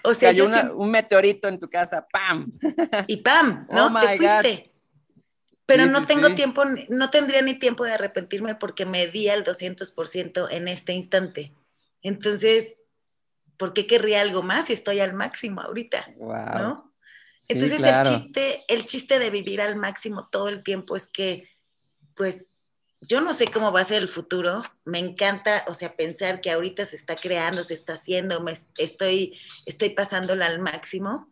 O 0.04 0.14
sea, 0.14 0.30
Cayó 0.30 0.48
un 0.76 0.90
meteorito 0.92 1.48
en 1.48 1.60
tu 1.60 1.70
casa, 1.70 2.08
¡pam! 2.12 2.52
Y 3.08 3.18
¡pam! 3.18 3.68
¿No? 3.72 3.88
Oh 3.88 4.00
Te 4.00 4.18
fuiste. 4.18 4.72
Pero 5.66 5.86
no 5.86 6.06
tengo 6.06 6.34
tiempo, 6.34 6.64
no 6.88 7.10
tendría 7.10 7.42
ni 7.42 7.60
tiempo 7.60 7.84
de 7.84 7.92
arrepentirme 7.92 8.56
porque 8.56 8.86
me 8.86 9.08
di 9.08 9.28
al 9.28 9.44
200% 9.44 10.48
en 10.50 10.68
este 10.70 10.94
instante. 10.94 11.54
Entonces, 12.02 12.86
¿por 13.58 13.74
qué 13.74 13.86
querría 13.86 14.22
algo 14.22 14.44
más 14.44 14.68
si 14.68 14.74
estoy 14.74 15.02
al 15.02 15.14
máximo 15.14 15.60
ahorita? 15.60 16.08
¿no? 16.18 16.94
Entonces, 17.50 17.82
el, 17.82 18.04
chiste, 18.04 18.66
el 18.70 18.86
chiste 18.86 19.20
de 19.20 19.30
vivir 19.30 19.62
al 19.62 19.76
máximo 19.76 20.28
todo 20.32 20.48
el 20.48 20.64
tiempo 20.64 20.96
es 20.96 21.08
que, 21.10 21.50
pues, 22.16 22.57
yo 23.02 23.22
no 23.22 23.34
sé 23.34 23.48
cómo 23.48 23.72
va 23.72 23.82
a 23.82 23.86
ser 23.86 24.02
el 24.02 24.10
futuro. 24.10 24.64
Me 24.86 25.00
encanta, 25.00 25.66
o 25.68 25.74
sea, 25.74 25.96
pensar 25.96 26.42
que 26.42 26.52
ahorita 26.52 26.86
se 26.86 26.96
está 26.96 27.16
creando, 27.16 27.64
se 27.64 27.74
está 27.74 27.94
haciendo, 27.94 28.42
me 28.42 28.58
estoy, 28.78 29.38
estoy 29.66 29.90
pasándola 29.92 30.48
al 30.48 30.60
máximo. 30.60 31.30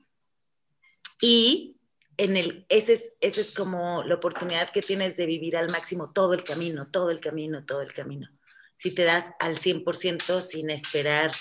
Y 1.21 1.78
en 2.17 2.38
el, 2.38 2.65
ese 2.69 2.93
es, 2.93 3.13
ese 3.19 3.41
es 3.41 3.51
como 3.51 4.04
la 4.04 4.15
oportunidad 4.15 4.69
que 4.69 4.82
tienes 4.82 5.17
de 5.17 5.25
vivir 5.25 5.58
al 5.58 5.69
máximo 5.69 6.12
todo 6.12 6.34
el 6.34 6.43
camino, 6.43 6.88
todo 6.88 7.10
el 7.10 7.19
camino, 7.19 7.65
todo 7.65 7.82
el 7.82 7.93
camino. 7.93 8.30
Si 8.75 8.91
te 8.91 9.04
das 9.04 9.25
al 9.39 9.58
100% 9.58 10.41
sin 10.41 10.69
esperar 10.69 11.32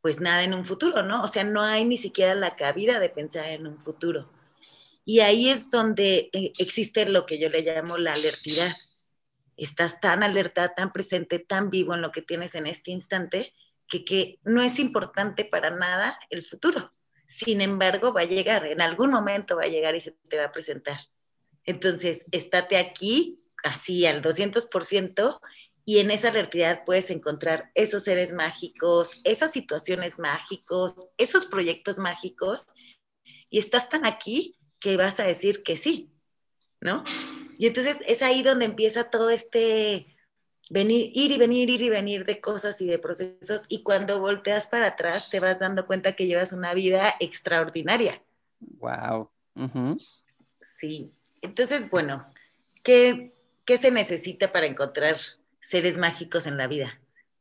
pues 0.00 0.20
nada 0.20 0.42
en 0.42 0.52
un 0.52 0.64
futuro, 0.64 1.04
¿no? 1.04 1.22
O 1.22 1.28
sea, 1.28 1.44
no 1.44 1.62
hay 1.62 1.84
ni 1.84 1.96
siquiera 1.96 2.34
la 2.34 2.56
cabida 2.56 2.98
de 2.98 3.08
pensar 3.08 3.46
en 3.46 3.68
un 3.68 3.80
futuro. 3.80 4.28
Y 5.04 5.20
ahí 5.20 5.48
es 5.48 5.70
donde 5.70 6.28
eh, 6.32 6.52
existe 6.58 7.06
lo 7.06 7.24
que 7.24 7.38
yo 7.38 7.48
le 7.48 7.62
llamo 7.62 7.98
la 7.98 8.14
alertidad 8.14 8.76
estás 9.56 10.00
tan 10.00 10.22
alerta, 10.22 10.74
tan 10.74 10.92
presente, 10.92 11.38
tan 11.38 11.70
vivo 11.70 11.94
en 11.94 12.02
lo 12.02 12.12
que 12.12 12.22
tienes 12.22 12.54
en 12.54 12.66
este 12.66 12.90
instante, 12.90 13.52
que, 13.88 14.04
que 14.04 14.38
no 14.42 14.62
es 14.62 14.78
importante 14.78 15.44
para 15.44 15.70
nada 15.70 16.18
el 16.30 16.42
futuro. 16.42 16.92
Sin 17.26 17.60
embargo, 17.60 18.12
va 18.12 18.22
a 18.22 18.26
llegar, 18.26 18.66
en 18.66 18.80
algún 18.80 19.10
momento 19.10 19.56
va 19.56 19.62
a 19.62 19.68
llegar 19.68 19.94
y 19.94 20.00
se 20.00 20.12
te 20.28 20.38
va 20.38 20.44
a 20.44 20.52
presentar. 20.52 21.00
Entonces, 21.64 22.26
estate 22.30 22.76
aquí, 22.76 23.42
así 23.62 24.06
al 24.06 24.22
200%, 24.22 25.40
y 25.84 25.98
en 25.98 26.10
esa 26.10 26.28
alertidad 26.28 26.84
puedes 26.84 27.10
encontrar 27.10 27.70
esos 27.74 28.04
seres 28.04 28.32
mágicos, 28.32 29.20
esas 29.24 29.52
situaciones 29.52 30.18
mágicos, 30.18 30.94
esos 31.16 31.46
proyectos 31.46 31.98
mágicos, 31.98 32.66
y 33.50 33.58
estás 33.58 33.88
tan 33.88 34.06
aquí 34.06 34.58
que 34.78 34.96
vas 34.96 35.20
a 35.20 35.24
decir 35.24 35.62
que 35.62 35.76
sí, 35.76 36.12
¿no? 36.80 37.04
Y 37.58 37.66
entonces 37.66 37.98
es 38.06 38.22
ahí 38.22 38.42
donde 38.42 38.64
empieza 38.64 39.10
todo 39.10 39.30
este 39.30 40.06
venir, 40.70 41.12
ir 41.14 41.32
y 41.32 41.38
venir, 41.38 41.70
ir 41.70 41.82
y 41.82 41.90
venir 41.90 42.24
de 42.24 42.40
cosas 42.40 42.80
y 42.80 42.86
de 42.86 42.98
procesos. 42.98 43.64
Y 43.68 43.82
cuando 43.82 44.20
volteas 44.20 44.66
para 44.68 44.88
atrás, 44.88 45.28
te 45.30 45.40
vas 45.40 45.58
dando 45.58 45.86
cuenta 45.86 46.12
que 46.12 46.26
llevas 46.26 46.52
una 46.52 46.74
vida 46.74 47.14
extraordinaria. 47.20 48.22
Wow. 48.60 49.30
Sí. 50.60 51.12
Entonces, 51.42 51.90
bueno, 51.90 52.26
¿qué, 52.82 53.34
¿qué 53.64 53.76
se 53.76 53.90
necesita 53.90 54.50
para 54.52 54.66
encontrar 54.66 55.16
seres 55.60 55.98
mágicos 55.98 56.46
en 56.46 56.56
la 56.56 56.66
vida? 56.68 57.00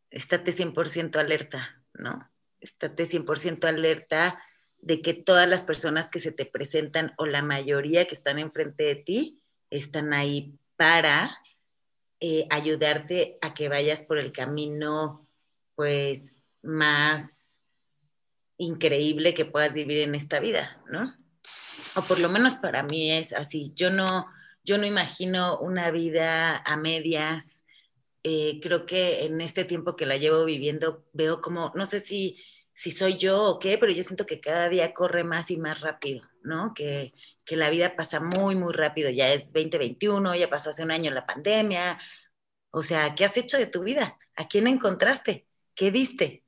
Estate 0.10 0.52
100% 0.52 1.15
alerta, 1.17 1.82
¿no? 1.93 2.30
Estate 2.60 3.06
100% 3.06 3.65
alerta 3.65 4.43
de 4.82 5.02
que 5.02 5.13
todas 5.13 5.47
las 5.47 5.63
personas 5.63 6.10
que 6.10 6.19
se 6.19 6.32
te 6.32 6.45
presentan 6.45 7.13
o 7.17 7.26
la 7.26 7.43
mayoría 7.43 8.08
que 8.08 8.15
están 8.15 8.39
enfrente 8.39 8.84
de 8.84 8.95
ti 8.95 9.40
están 9.72 10.14
ahí 10.14 10.54
para 10.76 11.42
eh, 12.20 12.46
ayudarte 12.52 13.40
a 13.42 13.56
que 13.56 13.68
vayas 13.68 14.04
por 14.04 14.20
el 14.20 14.32
camino, 14.32 15.28
pues, 15.76 16.36
más 16.62 17.42
increíble 18.58 19.34
que 19.34 19.46
puedas 19.46 19.74
vivir 19.74 20.00
en 20.00 20.14
esta 20.14 20.40
vida, 20.40 20.80
¿no? 20.88 21.16
O 21.96 22.02
por 22.04 22.20
lo 22.20 22.30
menos 22.30 22.56
para 22.56 22.84
mí 22.84 23.12
es 23.12 23.34
así. 23.34 23.74
Yo 23.76 23.90
no, 23.90 24.26
yo 24.64 24.78
no 24.78 24.86
imagino 24.86 25.58
una 25.60 25.90
vida 25.90 26.58
a 26.58 26.78
medias. 26.78 27.64
Eh, 28.24 28.60
creo 28.62 28.86
que 28.86 29.26
en 29.26 29.42
este 29.42 29.66
tiempo 29.66 29.96
que 29.96 30.06
la 30.06 30.18
llevo 30.18 30.46
viviendo 30.46 31.04
veo 31.14 31.42
como, 31.42 31.72
no 31.76 31.88
sé 31.88 32.02
si, 32.02 32.38
si 32.74 32.92
soy 32.92 33.18
yo 33.18 33.44
o 33.44 33.60
qué, 33.60 33.80
pero 33.80 33.92
yo 33.92 34.04
siento 34.04 34.28
que 34.28 34.40
cada 34.40 34.70
día 34.70 34.94
corre 34.94 35.24
más 35.24 35.50
y 35.50 35.58
más 35.58 35.82
rápido, 35.82 36.22
¿no? 36.44 36.74
Que, 36.76 37.14
que 37.52 37.58
la 37.58 37.70
vida 37.70 37.98
pasa 37.98 38.22
muy, 38.22 38.56
muy 38.56 38.72
rápido. 38.72 39.10
Ya 39.10 39.34
es 39.34 39.52
2021, 39.52 40.36
ya 40.36 40.50
pasó 40.50 40.70
hace 40.70 40.84
un 40.84 40.92
año 40.92 41.12
la 41.12 41.26
pandemia. 41.26 42.00
O 42.70 42.82
sea, 42.82 43.14
¿qué 43.14 43.26
has 43.26 43.36
hecho 43.36 43.58
de 43.58 43.66
tu 43.66 43.84
vida? 43.84 44.18
¿A 44.38 44.48
quién 44.48 44.68
encontraste? 44.68 45.48
¿Qué 45.76 45.92
diste? 45.92 46.46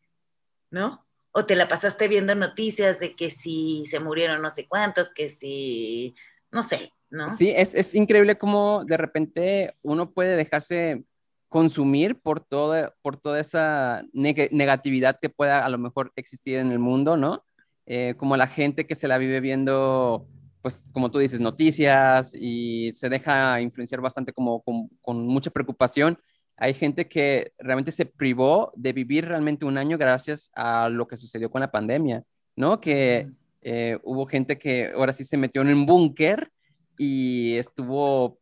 ¿No? 0.72 1.06
O 1.34 1.46
te 1.46 1.58
la 1.58 1.68
pasaste 1.68 2.08
viendo 2.08 2.36
noticias 2.36 3.02
de 3.02 3.18
que 3.18 3.30
si 3.30 3.86
se 3.86 4.00
murieron 4.00 4.42
no 4.42 4.50
sé 4.50 4.66
cuántos, 4.66 5.14
que 5.14 5.28
si, 5.28 6.16
no 6.52 6.64
sé, 6.64 6.94
¿no? 7.10 7.36
Sí, 7.36 7.52
es, 7.54 7.76
es 7.76 7.96
increíble 7.96 8.38
cómo 8.38 8.86
de 8.86 8.96
repente 8.96 9.76
uno 9.82 10.10
puede 10.14 10.38
dejarse 10.38 11.04
consumir 11.50 12.22
por 12.22 12.40
toda, 12.40 12.96
por 13.02 13.18
toda 13.18 13.42
esa 13.42 14.06
negatividad 14.14 15.20
que 15.22 15.28
pueda 15.28 15.66
a 15.66 15.70
lo 15.70 15.80
mejor 15.80 16.14
existir 16.16 16.60
en 16.60 16.72
el 16.72 16.80
mundo, 16.80 17.18
¿no? 17.18 17.44
Eh, 17.88 18.16
como 18.16 18.38
la 18.38 18.48
gente 18.48 18.88
que 18.88 18.96
se 18.96 19.10
la 19.10 19.18
vive 19.18 19.42
viendo 19.42 20.30
pues 20.64 20.84
como 20.92 21.12
tú 21.12 21.20
dices, 21.20 21.42
noticias 21.42 22.34
y 22.34 22.92
se 22.96 23.10
deja 23.10 23.62
influenciar 23.62 24.02
bastante 24.02 24.34
como 24.34 24.64
con, 24.64 25.28
mucha 25.28 25.52
preocupación 25.52 26.18
hay 26.56 26.74
gente 26.74 27.08
que 27.08 27.52
realmente 27.58 27.92
se 27.92 28.06
privó 28.06 28.72
de 28.76 28.94
vivir 28.94 29.26
realmente 29.26 29.66
un 29.66 29.78
año 29.78 29.98
gracias 29.98 30.52
a 30.56 30.88
lo 30.88 31.08
que 31.08 31.18
sucedió 31.18 31.50
con 31.50 31.62
la 31.62 31.72
pandemia, 31.72 32.24
¿no? 32.56 32.80
Que 32.80 33.30
eh, 33.62 34.00
hubo 34.04 34.26
gente 34.26 34.58
que 34.58 34.92
ahora 34.96 35.14
sí 35.14 35.24
se 35.24 35.36
metió 35.38 35.62
en 35.62 35.70
un 35.70 35.86
búnker 35.86 36.52
y 36.98 37.56
estuvo 37.56 38.40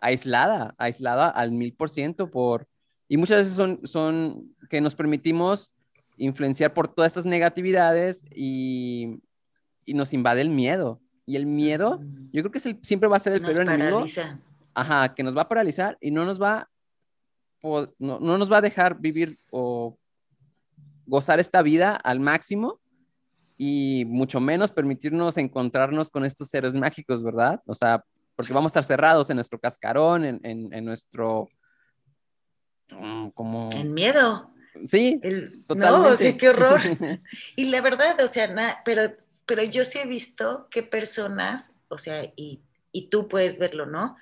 aislada, 0.00 0.74
aislada 0.78 1.28
al 1.28 1.52
mil 1.52 1.74
por 1.74 1.90
ciento 1.90 2.30
por... 2.30 2.66
Y 3.08 3.16
muchas 3.16 3.38
veces 3.38 3.54
son, 3.54 3.80
son 3.84 4.54
que 4.70 4.80
nos 4.80 4.94
permitimos 4.94 5.72
influenciar 6.16 6.72
por 6.72 6.88
todas 6.88 7.10
estas 7.10 7.26
negatividades 7.26 8.24
y, 8.34 9.20
y 9.84 9.94
nos 9.94 10.12
invade 10.12 10.40
el 10.40 10.48
miedo. 10.48 11.00
Y 11.26 11.36
el 11.36 11.46
miedo, 11.46 12.00
yo 12.32 12.42
creo 12.42 12.50
que 12.50 12.60
siempre 12.60 13.08
va 13.08 13.16
a 13.16 13.20
ser 13.20 13.34
el 13.34 13.42
peor 13.42 13.60
enemigo. 13.62 14.04
Ajá, 14.74 15.14
que 15.14 15.22
nos 15.22 15.36
va 15.36 15.42
a 15.42 15.48
paralizar 15.48 15.96
y 16.00 16.10
no 16.10 16.24
nos 16.24 16.40
va, 16.40 16.68
no, 17.62 18.20
no 18.20 18.38
nos 18.38 18.50
va 18.50 18.58
a 18.58 18.62
dejar 18.62 18.98
vivir 18.98 19.36
o 19.50 19.96
gozar 21.06 21.40
esta 21.40 21.60
vida 21.62 21.94
al 21.94 22.20
máximo 22.20 22.80
y 23.58 24.04
mucho 24.06 24.40
menos 24.40 24.72
permitirnos 24.72 25.36
encontrarnos 25.36 26.08
con 26.08 26.24
estos 26.24 26.48
seres 26.48 26.74
mágicos, 26.74 27.22
¿verdad? 27.22 27.60
O 27.66 27.74
sea, 27.74 28.02
porque 28.34 28.54
vamos 28.54 28.70
a 28.70 28.80
estar 28.80 28.84
cerrados 28.84 29.28
en 29.28 29.36
nuestro 29.36 29.58
cascarón, 29.58 30.24
en, 30.24 30.40
en, 30.42 30.84
nuestro... 30.84 31.46
Mm, 32.88 33.28
como... 33.34 33.68
En 33.74 33.92
miedo. 33.92 34.50
Sí, 34.86 35.20
totalmente. 35.66 36.10
No, 36.10 36.16
sí, 36.16 36.36
qué 36.38 36.48
horror. 36.48 36.80
y 37.56 37.66
la 37.66 37.82
verdad, 37.82 38.18
o 38.22 38.28
sea, 38.28 38.80
pero, 38.82 39.02
pero 39.50 39.64
yo 39.64 39.84
sí 39.84 39.98
he 39.98 40.06
visto 40.06 40.68
que 40.70 40.84
personas, 40.84 41.72
o 41.88 41.98
sea, 41.98 42.22
y, 42.36 42.62
tú 43.10 43.26
puedes 43.26 43.58
verlo, 43.58 43.84
¿no? 43.84 44.16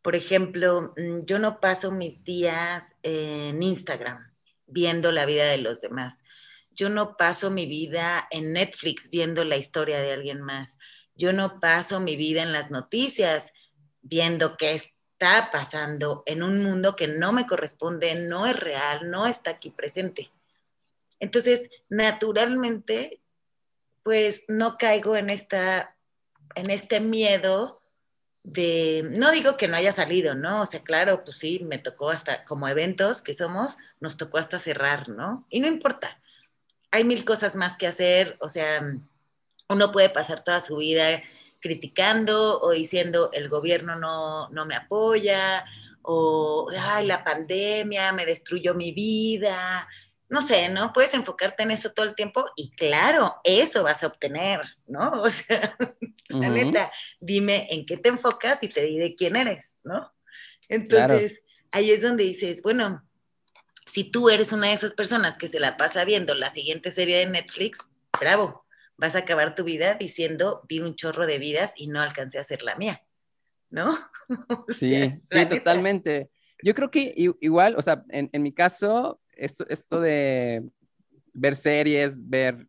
Por 0.00 0.16
ejemplo, 0.16 0.94
mm, 0.96 1.26
yo 1.26 1.38
no 1.38 1.60
paso 1.60 1.92
mis 1.92 2.24
días 2.24 2.96
en 3.02 3.62
Instagram 3.62 4.32
viendo 4.66 5.12
la 5.12 5.26
vida 5.26 5.44
de 5.44 5.58
los 5.58 5.80
demás 5.80 6.16
yo 6.76 6.90
no 6.90 7.16
paso 7.16 7.50
mi 7.50 7.66
vida 7.66 8.28
en 8.30 8.52
Netflix 8.52 9.08
viendo 9.10 9.44
la 9.44 9.56
historia 9.56 9.98
de 10.00 10.12
alguien 10.12 10.42
más. 10.42 10.76
Yo 11.14 11.32
no 11.32 11.58
paso 11.58 12.00
mi 12.00 12.16
vida 12.16 12.42
en 12.42 12.52
las 12.52 12.70
noticias 12.70 13.52
viendo 14.02 14.56
qué 14.58 14.74
está 14.74 15.50
pasando 15.50 16.22
en 16.26 16.42
un 16.42 16.62
mundo 16.62 16.94
que 16.94 17.08
no 17.08 17.32
me 17.32 17.46
corresponde, 17.46 18.14
no 18.14 18.46
es 18.46 18.54
real, 18.54 19.10
no 19.10 19.26
está 19.26 19.52
aquí 19.52 19.70
presente. 19.70 20.30
Entonces, 21.18 21.70
naturalmente, 21.88 23.22
pues 24.06 24.44
no 24.46 24.78
caigo 24.78 25.16
en 25.16 25.30
esta 25.30 25.96
en 26.54 26.70
este 26.70 27.00
miedo 27.00 27.82
de, 28.44 29.02
no 29.18 29.32
digo 29.32 29.56
que 29.56 29.66
no 29.66 29.76
haya 29.76 29.90
salido, 29.90 30.36
¿no? 30.36 30.62
O 30.62 30.66
sea, 30.66 30.80
claro, 30.84 31.24
pues 31.24 31.38
sí, 31.38 31.60
me 31.64 31.78
tocó 31.78 32.10
hasta, 32.10 32.44
como 32.44 32.68
eventos 32.68 33.20
que 33.20 33.34
somos, 33.34 33.76
nos 33.98 34.16
tocó 34.16 34.38
hasta 34.38 34.60
cerrar, 34.60 35.08
¿no? 35.08 35.44
Y 35.50 35.58
no 35.58 35.66
importa, 35.66 36.20
hay 36.92 37.02
mil 37.02 37.24
cosas 37.24 37.56
más 37.56 37.76
que 37.76 37.88
hacer, 37.88 38.36
o 38.38 38.48
sea, 38.48 38.80
uno 39.68 39.90
puede 39.90 40.08
pasar 40.10 40.44
toda 40.44 40.60
su 40.60 40.76
vida 40.76 41.20
criticando 41.58 42.60
o 42.60 42.70
diciendo 42.70 43.30
el 43.32 43.48
gobierno 43.48 43.96
no, 43.96 44.48
no 44.50 44.66
me 44.66 44.76
apoya 44.76 45.64
o 46.02 46.68
ay, 46.80 47.06
la 47.08 47.24
pandemia 47.24 48.12
me 48.12 48.24
destruyó 48.24 48.72
mi 48.76 48.92
vida. 48.92 49.88
No 50.28 50.42
sé, 50.42 50.68
¿no? 50.68 50.92
Puedes 50.92 51.14
enfocarte 51.14 51.62
en 51.62 51.70
eso 51.70 51.92
todo 51.92 52.06
el 52.06 52.14
tiempo 52.14 52.44
y 52.56 52.70
claro, 52.72 53.36
eso 53.44 53.82
vas 53.84 54.02
a 54.02 54.08
obtener, 54.08 54.60
¿no? 54.86 55.10
O 55.22 55.30
sea, 55.30 55.76
la 56.28 56.48
neta, 56.48 56.90
dime 57.20 57.68
en 57.70 57.86
qué 57.86 57.96
te 57.96 58.08
enfocas 58.08 58.62
y 58.62 58.68
te 58.68 58.82
diré 58.82 59.14
quién 59.14 59.36
eres, 59.36 59.74
¿no? 59.84 60.12
Entonces, 60.68 61.42
ahí 61.70 61.90
es 61.90 62.02
donde 62.02 62.24
dices, 62.24 62.62
bueno, 62.62 63.06
si 63.86 64.04
tú 64.04 64.28
eres 64.28 64.52
una 64.52 64.68
de 64.68 64.72
esas 64.72 64.94
personas 64.94 65.38
que 65.38 65.48
se 65.48 65.60
la 65.60 65.76
pasa 65.76 66.04
viendo 66.04 66.34
la 66.34 66.50
siguiente 66.50 66.90
serie 66.90 67.18
de 67.18 67.26
Netflix, 67.26 67.78
bravo, 68.20 68.66
vas 68.96 69.14
a 69.14 69.20
acabar 69.20 69.54
tu 69.54 69.64
vida 69.64 69.94
diciendo, 69.94 70.62
vi 70.68 70.80
un 70.80 70.94
chorro 70.94 71.26
de 71.26 71.38
vidas 71.38 71.72
y 71.76 71.86
no 71.86 72.00
alcancé 72.00 72.38
a 72.38 72.42
hacer 72.42 72.62
la 72.62 72.76
mía, 72.76 73.02
¿no? 73.70 73.96
Sí, 74.76 75.22
sí, 75.30 75.46
totalmente. 75.46 76.30
Yo 76.62 76.74
creo 76.74 76.90
que 76.90 77.14
igual, 77.16 77.76
o 77.76 77.82
sea, 77.82 78.04
en, 78.08 78.42
mi 78.42 78.52
caso, 78.52 79.20
esto, 79.36 80.00
de 80.00 80.64
ver 81.32 81.56
series, 81.56 82.28
ver, 82.28 82.66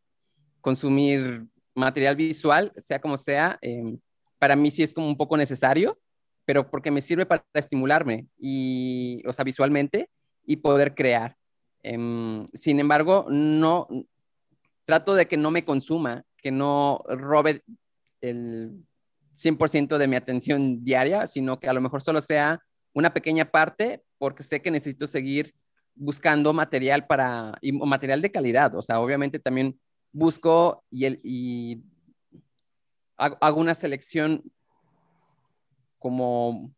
consumir 0.61 1.45
material 1.73 2.15
visual, 2.15 2.71
sea 2.75 2.99
como 2.99 3.17
sea, 3.17 3.57
em, 3.61 3.97
para 4.39 4.55
mí 4.55 4.69
sí 4.71 4.83
es 4.83 4.93
como 4.93 5.07
un 5.07 5.17
poco 5.17 5.37
necesario, 5.37 5.99
pero 6.45 6.69
porque 6.69 6.91
me 6.91 7.01
sirve 7.01 7.25
para 7.25 7.45
estimularme 7.53 8.27
y, 8.37 9.23
o 9.27 9.33
sea, 9.33 9.43
visualmente 9.43 10.09
y 10.45 10.57
poder 10.57 10.95
crear. 10.95 11.35
Em, 11.83 12.45
sin 12.53 12.79
embargo, 12.79 13.27
no 13.29 13.87
trato 14.83 15.15
de 15.15 15.27
que 15.27 15.37
no 15.37 15.51
me 15.51 15.65
consuma, 15.65 16.23
que 16.37 16.51
no 16.51 16.99
robe 17.07 17.63
el 18.21 18.85
100% 19.35 19.97
de 19.97 20.07
mi 20.07 20.15
atención 20.15 20.83
diaria, 20.83 21.27
sino 21.27 21.59
que 21.59 21.69
a 21.69 21.73
lo 21.73 21.81
mejor 21.81 22.01
solo 22.01 22.21
sea 22.21 22.59
una 22.93 23.13
pequeña 23.13 23.51
parte 23.51 24.03
porque 24.17 24.43
sé 24.43 24.61
que 24.61 24.71
necesito 24.71 25.05
seguir 25.05 25.53
buscando 25.97 26.53
material 26.53 27.05
para 27.07 27.53
material 27.61 28.21
de 28.21 28.31
calidad, 28.31 28.75
o 28.75 28.81
sea, 28.81 28.99
obviamente 28.99 29.39
también 29.39 29.79
busco 30.11 30.83
y, 30.89 31.05
el, 31.05 31.19
y 31.23 31.81
hago 33.17 33.59
una 33.59 33.75
selección 33.75 34.43
como 35.99 36.71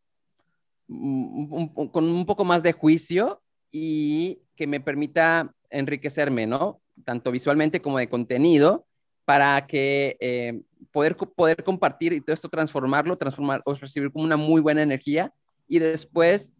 con 0.87 2.09
un 2.09 2.25
poco 2.25 2.45
más 2.45 2.63
de 2.63 2.73
juicio 2.73 3.41
y 3.71 4.41
que 4.55 4.65
me 4.65 4.79
permita 4.79 5.53
enriquecerme, 5.69 6.47
¿no? 6.47 6.81
Tanto 7.05 7.31
visualmente 7.31 7.81
como 7.81 7.99
de 7.99 8.09
contenido, 8.09 8.87
para 9.29 9.67
que 9.67 10.17
eh, 10.19 10.59
poder, 10.91 11.15
poder 11.15 11.63
compartir 11.63 12.13
y 12.13 12.21
todo 12.21 12.33
esto 12.33 12.49
transformarlo, 12.49 13.15
transformar 13.15 13.61
o 13.63 13.75
recibir 13.75 14.11
como 14.11 14.25
una 14.25 14.37
muy 14.37 14.59
buena 14.59 14.81
energía 14.81 15.31
y 15.67 15.77
después 15.77 16.55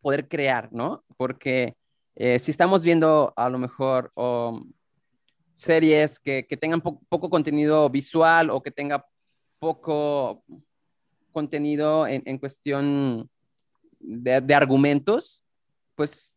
poder 0.00 0.28
crear, 0.28 0.72
¿no? 0.72 1.04
Porque 1.16 1.76
eh, 2.16 2.38
si 2.38 2.50
estamos 2.50 2.82
viendo 2.82 3.32
a 3.36 3.48
lo 3.48 3.58
mejor 3.58 4.12
series 5.52 6.18
que, 6.18 6.46
que 6.46 6.56
tengan 6.56 6.80
poco 6.80 7.28
contenido 7.28 7.88
visual 7.90 8.50
o 8.50 8.62
que 8.62 8.70
tenga 8.70 9.04
poco 9.58 10.42
contenido 11.32 12.06
en, 12.06 12.22
en 12.24 12.38
cuestión 12.38 13.28
de, 14.00 14.40
de, 14.40 14.54
argumentos, 14.54 15.44
pues 15.94 16.34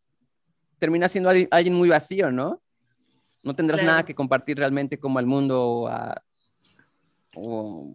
termina 0.78 1.08
siendo 1.08 1.30
alguien 1.30 1.74
muy 1.74 1.88
vacío, 1.88 2.30
¿no? 2.30 2.60
No 3.42 3.56
tendrás 3.56 3.82
nada 3.82 4.04
que 4.04 4.14
compartir 4.14 4.58
realmente 4.58 4.98
como 4.98 5.18
al 5.18 5.26
mundo 5.26 5.88
o, 7.36 7.94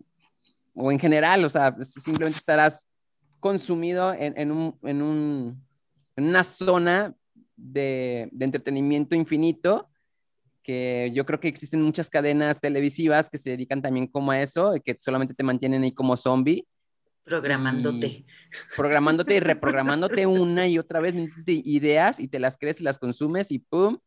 o, 0.76 0.92
en 0.92 1.00
general, 1.00 1.46
o 1.46 1.50
sea, 1.50 1.76
simplemente 1.84 2.38
estarás 2.38 2.89
consumido 3.40 4.14
en, 4.14 4.38
en, 4.38 4.52
un, 4.52 4.78
en, 4.84 5.02
un, 5.02 5.66
en 6.16 6.24
una 6.26 6.44
zona 6.44 7.16
de, 7.56 8.30
de, 8.32 8.46
entretenimiento 8.46 9.16
infinito, 9.16 9.90
que 10.64 11.12
yo 11.14 11.26
creo 11.26 11.40
que 11.40 11.48
existen 11.48 11.82
muchas 11.82 12.10
cadenas 12.10 12.60
televisivas 12.60 13.30
que 13.30 13.38
se 13.38 13.52
dedican 13.52 13.82
también 13.82 14.08
como 14.08 14.32
a 14.32 14.42
eso, 14.42 14.76
y 14.76 14.82
que 14.82 14.96
solamente 15.00 15.34
te 15.34 15.44
mantienen 15.44 15.84
ahí 15.84 15.92
como 15.92 16.18
zombie 16.18 16.68
Programándote. 17.30 18.26
programándote 18.76 19.36
y 19.36 19.40
reprogramándote 19.40 20.26
una 20.26 20.68
y 20.68 20.80
otra 20.80 21.00
vez 21.00 21.14
ideas 21.46 22.20
y 22.20 22.28
te 22.28 22.40
las 22.40 22.58
crees 22.58 22.82
y 22.82 22.84
las 22.84 22.98
consumes 22.98 23.52
y 23.52 23.60
pum, 23.60 24.00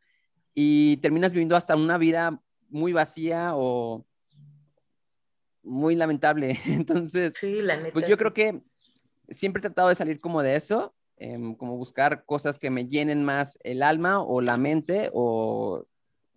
y 0.55 0.97
terminas 0.97 1.31
viviendo 1.31 1.55
hasta 1.55 1.77
una 1.77 1.99
vida 1.99 2.43
muy 2.69 2.93
vacía 2.93 3.53
o 3.55 4.05
muy 5.63 5.95
lamentable. 5.95 6.59
Entonces, 6.67 7.35
pues 7.93 8.09
yo 8.09 8.19
creo 8.19 8.35
que 8.35 8.61
siempre 9.33 9.61
he 9.61 9.63
tratado 9.63 9.89
de 9.89 9.95
salir 9.95 10.21
como 10.21 10.43
de 10.43 10.57
eso, 10.57 10.95
em, 11.17 11.55
como 11.55 11.77
buscar 11.77 12.25
cosas 12.25 12.59
que 12.59 12.71
me 12.71 12.87
llenen 12.87 13.25
más 13.25 13.59
el 13.63 13.83
alma 13.83 14.23
o 14.23 14.41
la 14.41 14.57
mente 14.57 15.11
o, 15.13 15.87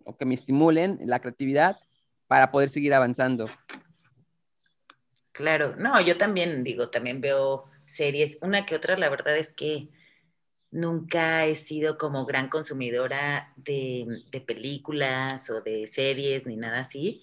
o 0.04 0.16
que 0.16 0.24
me 0.24 0.34
estimulen 0.34 0.98
la 1.02 1.20
creatividad 1.20 1.76
para 2.26 2.50
poder 2.50 2.68
seguir 2.68 2.94
avanzando. 2.94 3.46
Claro, 5.32 5.76
no, 5.76 6.00
yo 6.00 6.16
también 6.16 6.64
digo, 6.64 6.88
también 6.88 7.20
veo 7.20 7.64
series, 7.86 8.38
una 8.40 8.64
que 8.64 8.74
otra, 8.74 8.96
la 8.96 9.10
verdad 9.10 9.36
es 9.36 9.52
que 9.52 9.90
nunca 10.70 11.44
he 11.46 11.54
sido 11.54 11.98
como 11.98 12.26
gran 12.26 12.48
consumidora 12.48 13.52
de, 13.56 14.24
películas 14.46 15.50
o 15.50 15.60
de 15.60 15.86
series 15.86 16.46
ni 16.46 16.56
nada 16.56 16.80
así. 16.80 17.22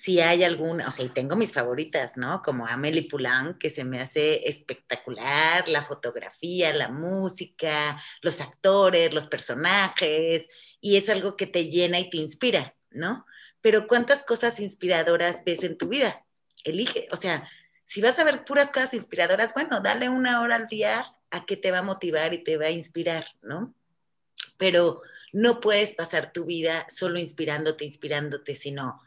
Si 0.00 0.18
hay 0.18 0.44
alguna, 0.44 0.88
o 0.88 0.90
sea, 0.90 1.04
y 1.04 1.10
tengo 1.10 1.36
mis 1.36 1.52
favoritas, 1.52 2.16
¿no? 2.16 2.40
Como 2.42 2.66
Amelie 2.66 3.06
Poulain, 3.06 3.54
que 3.58 3.68
se 3.68 3.84
me 3.84 4.00
hace 4.00 4.48
espectacular, 4.48 5.68
la 5.68 5.84
fotografía, 5.84 6.72
la 6.72 6.88
música, 6.88 8.02
los 8.22 8.40
actores, 8.40 9.12
los 9.12 9.26
personajes, 9.26 10.48
y 10.80 10.96
es 10.96 11.10
algo 11.10 11.36
que 11.36 11.46
te 11.46 11.68
llena 11.68 12.00
y 12.00 12.08
te 12.08 12.16
inspira, 12.16 12.74
¿no? 12.90 13.26
Pero 13.60 13.86
¿cuántas 13.86 14.22
cosas 14.22 14.58
inspiradoras 14.58 15.44
ves 15.44 15.64
en 15.64 15.76
tu 15.76 15.88
vida? 15.88 16.24
elige, 16.64 17.08
o 17.10 17.16
sea, 17.16 17.48
si 17.84 18.00
vas 18.00 18.18
a 18.18 18.24
ver 18.24 18.44
puras 18.44 18.68
cosas 18.68 18.94
inspiradoras, 18.94 19.54
bueno, 19.54 19.80
dale 19.80 20.08
una 20.08 20.40
hora 20.42 20.56
al 20.56 20.68
día 20.68 21.04
a 21.30 21.44
qué 21.44 21.56
te 21.56 21.70
va 21.70 21.78
a 21.78 21.82
motivar 21.82 22.34
y 22.34 22.44
te 22.44 22.56
va 22.56 22.66
a 22.66 22.70
inspirar, 22.70 23.26
¿no? 23.42 23.74
Pero 24.56 25.02
no 25.32 25.60
puedes 25.60 25.94
pasar 25.94 26.32
tu 26.32 26.44
vida 26.44 26.86
solo 26.88 27.18
inspirándote, 27.18 27.84
inspirándote, 27.84 28.54
sino 28.54 29.00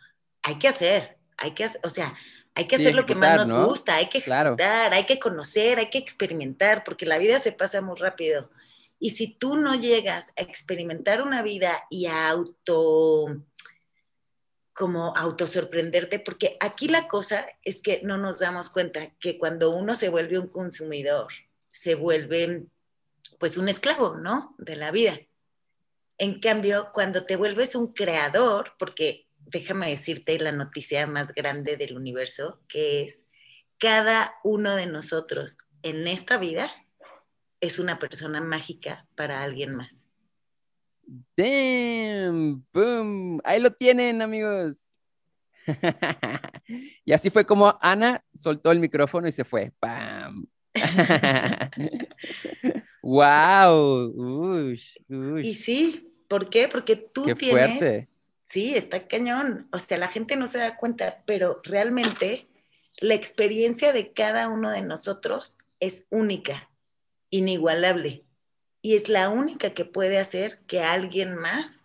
hay 0.44 0.60
que 0.60 0.68
hacer, 0.68 1.18
hay 1.38 1.52
que 1.52 1.64
hacer, 1.64 1.82
o 1.84 1.90
sea, 1.90 2.16
hay 2.56 2.66
que 2.68 2.76
hacer 2.76 2.94
lo 2.94 3.06
que 3.06 3.16
más 3.16 3.48
nos 3.48 3.66
gusta, 3.66 3.96
hay 3.96 4.08
que 4.08 4.20
ejecutar, 4.20 4.94
hay 4.94 5.06
que 5.06 5.20
conocer, 5.20 5.80
hay 5.80 5.90
que 5.90 5.98
experimentar, 5.98 6.84
porque 6.84 7.06
la 7.06 7.18
vida 7.18 7.40
se 7.40 7.52
pasa 7.52 7.82
muy 7.82 7.98
rápido. 7.98 8.52
Y 9.00 9.12
si 9.12 9.28
tú 9.34 9.58
no 9.58 9.74
llegas 9.76 10.32
a 10.38 10.42
experimentar 10.44 11.22
una 11.22 11.42
vida 11.42 11.84
y 11.90 12.06
a 12.06 12.30
auto 12.30 13.42
como 14.74 15.16
autosorprenderte, 15.16 16.20
porque 16.20 16.58
aquí 16.60 16.88
la 16.88 17.08
cosa 17.08 17.48
es 17.64 17.82
que 17.82 18.02
no 18.04 18.18
nos 18.18 18.40
damos 18.40 18.70
cuenta 18.70 19.12
que 19.20 19.38
cuando 19.38 19.72
uno 19.72 19.96
se 19.96 20.10
vuelve 20.10 20.40
un 20.40 20.48
consumidor, 20.48 21.28
se 21.72 21.96
vuelve 21.96 22.66
pues 23.40 23.58
un 23.58 23.70
esclavo, 23.70 24.16
¿no? 24.16 24.56
De 24.58 24.76
la 24.76 24.92
vida. 24.92 25.20
En 26.18 26.40
cambio, 26.40 26.90
cuando 26.94 27.26
te 27.26 27.36
vuelves 27.36 27.76
un 27.76 27.94
creador, 27.94 28.74
porque 28.78 29.23
déjame 29.54 29.90
decirte 29.90 30.38
la 30.40 30.52
noticia 30.52 31.08
más 31.08 31.34
grande 31.34 31.78
del 31.78 31.96
universo, 31.96 32.60
que 32.68 33.04
es 33.04 33.24
cada 33.78 34.34
uno 34.44 34.76
de 34.76 34.88
nosotros 34.88 35.58
en 35.84 36.08
esta 36.08 36.38
vida 36.38 36.70
es 37.62 37.80
una 37.80 38.00
persona 38.00 38.42
mágica 38.42 39.06
para 39.16 39.44
alguien 39.44 39.76
más. 39.76 40.08
Damn, 41.38 42.66
boom, 42.74 43.40
ahí 43.44 43.62
lo 43.62 43.72
tienen 43.72 44.22
amigos. 44.22 44.90
y 47.06 47.14
así 47.14 47.30
fue 47.30 47.46
como 47.46 47.78
Ana 47.80 48.24
soltó 48.34 48.72
el 48.72 48.80
micrófono 48.80 49.28
y 49.28 49.32
se 49.32 49.44
fue. 49.44 49.72
¡Pam! 49.80 50.48
wow. 53.04 54.74
Y 55.42 55.54
sí, 55.54 56.12
¿por 56.28 56.50
qué? 56.50 56.68
Porque 56.68 56.96
tú 56.96 57.26
Qué 57.26 57.36
tienes. 57.36 57.78
Fuerte. 57.78 58.13
Sí, 58.54 58.76
está 58.76 59.08
cañón. 59.08 59.68
O 59.72 59.80
sea, 59.80 59.98
la 59.98 60.10
gente 60.10 60.36
no 60.36 60.46
se 60.46 60.60
da 60.60 60.78
cuenta, 60.78 61.24
pero 61.26 61.60
realmente 61.64 62.48
la 63.00 63.16
experiencia 63.16 63.94
de 63.94 64.14
cada 64.14 64.48
uno 64.48 64.70
de 64.70 64.84
nosotros 64.84 65.58
es 65.80 66.06
única, 66.12 66.70
inigualable 67.32 68.26
y 68.84 68.94
es 68.94 69.10
la 69.10 69.30
única 69.30 69.72
que 69.72 69.86
puede 69.86 70.20
hacer 70.20 70.60
que 70.68 70.82
alguien 70.82 71.34
más 71.34 71.84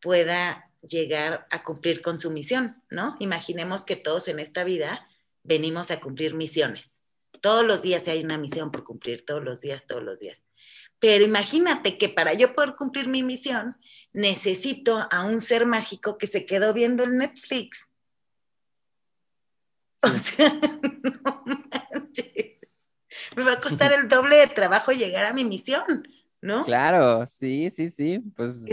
pueda 0.00 0.70
llegar 0.80 1.46
a 1.50 1.62
cumplir 1.62 2.00
con 2.00 2.18
su 2.18 2.30
misión, 2.30 2.82
¿no? 2.88 3.16
Imaginemos 3.18 3.84
que 3.84 3.96
todos 3.96 4.28
en 4.28 4.38
esta 4.38 4.64
vida 4.64 5.06
venimos 5.42 5.90
a 5.90 6.00
cumplir 6.00 6.34
misiones. 6.34 7.02
Todos 7.42 7.66
los 7.66 7.82
días 7.82 8.08
hay 8.08 8.24
una 8.24 8.38
misión 8.38 8.70
por 8.70 8.82
cumplir, 8.82 9.26
todos 9.26 9.44
los 9.44 9.60
días, 9.60 9.86
todos 9.86 10.02
los 10.02 10.18
días. 10.18 10.42
Pero 11.00 11.22
imagínate 11.26 11.98
que 11.98 12.08
para 12.08 12.32
yo 12.32 12.54
poder 12.54 12.76
cumplir 12.76 13.08
mi 13.08 13.22
misión, 13.22 13.76
necesito 14.18 15.06
a 15.10 15.24
un 15.24 15.40
ser 15.40 15.64
mágico 15.64 16.18
que 16.18 16.26
se 16.26 16.44
quedó 16.44 16.74
viendo 16.74 17.04
el 17.04 17.16
Netflix. 17.16 17.88
O 20.02 20.08
sea, 20.08 20.52
no 21.02 21.44
manches. 21.44 22.58
Me 23.36 23.44
va 23.44 23.52
a 23.52 23.60
costar 23.60 23.92
el 23.92 24.08
doble 24.08 24.38
de 24.38 24.48
trabajo 24.48 24.90
llegar 24.90 25.24
a 25.24 25.32
mi 25.32 25.44
misión. 25.44 26.06
¿no? 26.40 26.64
Claro, 26.64 27.26
sí, 27.26 27.70
sí, 27.70 27.90
sí, 27.90 28.18
pues... 28.36 28.64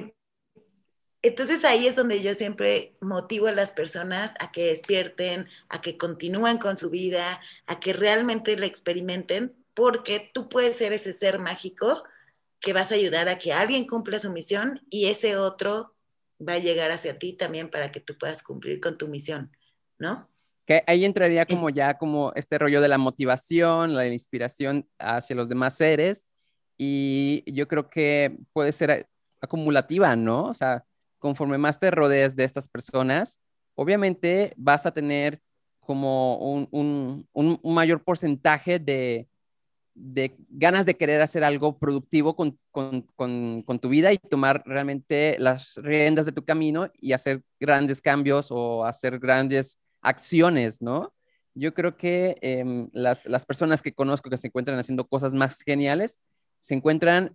Entonces 1.21 1.63
ahí 1.63 1.87
es 1.87 1.95
donde 1.95 2.21
yo 2.21 2.35
siempre 2.35 2.95
motivo 3.01 3.47
a 3.47 3.51
las 3.51 3.71
personas 3.71 4.33
a 4.39 4.51
que 4.51 4.67
despierten, 4.67 5.47
a 5.69 5.81
que 5.81 5.97
continúen 5.97 6.59
con 6.59 6.77
su 6.77 6.91
vida, 6.91 7.39
a 7.65 7.79
que 7.79 7.93
realmente 7.93 8.57
la 8.57 8.67
experimenten, 8.67 9.55
porque 9.73 10.29
tú 10.33 10.49
puedes 10.49 10.75
ser 10.75 10.93
ese 10.93 11.13
ser 11.13 11.39
mágico 11.39 12.03
que 12.65 12.73
vas 12.73 12.91
a 12.91 12.95
ayudar 12.95 13.29
a 13.29 13.37
que 13.37 13.53
alguien 13.53 13.85
cumpla 13.85 14.17
su 14.17 14.31
misión 14.31 14.81
y 14.89 15.05
ese 15.05 15.37
otro 15.37 15.93
va 16.41 16.53
a 16.53 16.59
llegar 16.59 16.89
hacia 16.89 17.19
ti 17.19 17.33
también 17.33 17.69
para 17.69 17.91
que 17.91 17.99
tú 17.99 18.17
puedas 18.17 18.41
cumplir 18.41 18.79
con 18.79 18.97
tu 18.97 19.07
misión, 19.07 19.51
¿no? 19.99 20.27
Que 20.65 20.83
ahí 20.87 21.05
entraría 21.05 21.45
como 21.45 21.69
ya 21.69 21.93
como 21.93 22.33
este 22.33 22.57
rollo 22.57 22.81
de 22.81 22.87
la 22.87 22.97
motivación, 22.97 23.93
la 23.93 24.07
inspiración 24.07 24.89
hacia 24.97 25.35
los 25.35 25.47
demás 25.47 25.75
seres 25.75 26.27
y 26.75 27.43
yo 27.45 27.67
creo 27.67 27.87
que 27.87 28.35
puede 28.51 28.71
ser 28.71 29.07
acumulativa, 29.39 30.15
¿no? 30.15 30.45
O 30.45 30.55
sea, 30.55 30.83
conforme 31.19 31.59
más 31.59 31.79
te 31.79 31.91
rodees 31.91 32.35
de 32.35 32.45
estas 32.45 32.67
personas, 32.67 33.39
obviamente 33.75 34.55
vas 34.57 34.87
a 34.87 34.91
tener 34.91 35.39
como 35.81 36.65
un, 36.71 37.27
mayor 37.63 38.03
porcentaje 38.03 38.79
de, 38.79 39.27
ganas 39.95 40.85
de 40.85 40.95
querer 40.97 41.21
hacer 41.21 41.43
algo 41.43 41.77
productivo 41.79 42.35
con, 42.35 42.57
con, 42.71 43.79
tu 43.79 43.89
vida 43.89 44.11
y 44.11 44.17
tomar 44.17 44.61
realmente 44.65 45.37
las 45.39 45.77
riendas 45.77 46.25
de 46.25 46.33
tu 46.33 46.43
camino 46.43 46.91
y 46.99 47.13
hacer 47.13 47.43
grandes 47.59 48.01
cambios 48.01 48.47
o 48.49 48.85
hacer 48.85 49.19
grandes 49.19 49.79
acciones, 50.01 50.81
¿no? 50.81 51.13
Yo 51.53 51.73
creo 51.73 51.95
que 51.95 52.37
em, 52.41 52.89
las, 52.91 53.25
las 53.25 53.45
personas 53.45 53.81
que 53.81 53.93
conozco 53.93 54.29
que 54.29 54.37
se 54.37 54.47
encuentran 54.47 54.77
haciendo 54.77 55.07
cosas 55.07 55.33
más 55.33 55.61
geniales 55.61 56.19
se 56.59 56.73
encuentran 56.73 57.33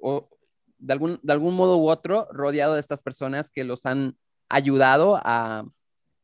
o, 0.00 0.30
de, 0.78 0.92
algún, 0.94 1.20
de 1.22 1.32
algún 1.34 1.54
modo 1.54 1.76
u 1.76 1.90
otro 1.90 2.26
rodeado 2.32 2.74
de 2.74 2.80
estas 2.80 3.02
personas 3.02 3.50
que 3.50 3.64
los 3.64 3.84
han 3.84 4.16
ayudado 4.48 5.20
a, 5.22 5.66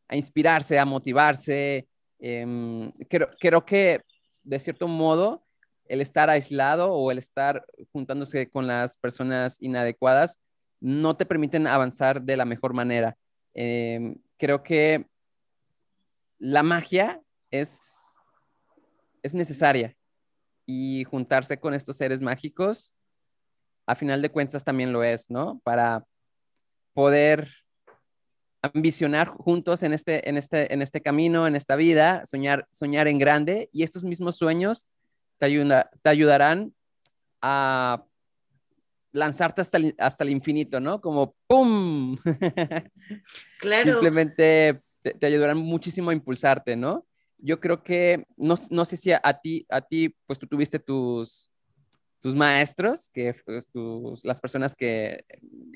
a 0.09 0.16
inspirarse, 0.16 0.79
a 0.79 0.87
motivarse. 0.87 1.87
Em, 2.18 2.90
creo, 3.11 3.29
creo 3.38 3.66
que 3.66 4.01
de 4.42 4.59
cierto 4.59 4.88
modo 4.88 5.44
el 5.90 6.00
estar 6.00 6.31
aislado 6.31 6.92
o 6.92 7.11
el 7.11 7.18
estar 7.18 7.66
juntándose 7.92 8.48
con 8.48 8.68
las 8.68 8.96
personas 8.96 9.57
inadecuadas 9.61 10.38
no 10.79 11.16
te 11.16 11.26
permiten 11.26 11.66
avanzar 11.66 12.22
de 12.22 12.37
la 12.37 12.44
mejor 12.44 12.74
manera. 12.74 13.16
Em, 13.55 14.14
creo 14.38 14.62
que 14.62 15.05
la 16.38 16.62
magia 16.62 17.20
es, 17.50 17.81
es 19.24 19.35
necesaria 19.35 19.96
y 20.64 21.03
juntarse 21.05 21.59
con 21.59 21.74
estos 21.74 21.96
seres 21.96 22.22
mágicos, 22.22 22.94
a 23.85 23.96
final 23.96 24.22
de 24.22 24.31
cuentas 24.31 24.62
también 24.62 24.92
lo 24.92 25.03
es, 25.03 25.29
¿no? 25.29 25.61
Para 25.64 26.05
poder 26.94 27.48
ambicionar 28.62 29.29
juntos 29.29 29.83
en 29.83 29.92
este, 29.92 30.29
en 30.29 30.37
este, 30.37 30.72
en 30.72 30.83
este 30.83 31.00
camino, 31.00 31.48
en 31.48 31.57
esta 31.57 31.74
vida, 31.74 32.24
soñar, 32.26 32.68
soñar 32.70 33.09
en 33.09 33.18
grande 33.18 33.68
y 33.72 33.83
estos 33.83 34.05
mismos 34.05 34.37
sueños 34.37 34.87
te, 35.40 35.46
ayuda, 35.46 35.90
te 36.03 36.11
ayudarán 36.11 36.72
a 37.42 38.05
lanzarte 39.11 39.62
hasta 39.62 39.79
el, 39.79 39.96
hasta 39.98 40.22
el 40.22 40.31
infinito, 40.31 40.79
¿no? 40.79 41.00
Como 41.00 41.35
¡pum! 41.48 42.16
Claro. 43.59 43.92
Simplemente 43.92 44.81
te, 45.03 45.14
te, 45.14 45.26
ayudarán 45.26 45.59
muchísimo 45.59 46.11
a 46.11 46.14
impulsarte, 46.14 46.76
¿no? 46.76 47.05
yo 47.42 47.61
creo 47.61 47.83
que, 47.83 48.26
no, 48.37 48.55
no 48.70 48.85
sé 48.85 48.96
si 48.96 49.12
a, 49.12 49.40
ti, 49.42 49.66
a 49.68 49.81
ti, 49.81 50.14
pues 50.26 50.38
tú 50.38 50.46
tuviste 50.46 50.79
tus, 50.79 51.50
tus 52.20 52.35
maestros, 52.35 53.09
que 53.12 53.35
pues, 53.44 53.68
tus, 53.68 54.24
las 54.24 54.40
personas 54.40 54.74
que, 54.74 55.24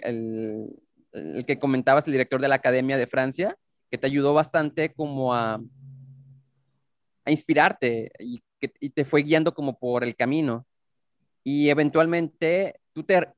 el, 0.02 0.68
el, 1.12 1.44
que 1.46 1.58
comentabas, 1.58 2.06
el 2.06 2.12
director 2.12 2.40
de 2.40 2.48
la 2.48 2.56
Academia 2.56 2.96
de 2.96 3.06
Francia, 3.06 3.56
que 3.90 3.98
te 3.98 4.06
ayudó 4.06 4.34
bastante 4.34 4.92
como 4.92 5.34
a, 5.34 5.60
a 7.24 7.30
inspirarte 7.30 8.12
y, 8.18 8.42
y 8.80 8.90
te 8.90 9.04
fue 9.04 9.22
guiando 9.22 9.54
como 9.54 9.78
por 9.78 10.04
el 10.04 10.16
camino. 10.16 10.66
Y 11.42 11.68
eventualmente 11.68 12.80
tú 12.92 13.02
te 13.02 13.28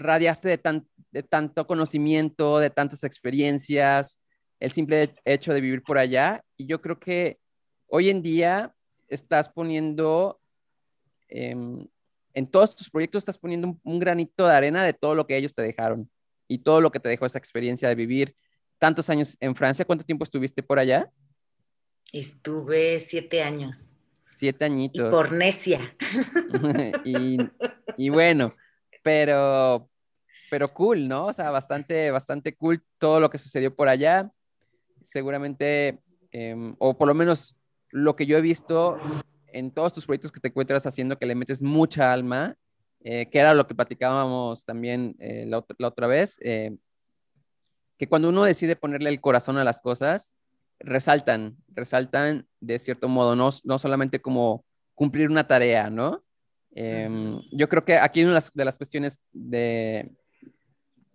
radiaste 0.00 0.48
de, 0.48 0.58
tan, 0.58 0.88
de 1.12 1.22
tanto 1.22 1.66
conocimiento, 1.66 2.58
de 2.58 2.70
tantas 2.70 3.04
experiencias, 3.04 4.20
el 4.58 4.72
simple 4.72 5.14
hecho 5.24 5.52
de 5.52 5.60
vivir 5.60 5.82
por 5.82 5.98
allá. 5.98 6.42
Y 6.56 6.66
yo 6.66 6.80
creo 6.80 6.98
que 6.98 7.38
hoy 7.86 8.10
en 8.10 8.22
día 8.22 8.74
estás 9.08 9.48
poniendo, 9.48 10.40
em, 11.28 11.86
en 12.34 12.46
todos 12.50 12.74
tus 12.74 12.90
proyectos 12.90 13.20
estás 13.20 13.38
poniendo 13.38 13.78
un, 13.82 13.98
granito 13.98 14.46
de 14.46 14.54
arena 14.54 14.84
de 14.84 14.94
todo 14.94 15.14
lo 15.14 15.26
que 15.26 15.36
ellos 15.36 15.52
te 15.52 15.62
dejaron 15.62 16.10
y 16.48 16.58
todo 16.58 16.80
lo 16.80 16.90
que 16.90 17.00
te 17.00 17.08
dejó 17.08 17.26
esa 17.26 17.38
experiencia 17.38 17.88
de 17.88 17.94
vivir 17.94 18.34
tantos 18.78 19.10
años 19.10 19.36
en 19.40 19.54
Francia. 19.54 19.84
¿Cuánto 19.84 20.04
tiempo 20.04 20.24
estuviste 20.24 20.62
por 20.62 20.78
allá? 20.78 21.10
Estuve 22.12 22.98
siete 23.00 23.42
años. 23.42 23.90
Siete 24.40 24.64
añitos. 24.64 25.08
Y 25.08 25.10
por 25.10 25.32
necia. 25.32 25.94
y, 27.04 27.36
y, 27.98 28.08
bueno, 28.08 28.54
pero, 29.02 29.90
pero 30.50 30.66
cool, 30.68 31.06
¿no? 31.06 31.26
O 31.26 31.32
sea, 31.32 31.50
bastante, 31.50 32.10
bastante 32.10 32.56
cool 32.56 32.82
todo 32.98 33.20
lo 33.20 33.28
que 33.28 33.36
sucedió 33.36 33.74
por 33.74 33.88
allá 33.88 34.32
seguramente, 35.04 36.00
em, 36.30 36.74
o 36.78 36.96
por 36.96 37.08
lo 37.08 37.14
menos 37.14 37.56
lo 37.90 38.16
que 38.16 38.26
yo 38.26 38.38
he 38.38 38.40
visto 38.40 38.98
en 39.52 39.70
todos 39.72 39.92
tus 39.92 40.06
proyectos 40.06 40.32
que 40.32 40.40
te 40.40 40.48
encuentras 40.48 40.86
haciendo, 40.86 41.18
que 41.18 41.26
le 41.26 41.34
metes 41.34 41.62
mucha 41.62 42.12
alma, 42.12 42.56
eh, 43.02 43.26
que 43.30 43.38
era 43.38 43.54
lo 43.54 43.66
que 43.66 43.74
platicábamos 43.74 44.64
también 44.64 45.16
eh, 45.18 45.44
la, 45.46 45.64
otra 45.86 46.06
vez, 46.06 46.38
eh, 46.40 46.76
que 47.98 48.08
cuando 48.08 48.28
uno 48.28 48.44
decide 48.44 48.76
ponerle 48.76 49.10
el 49.10 49.20
corazón 49.20 49.58
a 49.58 49.64
las 49.64 49.80
cosas, 49.80 50.34
resaltan, 50.80 51.56
resaltan 51.68 52.46
de 52.60 52.78
cierto 52.78 53.08
modo, 53.08 53.36
no, 53.36 53.50
no 53.64 53.78
solamente 53.78 54.20
como 54.20 54.64
cumplir 54.94 55.30
una 55.30 55.46
tarea, 55.46 55.90
¿no? 55.90 56.24
Em, 56.72 57.40
yo 57.52 57.68
creo 57.68 57.84
que 57.84 57.96
aquí 57.96 58.22
una 58.22 58.40
de 58.54 58.64
las, 58.64 58.76
cuestiones 58.76 59.18
de, 59.32 60.10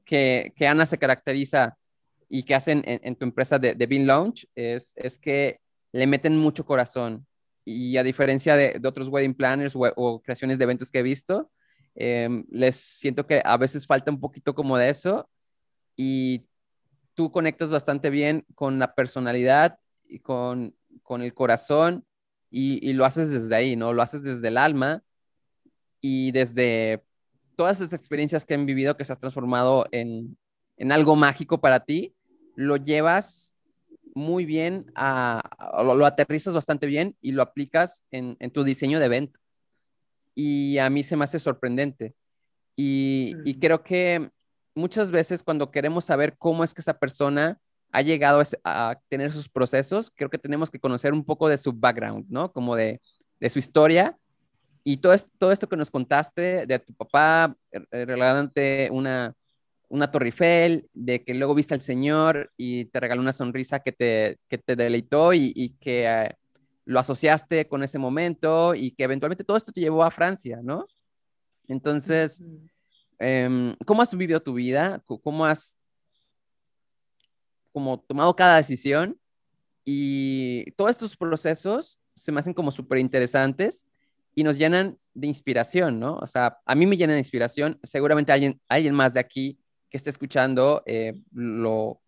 que, 0.04 0.54
que, 0.56 0.68
Ana 0.68 0.86
se 0.86 0.98
caracteriza 0.98 1.78
y 2.28 2.44
que 2.44 2.56
hacen 2.56 2.84
en, 2.86 3.16
tu 3.16 3.26
empresa 3.26 3.58
de, 3.58 3.74
de 3.74 3.86
Bean 3.86 4.06
Launch 4.06 4.48
es, 4.54 4.94
es 4.98 5.18
que 5.18 5.60
le 5.94 6.08
meten 6.08 6.38
mucho 6.38 6.66
corazón. 6.66 7.26
Y 7.64 7.98
a 7.98 8.04
diferencia 8.04 8.56
de, 8.56 8.78
de 8.80 8.88
otros 8.88 9.08
wedding 9.08 9.34
planners 9.34 9.76
o, 9.76 10.22
creaciones 10.22 10.58
de 10.58 10.66
eventos 10.66 10.92
que 10.92 11.00
he 11.00 11.04
visto, 11.04 11.50
em, 11.96 12.46
les 12.50 12.76
siento 12.76 13.26
que 13.26 13.42
a 13.44 13.58
veces 13.58 13.88
falta 13.88 14.12
un 14.12 14.20
poquito 14.20 14.54
como 14.54 14.78
de 14.78 14.90
eso 14.90 15.30
y 15.96 16.46
tú 17.16 17.32
conectas 17.32 17.72
bastante 17.72 18.10
bien 18.10 18.46
con 18.56 18.80
la 18.80 18.94
personalidad 18.94 19.80
y 20.08 20.20
con, 20.20 20.76
con 21.02 21.22
el 21.22 21.34
corazón 21.34 22.06
y, 22.52 22.88
y, 22.88 22.94
lo 22.94 23.06
haces 23.06 23.30
desde 23.32 23.56
ahí, 23.56 23.76
¿no? 23.76 23.94
Lo 23.94 24.02
haces 24.02 24.22
desde 24.22 24.48
el 24.50 24.58
alma 24.58 25.04
y 26.00 26.32
desde 26.32 27.04
todas 27.56 27.82
esas 27.82 27.94
experiencias 27.94 28.46
que 28.46 28.54
han 28.54 28.66
vivido 28.66 28.96
que 28.96 29.06
se 29.06 29.14
ha 29.14 29.18
transformado 29.18 29.88
en, 29.92 30.38
en 30.78 30.92
algo 30.92 31.16
mágico 31.16 31.60
para 31.60 31.86
ti, 31.86 32.14
lo 32.56 32.78
llevas 32.78 33.54
muy 34.14 34.46
bien, 34.46 34.92
a, 34.96 35.42
lo, 35.84 36.06
aterrizas 36.06 36.54
bastante 36.54 36.88
bien 36.88 37.16
y 37.22 37.34
lo 37.34 37.42
aplicas 37.42 38.06
en, 38.12 38.38
en, 38.40 38.52
tu 38.52 38.64
diseño 38.64 39.00
de 39.00 39.06
evento. 39.06 39.40
Y 40.34 40.78
a 40.78 40.90
mí 40.90 41.04
se 41.04 41.18
me 41.18 41.26
hace 41.26 41.40
sorprendente. 41.40 42.16
Y, 42.78 43.34
y, 43.46 43.60
creo 43.60 43.84
que 43.84 44.30
muchas 44.76 45.10
veces 45.10 45.42
cuando 45.42 45.72
queremos 45.72 46.06
saber 46.06 46.36
cómo 46.38 46.64
es 46.64 46.74
que 46.74 46.82
esa 46.82 46.98
persona 47.00 47.60
ha 47.92 48.02
llegado 48.02 48.44
a, 48.64 49.00
tener 49.08 49.32
sus 49.32 49.48
procesos, 49.48 50.12
creo 50.14 50.30
que 50.30 50.38
tenemos 50.38 50.70
que 50.70 50.80
conocer 50.80 51.14
un 51.14 51.24
poco 51.24 51.48
de 51.48 51.58
su 51.58 51.72
background, 51.72 52.26
¿no? 52.30 52.52
Como 52.52 52.76
de, 52.76 53.02
de 53.40 53.50
su 53.50 53.60
historia. 53.60 54.18
Y 54.84 54.98
todo, 54.98 55.14
esto, 55.14 55.32
todo 55.40 55.52
esto 55.52 55.68
que 55.68 55.78
nos 55.78 55.90
contaste 55.90 56.68
de 56.68 56.80
tu 56.80 56.94
papá 56.94 57.56
eh, 57.72 58.06
regalándote 58.06 58.90
una, 58.92 59.34
una 59.90 60.12
Torre 60.12 60.28
Eiffel, 60.28 60.90
de 60.94 61.24
que 61.24 61.34
luego 61.34 61.56
viste 61.56 61.74
al 61.74 61.82
Señor 61.82 62.52
y 62.58 62.86
te 62.86 63.00
regaló 63.00 63.22
una 63.22 63.34
sonrisa 63.34 63.80
que 63.80 63.92
te, 63.92 64.38
que 64.48 64.58
te 64.58 64.76
deleitó 64.76 65.34
y, 65.34 65.76
que 65.80 66.06
eh, 66.06 66.36
lo 66.86 67.00
asociaste 67.00 67.68
con 67.68 67.82
ese 67.82 67.98
momento 67.98 68.76
y 68.76 68.92
que 68.92 69.06
eventualmente 69.06 69.44
todo 69.44 69.58
esto 69.58 69.72
te 69.72 69.82
llevó 69.82 70.04
a 70.04 70.12
Francia, 70.12 70.60
¿no? 70.62 70.86
Entonces, 71.68 72.44
em, 73.20 73.76
¿cómo 73.86 74.02
has 74.02 74.16
vivido 74.16 74.42
tu 74.42 74.54
vida? 74.54 75.04
¿Cómo 75.06 75.46
has 75.46 75.78
como 77.72 78.00
tomado 78.00 78.36
cada 78.36 78.58
decisión? 78.58 79.20
Y 79.84 80.72
todos 80.72 80.92
estos 80.92 81.16
procesos 81.16 82.00
se 82.16 82.32
me 82.32 82.40
hacen 82.40 82.54
como 82.54 82.72
súper 82.72 82.98
interesantes 82.98 83.86
y 84.34 84.44
nos 84.44 84.58
llenan 84.58 84.98
de 85.14 85.28
inspiración, 85.28 86.00
¿no? 86.00 86.18
O 86.18 86.28
sea, 86.28 86.60
a 86.66 86.76
mí 86.76 86.86
me 86.86 86.98
llenan 86.98 87.16
de 87.16 87.20
inspiración, 87.20 87.80
seguramente 87.84 88.32
alguien, 88.32 88.60
alguien 88.68 88.94
más 88.94 89.14
de 89.14 89.20
aquí 89.20 89.58
que 89.90 89.98
esté 89.98 90.10
escuchando 90.10 90.84
eh, 90.86 91.14
lo 91.32 92.02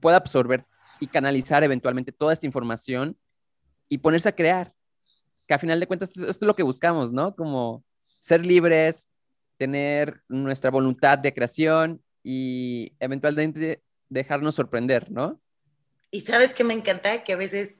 pueda 0.00 0.16
absorber 0.16 0.64
y 1.00 1.06
canalizar 1.06 1.64
eventualmente 1.64 2.12
toda 2.12 2.32
esta 2.32 2.46
información 2.46 3.16
y 3.88 3.98
ponerse 3.98 4.28
a 4.28 4.36
crear. 4.36 4.72
Que 5.46 5.54
a 5.54 5.58
final 5.58 5.80
de 5.80 5.86
cuentas 5.86 6.10
esto 6.10 6.28
es 6.28 6.42
lo 6.42 6.54
que 6.54 6.62
buscamos, 6.62 7.12
¿no? 7.12 7.34
Como 7.34 7.84
ser 8.20 8.46
libres, 8.46 9.08
tener 9.60 10.22
nuestra 10.26 10.70
voluntad 10.70 11.18
de 11.18 11.34
creación 11.34 12.02
y 12.24 12.94
eventualmente 12.98 13.82
dejarnos 14.08 14.54
sorprender, 14.54 15.10
¿no? 15.10 15.38
Y 16.10 16.20
sabes 16.20 16.54
que 16.54 16.64
me 16.64 16.72
encanta 16.72 17.24
que 17.24 17.34
a 17.34 17.36
veces, 17.36 17.78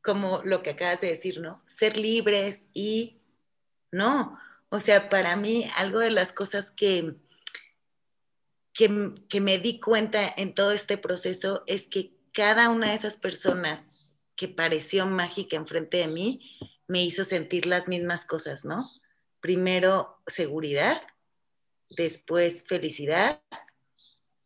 como 0.00 0.40
lo 0.44 0.62
que 0.62 0.70
acabas 0.70 1.02
de 1.02 1.08
decir, 1.08 1.38
¿no? 1.42 1.62
Ser 1.66 1.98
libres 1.98 2.60
y 2.72 3.20
no. 3.92 4.38
O 4.70 4.80
sea, 4.80 5.10
para 5.10 5.36
mí, 5.36 5.68
algo 5.76 5.98
de 5.98 6.10
las 6.10 6.32
cosas 6.32 6.70
que, 6.70 7.16
que, 8.72 9.40
me 9.42 9.58
di 9.58 9.78
cuenta 9.78 10.26
en 10.34 10.54
todo 10.54 10.72
este 10.72 10.96
proceso 10.96 11.64
es 11.66 11.86
que 11.86 12.14
cada 12.32 12.70
una 12.70 12.88
de 12.88 12.94
esas 12.94 13.18
personas 13.18 13.90
que 14.36 14.48
pareció 14.48 15.04
mágica 15.04 15.56
enfrente 15.56 15.98
de 15.98 16.06
mí 16.06 16.40
me 16.88 17.04
hizo 17.04 17.26
sentir 17.26 17.66
las 17.66 17.88
mismas 17.88 18.24
cosas, 18.24 18.64
¿no? 18.64 18.88
Primero 19.40 20.20
seguridad, 20.26 21.02
después 21.88 22.66
felicidad, 22.66 23.42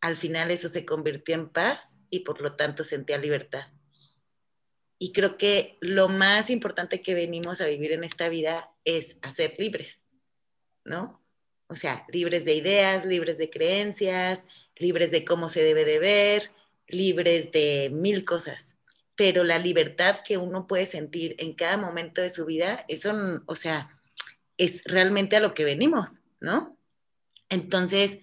al 0.01 0.17
final 0.17 0.51
eso 0.51 0.69
se 0.69 0.85
convirtió 0.85 1.35
en 1.35 1.49
paz 1.49 1.99
y 2.11 2.21
por 2.21 2.41
lo 2.41 2.57
tanto 2.57 2.85
sentía 2.85 3.19
libertad. 3.19 3.69
Y 4.99 5.13
creo 5.13 5.37
que 5.37 5.77
lo 5.81 6.09
más 6.09 6.51
importante 6.51 7.03
que 7.03 7.15
venimos 7.15 7.61
a 7.61 7.67
vivir 7.67 7.93
en 7.93 8.05
esta 8.05 8.29
vida 8.29 8.71
es 8.85 9.19
a 9.23 9.31
ser 9.31 9.55
libres, 9.59 10.03
¿no? 10.85 11.23
O 11.67 11.77
sea, 11.77 12.07
libres 12.13 12.45
de 12.45 12.55
ideas, 12.55 13.05
libres 13.05 13.39
de 13.39 13.51
creencias, 13.51 14.47
libres 14.77 15.11
de 15.11 15.25
cómo 15.25 15.49
se 15.49 15.65
debe 15.65 15.85
de 15.85 15.99
ver, 15.99 16.51
libres 16.87 17.51
de 17.53 17.91
mil 17.93 18.25
cosas. 18.25 18.75
Pero 19.17 19.45
la 19.45 19.59
libertad 19.59 20.21
que 20.25 20.37
uno 20.37 20.67
puede 20.67 20.87
sentir 20.87 21.35
en 21.39 21.55
cada 21.55 21.77
momento 21.77 22.21
de 22.21 22.31
su 22.31 22.45
vida, 22.47 22.85
eso, 22.89 23.43
o 23.47 23.55
sea, 23.55 23.99
es 24.59 24.83
realmente 24.85 25.37
a 25.37 25.41
lo 25.41 25.55
que 25.55 25.65
venimos, 25.65 26.21
¿no? 26.41 26.77
Entonces, 27.49 28.19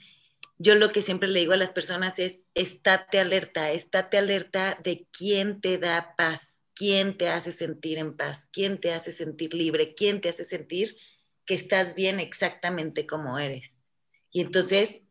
yo 0.57 0.75
lo 0.75 0.91
que 0.91 1.01
siempre 1.01 1.27
le 1.27 1.39
digo 1.39 1.53
a 1.53 1.57
las 1.57 1.71
personas 1.71 2.19
es, 2.19 2.43
estate 2.53 3.19
alerta, 3.19 3.71
estate 3.71 4.17
alerta 4.17 4.77
de 4.83 5.07
quién 5.11 5.59
te 5.59 5.77
da 5.77 6.13
paz, 6.15 6.61
quién 6.75 7.17
te 7.17 7.29
hace 7.29 7.51
sentir 7.51 7.97
en 7.97 8.15
paz, 8.15 8.47
quién 8.51 8.79
te 8.79 8.93
hace 8.93 9.11
sentir 9.11 9.53
libre, 9.53 9.95
quién 9.95 10.21
te 10.21 10.29
hace 10.29 10.45
sentir 10.45 10.97
que 11.45 11.55
estás 11.55 11.95
bien 11.95 12.19
exactamente 12.19 13.07
como 13.07 13.39
eres. 13.39 13.75
Y 14.31 14.41
entonces, 14.41 15.01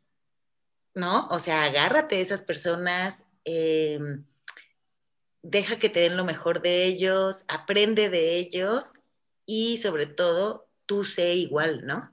¿no? 0.95 1.27
O 1.29 1.41
sea, 1.41 1.65
agárrate 1.65 2.17
de 2.17 2.23
esas 2.23 2.43
personas, 2.43 3.25
em, 3.45 4.25
deja 5.43 5.79
que 5.79 5.89
te 5.89 6.01
den 6.01 6.17
lo 6.17 6.25
mejor 6.25 6.63
de 6.63 6.85
ellos, 6.85 7.45
aprende 7.49 8.09
de 8.09 8.37
ellos 8.37 8.93
y 9.47 9.79
sobre 9.79 10.07
todo, 10.07 10.70
tú 10.91 11.05
sé 11.05 11.35
igual, 11.35 11.87
¿no? 11.87 12.11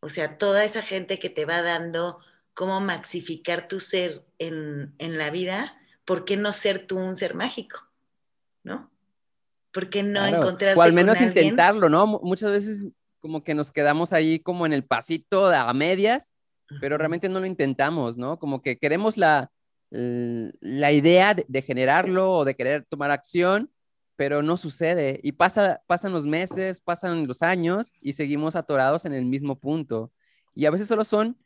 O 0.00 0.08
sea, 0.08 0.38
toda 0.38 0.64
esa 0.64 0.80
gente 0.80 1.18
que 1.18 1.28
te 1.28 1.44
va 1.44 1.60
dando 1.60 2.20
cómo 2.54 2.80
maxificar 2.80 3.68
tu 3.68 3.80
ser 3.80 4.24
en, 4.38 4.94
en 4.96 5.18
la 5.18 5.28
vida, 5.28 5.76
¿por 6.06 6.24
qué 6.24 6.38
no 6.38 6.54
ser 6.54 6.86
tú 6.86 6.96
un 6.96 7.18
ser 7.18 7.34
mágico? 7.34 7.80
¿No? 8.64 8.90
¿Por 9.74 9.90
qué 9.90 10.02
no 10.02 10.24
encontrar 10.24 10.78
O 10.78 10.80
al 10.80 10.94
menos 10.94 11.20
intentarlo, 11.20 11.90
¿no? 11.90 12.06
Muchas 12.06 12.50
veces 12.50 12.86
como 13.20 13.44
que 13.44 13.52
nos 13.52 13.70
quedamos 13.70 14.14
ahí 14.14 14.38
como 14.38 14.64
en 14.64 14.72
el 14.72 14.84
pasito 14.84 15.44
a 15.44 15.70
medias, 15.74 16.34
pero 16.80 16.96
realmente 16.96 17.28
no 17.28 17.40
lo 17.40 17.46
intentamos, 17.46 18.16
¿no? 18.16 18.38
Como 18.38 18.62
que 18.62 18.78
queremos 18.78 19.18
la, 19.18 19.50
la 19.90 20.92
idea 20.92 21.34
de, 21.34 21.60
generarlo 21.60 22.32
o 22.32 22.44
de 22.46 22.56
querer 22.56 22.86
tomar 22.88 23.10
acción, 23.10 23.70
pero 24.18 24.42
no 24.42 24.56
sucede. 24.56 25.20
Y 25.22 25.30
pasa, 25.30 25.80
pasan 25.86 26.12
los 26.12 26.26
meses, 26.26 26.80
pasan 26.80 27.28
los 27.28 27.40
años 27.40 27.92
y 28.00 28.14
seguimos 28.14 28.56
atorados 28.56 29.04
en 29.04 29.12
el 29.12 29.24
mismo 29.24 29.60
punto. 29.60 30.10
Y 30.56 30.66
a 30.66 30.72
veces 30.72 30.88
solo 30.88 31.04
son 31.04 31.38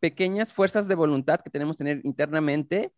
pequeñas 0.00 0.54
fuerzas 0.54 0.88
de 0.88 0.94
voluntad 0.94 1.40
que 1.40 1.50
tenemos 1.50 1.76
que 1.76 1.84
tener 1.84 2.00
internamente 2.06 2.92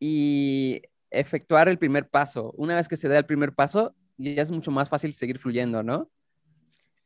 y 0.00 0.80
efectuar 1.10 1.68
el 1.68 1.78
primer 1.78 2.08
paso. 2.08 2.54
Una 2.56 2.74
vez 2.74 2.88
que 2.88 2.96
se 2.96 3.06
da 3.06 3.18
el 3.18 3.26
primer 3.26 3.52
paso, 3.52 3.94
ya 4.16 4.40
es 4.40 4.50
mucho 4.50 4.70
más 4.70 4.88
fácil 4.88 5.12
seguir 5.12 5.38
fluyendo, 5.38 5.82
¿no? 5.82 6.10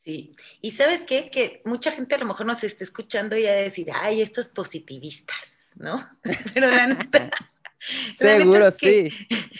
Sí, 0.05 0.37
y 0.61 0.71
sabes 0.71 1.05
qué, 1.05 1.29
que 1.29 1.61
mucha 1.65 1.91
gente 1.91 2.15
a 2.15 2.19
lo 2.19 2.27
mejor 2.27 2.47
nos 2.47 2.63
está 2.63 2.85
escuchando 2.85 3.37
y 3.37 3.47
a 3.47 3.53
decir, 3.53 3.89
ay, 3.93 4.23
estos 4.23 4.47
positivistas, 4.51 5.59
¿no? 5.75 6.09
Pero 6.55 6.71
la 6.71 6.87
neta... 6.87 7.31
Seguro, 8.17 8.71
sí. 8.71 9.09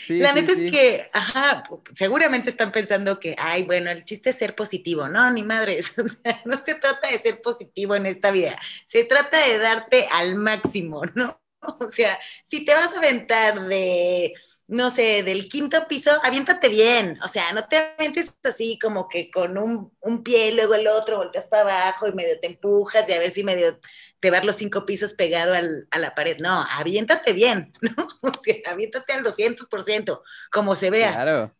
La 0.07 0.33
neta 0.33 0.53
es 0.53 0.71
que, 0.71 1.09
ajá, 1.13 1.63
seguramente 1.95 2.49
están 2.49 2.71
pensando 2.71 3.19
que, 3.19 3.35
ay, 3.37 3.63
bueno, 3.63 3.91
el 3.91 4.03
chiste 4.03 4.29
es 4.29 4.37
ser 4.37 4.55
positivo. 4.55 5.07
No, 5.09 5.29
ni 5.31 5.43
madres. 5.43 5.93
O 6.03 6.07
sea, 6.07 6.41
no 6.45 6.61
se 6.63 6.75
trata 6.75 7.09
de 7.09 7.17
ser 7.19 7.41
positivo 7.41 7.95
en 7.95 8.05
esta 8.05 8.31
vida. 8.31 8.59
Se 8.85 9.05
trata 9.05 9.37
de 9.47 9.57
darte 9.57 10.07
al 10.11 10.35
máximo, 10.35 11.03
¿no? 11.15 11.39
O 11.79 11.89
sea, 11.89 12.19
si 12.43 12.65
te 12.65 12.73
vas 12.73 12.93
a 12.93 12.97
aventar 12.97 13.67
de 13.67 14.33
no 14.73 14.89
sé, 14.89 15.21
del 15.21 15.47
quinto 15.49 15.87
piso, 15.87 16.11
aviéntate 16.23 16.67
bien, 16.67 17.19
o 17.23 17.27
sea, 17.27 17.53
no 17.53 17.67
te 17.67 17.77
avientes 17.77 18.33
así 18.43 18.79
como 18.79 19.07
que 19.07 19.29
con 19.29 19.57
un, 19.57 19.95
un 20.01 20.23
pie 20.23 20.49
y 20.49 20.53
luego 20.55 20.73
el 20.73 20.87
otro, 20.87 21.17
volteas 21.17 21.45
para 21.47 21.61
abajo 21.61 22.07
y 22.07 22.13
medio 22.13 22.39
te 22.39 22.47
empujas 22.47 23.07
y 23.07 23.13
a 23.13 23.19
ver 23.19 23.29
si 23.29 23.43
medio 23.43 23.79
te 24.19 24.31
vas 24.31 24.43
los 24.43 24.55
cinco 24.55 24.85
pisos 24.85 25.13
pegado 25.13 25.53
al, 25.53 25.87
a 25.91 25.99
la 25.99 26.15
pared. 26.15 26.37
No, 26.39 26.65
aviéntate 26.71 27.33
bien, 27.33 27.71
¿no? 27.81 28.07
O 28.21 28.31
sea, 28.41 28.55
aviéntate 28.71 29.13
al 29.13 29.23
200%, 29.23 30.21
como 30.51 30.75
se 30.75 30.89
vea. 30.89 31.13
Claro. 31.13 31.55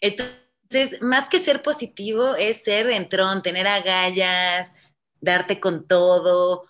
Entonces, 0.00 1.00
más 1.00 1.30
que 1.30 1.38
ser 1.38 1.62
positivo, 1.62 2.34
es 2.34 2.62
ser 2.62 2.90
entrón, 2.90 3.42
tener 3.42 3.66
agallas, 3.66 4.70
darte 5.20 5.60
con 5.60 5.86
todo, 5.86 6.66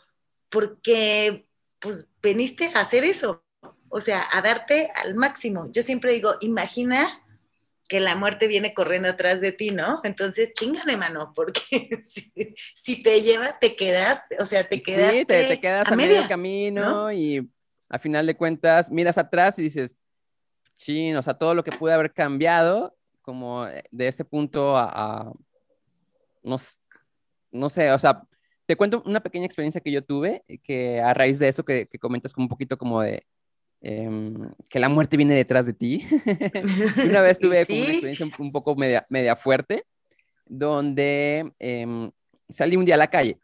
porque 0.50 1.46
pues 1.80 2.06
veniste 2.22 2.70
a 2.74 2.80
hacer 2.80 3.04
eso, 3.04 3.42
o 3.94 4.00
sea, 4.00 4.26
a 4.32 4.40
darte 4.40 4.90
al 4.94 5.14
máximo. 5.14 5.70
Yo 5.70 5.82
siempre 5.82 6.12
digo, 6.12 6.34
imagina 6.40 7.22
que 7.86 8.00
la 8.00 8.16
muerte 8.16 8.46
viene 8.46 8.72
corriendo 8.72 9.10
atrás 9.10 9.42
de 9.42 9.52
ti, 9.52 9.70
¿no? 9.70 10.00
Entonces, 10.02 10.54
chingale, 10.54 10.96
mano, 10.96 11.34
porque 11.36 11.60
si, 12.74 13.02
te 13.02 13.20
lleva, 13.20 13.58
te 13.58 13.76
quedas, 13.76 14.22
o 14.40 14.46
sea, 14.46 14.66
te 14.66 14.80
quedas. 14.80 15.12
Sí, 15.12 15.26
te, 15.26 15.60
quedas 15.60 15.86
a, 15.88 15.94
medio 15.94 16.26
camino 16.26 17.12
y 17.12 17.46
a 17.90 17.98
final 17.98 18.26
de 18.26 18.34
cuentas 18.34 18.90
miras 18.90 19.18
atrás 19.18 19.58
y 19.58 19.64
dices, 19.64 19.98
chin, 20.74 21.14
o 21.16 21.22
sea, 21.22 21.34
todo 21.34 21.54
lo 21.54 21.62
que 21.62 21.72
pude 21.72 21.92
haber 21.92 22.14
cambiado, 22.14 22.96
como 23.20 23.66
de 23.66 24.08
ese 24.08 24.24
punto 24.24 24.74
a, 24.74 25.30
no, 26.42 26.56
no 27.50 27.68
sé, 27.68 27.92
o 27.92 27.98
sea, 27.98 28.22
te 28.64 28.74
cuento 28.74 29.02
una 29.04 29.20
pequeña 29.20 29.44
experiencia 29.44 29.82
que 29.82 29.92
yo 29.92 30.02
tuve, 30.02 30.44
que 30.64 30.98
a 30.98 31.12
raíz 31.12 31.38
de 31.38 31.48
eso 31.48 31.62
que, 31.62 31.88
que 31.88 31.98
comentas 31.98 32.32
como 32.32 32.46
un 32.46 32.48
poquito 32.48 32.78
como 32.78 33.02
de 33.02 33.26
em, 33.82 34.50
que 34.70 34.78
la 34.78 34.88
muerte 34.88 35.16
viene 35.16 35.34
detrás 35.34 35.66
de 35.66 35.74
ti. 35.74 36.06
una 37.04 37.20
vez 37.20 37.38
tuve 37.40 37.66
como 37.66 37.80
una 37.80 37.90
experiencia 37.90 38.26
un, 38.38 38.52
poco 38.52 38.74
media, 38.76 39.04
media 39.10 39.36
fuerte, 39.36 39.84
donde 40.46 41.52
em, 41.58 42.10
salí 42.48 42.76
un 42.76 42.84
día 42.84 42.94
a 42.94 42.98
la 42.98 43.10
calle, 43.10 43.38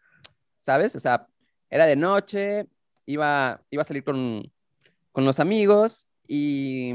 ¿sabes? 0.61 0.97
O 0.97 1.01
sea, 1.01 1.27
era 1.71 1.87
de 1.87 1.97
noche, 1.97 2.67
iba, 3.07 3.61
iba 3.71 3.83
a 3.83 3.85
salir 3.85 4.05
con, 4.05 4.51
con 5.13 5.25
los 5.25 5.41
amigos 5.41 6.09
y, 6.27 6.93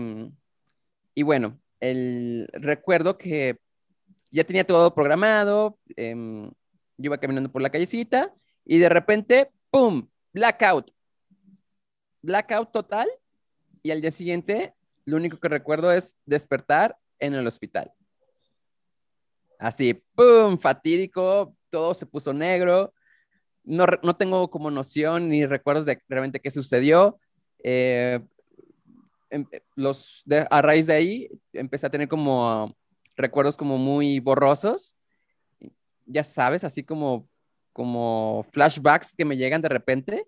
y 1.16 1.24
bueno, 1.24 1.60
el, 1.80 2.48
recuerdo 2.54 3.18
que 3.18 3.58
ya 4.32 4.44
tenía 4.46 4.66
todo 4.66 4.96
programado, 4.96 5.78
eh, 5.96 6.16
yo 6.98 7.08
iba 7.08 7.18
caminando 7.20 7.52
por 7.52 7.62
la 7.62 7.70
callecita 7.70 8.30
y 8.66 8.80
de 8.80 8.89
repente, 8.89 9.52
¡pum! 9.70 10.08
Blackout. 10.34 10.91
Blackout 12.22 12.72
total. 12.72 13.08
Y 13.84 13.92
al 13.92 14.02
día 14.02 14.12
siguiente, 14.12 14.74
lo 15.06 15.18
único 15.18 15.38
que 15.40 15.50
recuerdo 15.50 15.92
es 15.92 16.18
despertar 16.26 16.98
en 17.20 17.36
el 17.36 17.46
hospital. 17.46 17.92
Así, 19.60 19.94
¡pum! 20.16 20.58
Fatídico, 20.58 21.56
todo 21.70 21.94
se 21.94 22.06
puso 22.06 22.34
negro. 22.34 22.94
No, 23.64 23.86
no 24.02 24.16
tengo 24.16 24.50
como 24.50 24.72
noción 24.72 25.30
ni 25.30 25.46
recuerdos 25.46 25.86
de 25.86 26.02
realmente 26.10 26.40
qué 26.40 26.50
sucedió. 26.50 27.20
Eh, 27.64 28.20
em, 29.30 29.46
los 29.76 30.24
a 30.50 30.62
raíz 30.62 30.88
de 30.88 30.94
ahí 30.94 31.30
empecé 31.54 31.86
a 31.86 31.92
tener 31.92 32.08
como 32.08 32.76
recuerdos 33.16 33.56
como 33.56 33.78
muy 33.78 34.20
borrosos 34.20 34.96
ya 36.06 36.24
sabes, 36.24 36.64
así 36.64 36.84
como, 36.84 37.28
como 37.72 38.46
flashbacks 38.52 39.14
que 39.14 39.26
me 39.26 39.38
llegan 39.38 39.62
de 39.62 39.70
repente 39.70 40.28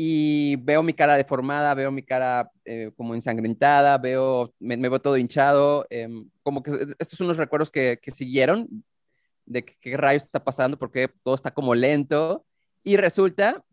y 0.00 0.54
veo 0.54 0.84
mi 0.84 0.92
cara 0.94 1.16
deformada, 1.16 1.74
veo 1.74 1.90
mi 1.90 2.04
cara 2.04 2.52
eh, 2.64 2.92
como 2.96 3.16
ensangrentada, 3.16 3.98
veo, 3.98 4.54
me, 4.60 4.76
veo 4.76 5.00
todo 5.00 5.16
hinchado, 5.16 5.88
em, 5.90 6.30
como 6.44 6.62
que 6.62 6.70
estos 7.00 7.18
son 7.18 7.26
los 7.26 7.36
recuerdos 7.36 7.72
que, 7.72 7.98
que 8.00 8.12
siguieron 8.12 8.68
de 9.44 9.64
qué 9.64 9.96
rayos 9.96 10.22
está 10.22 10.44
pasando, 10.44 10.78
porque 10.78 11.10
todo 11.24 11.34
está 11.34 11.50
como 11.50 11.74
lento, 11.74 12.46
y 12.84 12.96
resulta 12.96 13.64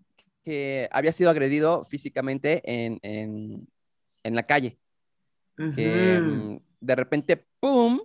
que 0.43 0.89
había 0.91 1.11
sido 1.11 1.30
agredido 1.30 1.86
físicamente 1.86 2.63
en, 2.65 2.97
en, 3.03 3.67
en 4.23 4.36
la 4.36 4.43
calle. 4.47 4.80
Que 5.76 6.15
em, 6.15 6.59
de 6.80 6.95
repente, 6.95 7.45
¡pum! 7.59 7.99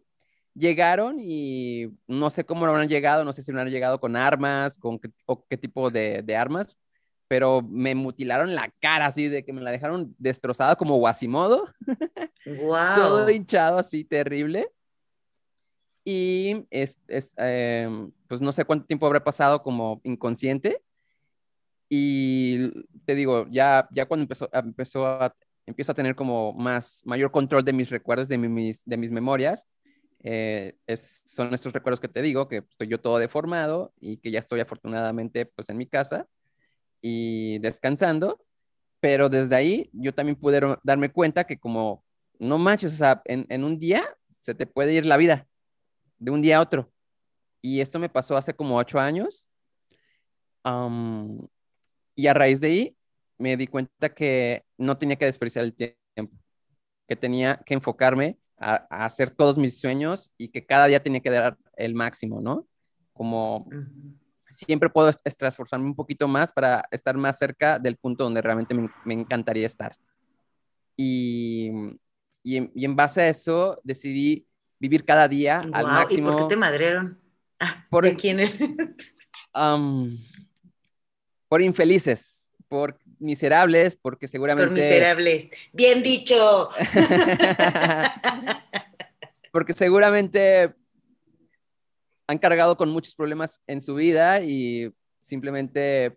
llegaron 0.54 1.16
y 1.20 1.90
no 2.06 2.28
sé 2.28 2.44
cómo 2.44 2.66
habrán 2.66 2.88
llegado, 2.88 3.24
no 3.24 3.32
sé 3.32 3.42
si 3.42 3.50
habrán 3.50 3.70
llegado 3.70 3.98
con 3.98 4.14
armas, 4.14 4.76
con 4.76 4.98
qué, 4.98 5.10
o 5.24 5.46
qué 5.46 5.56
tipo 5.56 5.90
de, 5.90 6.20
de, 6.22 6.36
armas, 6.36 6.76
pero 7.30 7.62
me 7.62 7.94
mutilaron 7.94 8.56
la 8.56 8.74
cara 8.80 9.06
así, 9.06 9.28
de 9.28 9.44
que 9.44 9.52
me 9.52 9.60
la 9.60 9.70
dejaron 9.70 10.12
destrozada 10.18 10.74
como 10.74 10.96
Guasimodo. 10.96 11.72
Wow. 12.44 12.74
Todo 12.96 13.30
hinchado 13.30 13.78
así, 13.78 14.02
terrible. 14.02 14.68
Y 16.04 16.66
es, 16.70 16.98
es 17.06 17.32
em, 17.36 18.10
pues 18.26 18.40
no 18.40 18.50
sé 18.50 18.64
cuánto 18.64 18.84
tiempo 18.86 19.06
habrá 19.06 19.22
pasado 19.22 19.62
como 19.62 20.00
inconsciente. 20.02 20.82
Y 21.88 22.68
te 23.04 23.14
digo, 23.14 23.46
ya, 23.48 23.88
ya 23.92 24.06
cuando 24.06 24.22
empezó, 24.22 24.50
empezó 24.52 25.06
a, 25.06 25.32
empiezo 25.66 25.92
a 25.92 25.94
tener 25.94 26.16
como 26.16 26.52
más, 26.52 27.00
mayor 27.04 27.30
control 27.30 27.64
de 27.64 27.72
mis 27.72 27.90
recuerdos, 27.90 28.26
de 28.26 28.38
mis, 28.38 28.84
de 28.84 28.96
mis 28.96 29.12
memorias, 29.12 29.68
eh, 30.24 30.74
es, 30.84 31.22
son 31.26 31.54
estos 31.54 31.72
recuerdos 31.72 32.00
que 32.00 32.08
te 32.08 32.22
digo, 32.22 32.48
que 32.48 32.64
estoy 32.68 32.88
yo 32.88 32.98
todo 33.00 33.18
deformado 33.18 33.94
y 34.00 34.16
que 34.16 34.32
ya 34.32 34.40
estoy 34.40 34.58
afortunadamente 34.58 35.46
pues 35.46 35.68
en 35.68 35.78
mi 35.78 35.86
casa 35.86 36.26
y 37.00 37.58
descansando, 37.60 38.40
pero 39.00 39.28
desde 39.28 39.56
ahí 39.56 39.90
yo 39.92 40.14
también 40.14 40.36
pude 40.36 40.60
darme 40.82 41.10
cuenta 41.10 41.44
que 41.44 41.58
como 41.58 42.04
no 42.38 42.58
manches, 42.58 42.94
o 42.94 42.96
sea, 42.96 43.22
en, 43.24 43.46
en 43.48 43.64
un 43.64 43.78
día 43.78 44.04
se 44.26 44.54
te 44.54 44.66
puede 44.66 44.94
ir 44.94 45.06
la 45.06 45.16
vida, 45.16 45.46
de 46.18 46.30
un 46.30 46.42
día 46.42 46.58
a 46.58 46.60
otro. 46.60 46.90
Y 47.62 47.80
esto 47.80 47.98
me 47.98 48.08
pasó 48.08 48.36
hace 48.36 48.54
como 48.54 48.76
ocho 48.76 48.98
años. 48.98 49.48
y 52.14 52.26
a 52.26 52.34
raíz 52.34 52.60
de 52.60 52.66
ahí 52.68 52.96
me 53.38 53.56
di 53.56 53.66
cuenta 53.66 54.14
que 54.14 54.64
no 54.76 54.98
tenía 54.98 55.16
que 55.16 55.24
desperdiciar 55.24 55.64
el 55.64 55.74
tiempo, 55.74 56.36
que 57.08 57.16
tenía 57.16 57.60
que 57.64 57.74
enfocarme 57.74 58.38
a, 58.58 58.74
hacer 59.04 59.30
todos 59.30 59.58
mis 59.58 59.80
sueños 59.80 60.32
y 60.36 60.48
que 60.48 60.66
cada 60.66 60.86
día 60.86 61.02
tenía 61.02 61.20
que 61.20 61.30
dar 61.30 61.56
el 61.76 61.94
máximo, 61.94 62.40
¿no? 62.40 62.66
Como 63.12 63.66
siempre 64.50 64.90
puedo 64.90 65.08
esforzarme 65.08 65.86
un 65.86 65.94
poquito 65.94 66.28
más 66.28 66.52
para 66.52 66.84
estar 66.90 67.16
más 67.16 67.38
cerca 67.38 67.78
del 67.78 67.96
punto 67.96 68.24
donde 68.24 68.42
realmente 68.42 68.74
me, 68.74 68.90
me 69.04 69.14
encantaría 69.14 69.66
estar. 69.66 69.96
Y, 70.96 71.70
y, 72.42 72.56
en, 72.56 72.70
y, 72.74 72.84
en, 72.84 72.96
base 72.96 73.22
a 73.22 73.28
eso 73.28 73.80
decidí 73.84 74.46
vivir 74.78 75.04
cada 75.04 75.28
día 75.28 75.62
al 75.72 75.86
máximo. 75.86 76.28
¿Y 76.28 76.32
por 76.32 76.42
qué 76.42 76.54
te 76.54 76.56
madrearon? 76.56 77.18
Ah, 77.58 77.86
por 77.90 78.16
quién 78.16 78.40
um, 79.54 80.18
por 81.48 81.62
infelices, 81.62 82.52
por 82.68 82.98
miserables, 83.18 83.96
porque 83.96 84.28
seguramente... 84.28 84.70
Por 84.70 84.78
miserables. 84.78 85.50
Bien 85.72 86.02
dicho. 86.02 86.70
porque 89.52 89.72
seguramente 89.72 90.74
han 92.30 92.38
cargado 92.38 92.76
con 92.76 92.90
muchos 92.90 93.16
problemas 93.16 93.60
en 93.66 93.82
su 93.82 93.96
vida 93.96 94.40
y 94.40 94.94
simplemente 95.22 96.16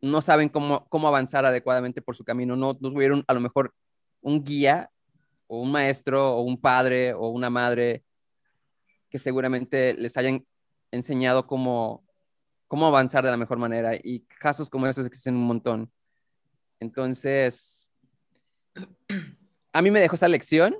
no 0.00 0.20
saben 0.20 0.48
cómo, 0.48 0.88
cómo 0.88 1.06
avanzar 1.06 1.46
adecuadamente 1.46 2.02
por 2.02 2.16
su 2.16 2.24
camino. 2.24 2.56
No, 2.56 2.72
no 2.80 2.90
tuvieron 2.90 3.22
a 3.28 3.32
lo 3.32 3.38
mejor 3.38 3.72
un 4.20 4.42
guía 4.42 4.90
o 5.46 5.60
un 5.60 5.70
maestro 5.70 6.34
o 6.34 6.42
un 6.42 6.60
padre 6.60 7.14
o 7.14 7.28
una 7.28 7.48
madre 7.48 8.02
que 9.08 9.20
seguramente 9.20 9.94
les 9.94 10.16
hayan 10.16 10.44
enseñado 10.90 11.46
cómo, 11.46 12.04
cómo 12.66 12.86
avanzar 12.86 13.22
de 13.24 13.30
la 13.30 13.36
mejor 13.36 13.58
manera. 13.58 13.94
Y 13.94 14.26
casos 14.40 14.68
como 14.68 14.88
esos 14.88 15.06
existen 15.06 15.36
un 15.36 15.44
montón. 15.44 15.92
Entonces, 16.80 17.88
a 19.72 19.80
mí 19.80 19.92
me 19.92 20.00
dejó 20.00 20.16
esa 20.16 20.26
lección, 20.26 20.74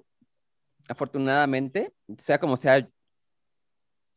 afortunadamente, 0.88 1.92
sea 2.18 2.40
como 2.40 2.56
sea, 2.56 2.88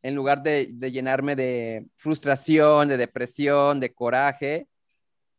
en 0.06 0.14
lugar 0.14 0.40
de, 0.40 0.66
llenarme 0.92 1.34
de 1.34 1.84
frustración, 1.96 2.86
de 2.86 2.96
depresión, 2.96 3.80
de 3.80 3.92
coraje, 3.92 4.68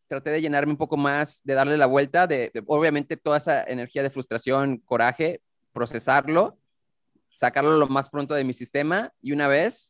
traté 0.09 0.29
de 0.29 0.41
llenarme 0.41 0.73
un 0.73 0.77
poco 0.77 0.97
más, 0.97 1.41
de 1.45 1.53
darle 1.53 1.77
la 1.77 1.85
vuelta, 1.85 2.27
de, 2.27 2.51
obviamente 2.65 3.15
toda 3.15 3.37
esa 3.37 3.63
energía 3.63 4.03
de 4.03 4.09
frustración, 4.09 4.79
coraje, 4.79 5.41
procesarlo, 5.71 6.57
sacarlo 7.29 7.77
lo 7.77 7.87
más 7.87 8.09
pronto 8.09 8.33
de 8.33 8.43
mi 8.43 8.53
sistema 8.53 9.13
y 9.21 9.31
una 9.31 9.47
vez 9.47 9.89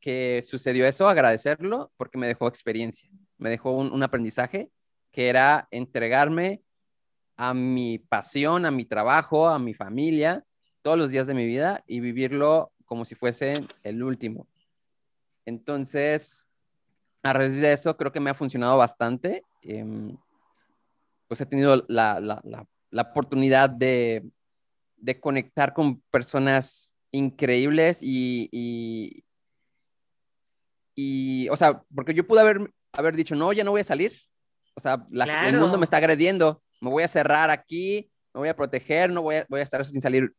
que 0.00 0.42
sucedió 0.46 0.86
eso, 0.86 1.08
agradecerlo 1.08 1.92
porque 1.96 2.18
me 2.18 2.26
dejó 2.26 2.48
experiencia, 2.48 3.08
me 3.38 3.48
dejó 3.48 3.72
un 3.72 4.02
aprendizaje 4.02 4.70
que 5.12 5.30
era 5.30 5.66
entregarme 5.70 6.60
a 7.38 7.54
mi 7.54 7.98
pasión, 7.98 8.66
a 8.66 8.70
mi 8.70 8.84
trabajo, 8.84 9.48
a 9.48 9.58
mi 9.58 9.72
familia, 9.72 10.44
todos 10.82 10.98
los 10.98 11.10
días 11.10 11.26
de 11.26 11.34
mi 11.34 11.46
vida 11.46 11.82
y 11.86 12.00
vivirlo 12.00 12.71
como 12.92 13.06
si 13.06 13.14
fuese 13.14 13.54
el 13.84 14.02
último. 14.02 14.46
Entonces, 15.46 16.46
a 17.22 17.32
raíz 17.32 17.58
de 17.58 17.72
eso, 17.72 17.96
creo 17.96 18.12
que 18.12 18.20
me 18.20 18.28
ha 18.28 18.34
funcionado 18.34 18.76
bastante. 18.76 19.44
Em, 19.62 20.14
pues 21.26 21.40
he 21.40 21.46
tenido 21.46 21.86
la, 21.88 22.20
la, 22.20 22.42
la, 22.90 23.02
oportunidad 23.02 23.70
de, 23.70 24.30
de, 24.98 25.18
conectar 25.18 25.72
con 25.72 26.02
personas 26.10 26.94
increíbles 27.12 28.00
y, 28.02 28.50
y, 28.52 29.24
y, 30.94 31.48
o 31.48 31.56
sea, 31.56 31.82
porque 31.94 32.12
yo 32.12 32.26
pude 32.26 32.42
haber, 32.42 32.70
haber 32.92 33.16
dicho, 33.16 33.34
no, 33.34 33.54
ya 33.54 33.64
no 33.64 33.70
voy 33.70 33.80
a 33.80 33.84
salir, 33.84 34.12
o 34.74 34.80
sea, 34.82 35.02
el 35.10 35.58
mundo 35.58 35.78
me 35.78 35.84
está 35.84 35.96
agrediendo, 35.96 36.62
me 36.82 36.90
voy 36.90 37.04
a 37.04 37.08
cerrar 37.08 37.48
aquí, 37.48 38.12
me 38.34 38.40
voy 38.40 38.50
a 38.50 38.56
proteger, 38.56 39.08
no 39.08 39.22
voy 39.22 39.36
a, 39.36 39.46
voy 39.48 39.60
a 39.60 39.62
estar 39.62 39.82
sin 39.86 40.02
salir 40.02 40.34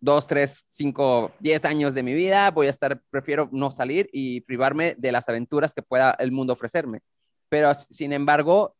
dos, 0.00 0.26
tres, 0.26 0.64
cinco, 0.68 1.32
diez 1.38 1.64
años 1.64 1.94
de 1.94 2.02
mi 2.02 2.14
vida, 2.14 2.50
voy 2.50 2.66
a 2.66 2.70
estar, 2.70 3.00
prefiero 3.10 3.48
no 3.52 3.70
salir 3.70 4.08
y 4.12 4.40
privarme 4.40 4.94
de 4.98 5.12
las 5.12 5.28
aventuras 5.28 5.74
que 5.74 5.82
pueda 5.82 6.12
el 6.18 6.32
mundo 6.32 6.54
ofrecerme. 6.54 7.00
Pero, 7.48 7.74
sin 7.74 8.12
embargo, 8.12 8.74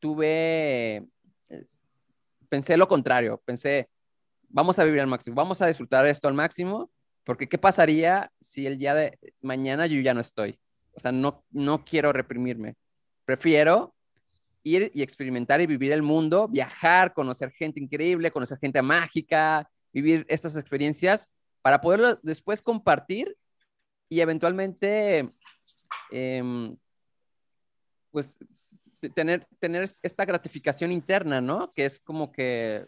tuve, 0.00 1.06
eh, 1.48 1.64
pensé 2.48 2.76
lo 2.76 2.88
contrario, 2.88 3.40
pensé, 3.44 3.88
vamos 4.48 4.78
a 4.78 4.84
vivir 4.84 5.00
al 5.00 5.06
máximo, 5.06 5.36
vamos 5.36 5.62
a 5.62 5.66
disfrutar 5.66 6.06
esto 6.06 6.28
al 6.28 6.34
máximo, 6.34 6.90
porque 7.24 7.48
¿qué 7.48 7.58
pasaría 7.58 8.30
si 8.40 8.66
el 8.66 8.78
día 8.78 8.94
de 8.94 9.18
mañana 9.40 9.86
yo 9.86 10.00
ya 10.00 10.14
no 10.14 10.20
estoy? 10.20 10.58
O 10.94 11.00
sea, 11.00 11.12
no, 11.12 11.44
no 11.50 11.84
quiero 11.84 12.12
reprimirme. 12.12 12.74
Prefiero 13.24 13.94
ir 14.62 14.90
y 14.94 15.02
experimentar 15.02 15.60
y 15.60 15.66
vivir 15.66 15.92
el 15.92 16.02
mundo, 16.02 16.48
viajar, 16.48 17.12
conocer 17.12 17.50
gente 17.52 17.78
increíble, 17.78 18.30
conocer 18.30 18.58
gente 18.58 18.80
mágica, 18.82 19.68
vivir 19.96 20.26
estas 20.28 20.54
experiencias 20.56 21.30
para 21.62 21.80
poderlo 21.80 22.18
después 22.22 22.60
compartir 22.60 23.34
y 24.10 24.20
eventualmente, 24.20 25.32
em, 26.10 26.76
pues, 28.10 28.36
tener, 29.14 29.46
tener 29.58 29.88
esta 30.02 30.26
gratificación 30.26 30.92
interna, 30.92 31.40
¿no? 31.40 31.72
Que 31.72 31.86
es 31.86 31.98
como 31.98 32.30
que 32.30 32.86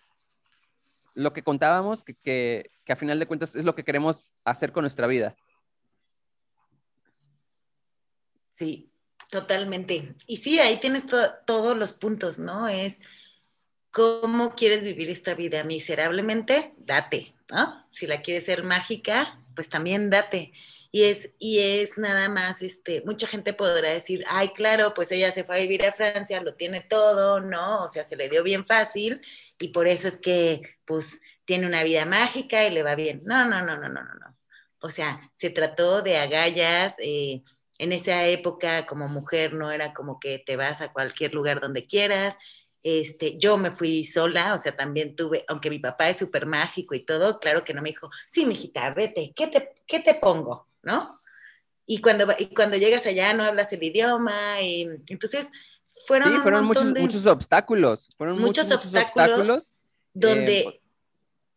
lo 1.15 1.33
que 1.33 1.43
contábamos, 1.43 2.05
que, 2.05 2.15
que, 2.15 2.71
que 2.85 2.93
a 2.93 2.97
final 2.97 3.19
de 3.19 3.27
cuentas 3.27 3.57
es 3.57 3.65
lo 3.65 3.75
que 3.75 3.85
queremos 3.85 4.29
hacer 4.45 4.71
con 4.71 4.83
nuestra 4.83 5.07
vida. 5.07 5.35
Sí, 8.55 8.93
totalmente. 9.31 10.15
Y 10.27 10.37
sí, 10.37 10.59
ahí 10.59 10.79
tienes 10.79 11.05
todos 11.47 11.75
los 11.75 11.93
puntos, 11.95 12.39
¿no? 12.39 12.69
Es 12.69 13.01
cómo 13.99 14.55
quieres 14.55 14.85
vivir 14.85 15.11
esta 15.11 15.35
vida 15.35 15.65
miserablemente, 15.65 16.73
date, 16.77 17.35
¿no? 17.51 17.85
Si 17.91 18.07
la 18.07 18.23
quieres 18.23 18.45
ser 18.45 18.63
mágica, 18.63 19.41
pues 19.57 19.69
también 19.69 20.09
date. 20.09 20.53
Y 20.93 21.03
es, 21.03 21.31
y 21.41 21.59
es 21.59 21.99
nada 21.99 22.29
más, 22.29 22.63
este, 22.63 23.03
mucha 23.05 23.27
gente 23.27 23.53
podrá 23.55 23.91
decir, 23.91 24.25
ay, 24.29 24.51
claro, 24.51 24.95
pues 24.95 25.11
ella 25.11 25.33
se 25.33 25.43
fue 25.43 25.57
a 25.57 25.63
vivir 25.63 25.85
a 25.85 25.91
Francia, 25.91 26.41
lo 26.41 26.55
tiene 26.55 26.81
todo, 26.81 27.41
¿no? 27.41 27.83
O 27.83 27.89
sea, 27.89 28.05
se 28.05 28.15
le 28.15 28.29
dio 28.29 28.45
bien 28.45 28.65
fácil 28.65 29.21
y 29.59 29.71
por 29.71 29.89
eso 29.89 30.07
es 30.07 30.21
que, 30.21 30.63
pues, 30.85 31.21
tiene 31.45 31.67
una 31.67 31.83
vida 31.83 32.07
mágica 32.07 32.65
y 32.65 32.71
le 32.71 32.85
va 32.85 32.95
bien. 32.95 33.23
No, 33.25 33.47
no, 33.47 33.63
no, 33.63 33.77
no, 33.79 33.89
no, 33.89 34.05
no, 34.05 34.15
no. 34.15 34.37
O 34.79 34.93
sea, 34.93 35.21
se 35.35 35.51
trató 35.51 36.03
de 36.03 36.19
agallas, 36.19 36.95
eh, 37.01 37.43
en 37.79 37.93
esa 37.93 38.27
época 38.27 38.87
como 38.87 39.09
mujer 39.09 39.55
no 39.55 39.73
era 39.73 39.93
como 39.93 40.21
que 40.21 40.39
te 40.39 40.55
vas 40.57 40.83
a 40.83 40.93
cualquier 40.93 41.35
lugar 41.35 41.61
donde 41.61 41.87
quieras. 41.87 42.39
Este, 42.83 43.39
yo 43.39 43.57
me 43.57 43.73
fui 43.73 44.05
sola, 44.05 44.55
o 44.55 44.59
sea, 44.59 44.77
también 44.77 45.17
tuve, 45.17 45.45
aunque 45.49 45.71
mi 45.71 45.79
papá 45.79 46.09
es 46.09 46.17
súper 46.17 46.47
mágico 46.47 46.95
y 46.95 47.05
todo, 47.05 47.39
claro 47.39 47.65
que 47.65 47.75
no 47.75 47.83
me 47.83 47.91
dijo, 47.91 48.09
sí, 48.27 48.47
mijita, 48.47 48.95
vete, 48.95 49.33
¿qué 49.35 49.49
te, 49.49 49.75
qué 49.87 50.01
te 50.01 50.15
pongo? 50.15 50.69
¿No? 50.83 51.19
Y 51.87 52.01
cuando, 52.01 52.27
y 52.39 52.47
cuando 52.55 52.77
llegas 52.77 53.07
allá 53.07 53.35
no 53.35 53.43
hablas 53.45 53.73
el 53.73 53.83
idioma, 53.83 54.61
y 54.61 54.89
entonces 55.09 55.49
fueron, 56.07 56.33
sí, 56.33 56.39
fueron 56.41 56.67
muchos, 56.67 56.85
muchos 56.85 57.27
obstáculos, 57.27 58.11
fueron 58.17 58.39
muchos, 58.39 58.71
obstáculos, 58.71 59.75
donde, 60.15 60.61
eh, 60.61 60.81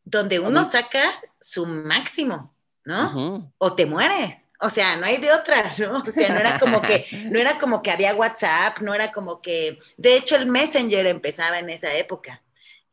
donde 0.03 0.39
uno 0.39 0.63
saca 0.69 1.11
su 1.39 1.65
máximo, 1.65 2.55
¿no? 2.83 3.53
O 3.57 3.73
te 3.73 3.85
mueres. 3.85 4.47
O 4.61 4.69
sea, 4.69 4.95
no 4.97 5.05
hay 5.05 5.17
de 5.17 5.31
otra, 5.31 5.73
¿no? 5.79 5.99
O 5.99 6.11
sea, 6.11 6.29
no 6.29 6.39
era 6.39 6.59
como 6.59 6.81
que, 6.81 7.05
no 7.31 7.39
era 7.39 7.57
como 7.59 7.81
que 7.81 7.91
había 7.91 8.15
WhatsApp, 8.15 8.79
no 8.79 8.93
era 8.93 9.11
como 9.11 9.41
que, 9.41 9.79
de 9.97 10.15
hecho, 10.15 10.35
el 10.35 10.45
Messenger 10.45 11.07
empezaba 11.07 11.59
en 11.59 11.69
esa 11.69 11.93
época. 11.95 12.43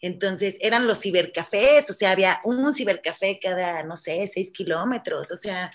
Entonces, 0.01 0.57
eran 0.61 0.87
los 0.87 1.01
cibercafés, 1.01 1.91
o 1.91 1.93
sea, 1.93 2.13
había 2.13 2.41
un 2.45 2.73
cibercafé 2.73 3.39
cada, 3.41 3.83
no 3.83 3.97
sé, 3.97 4.27
seis 4.29 4.53
kilómetros, 4.53 5.31
o 5.33 5.37
sea, 5.37 5.71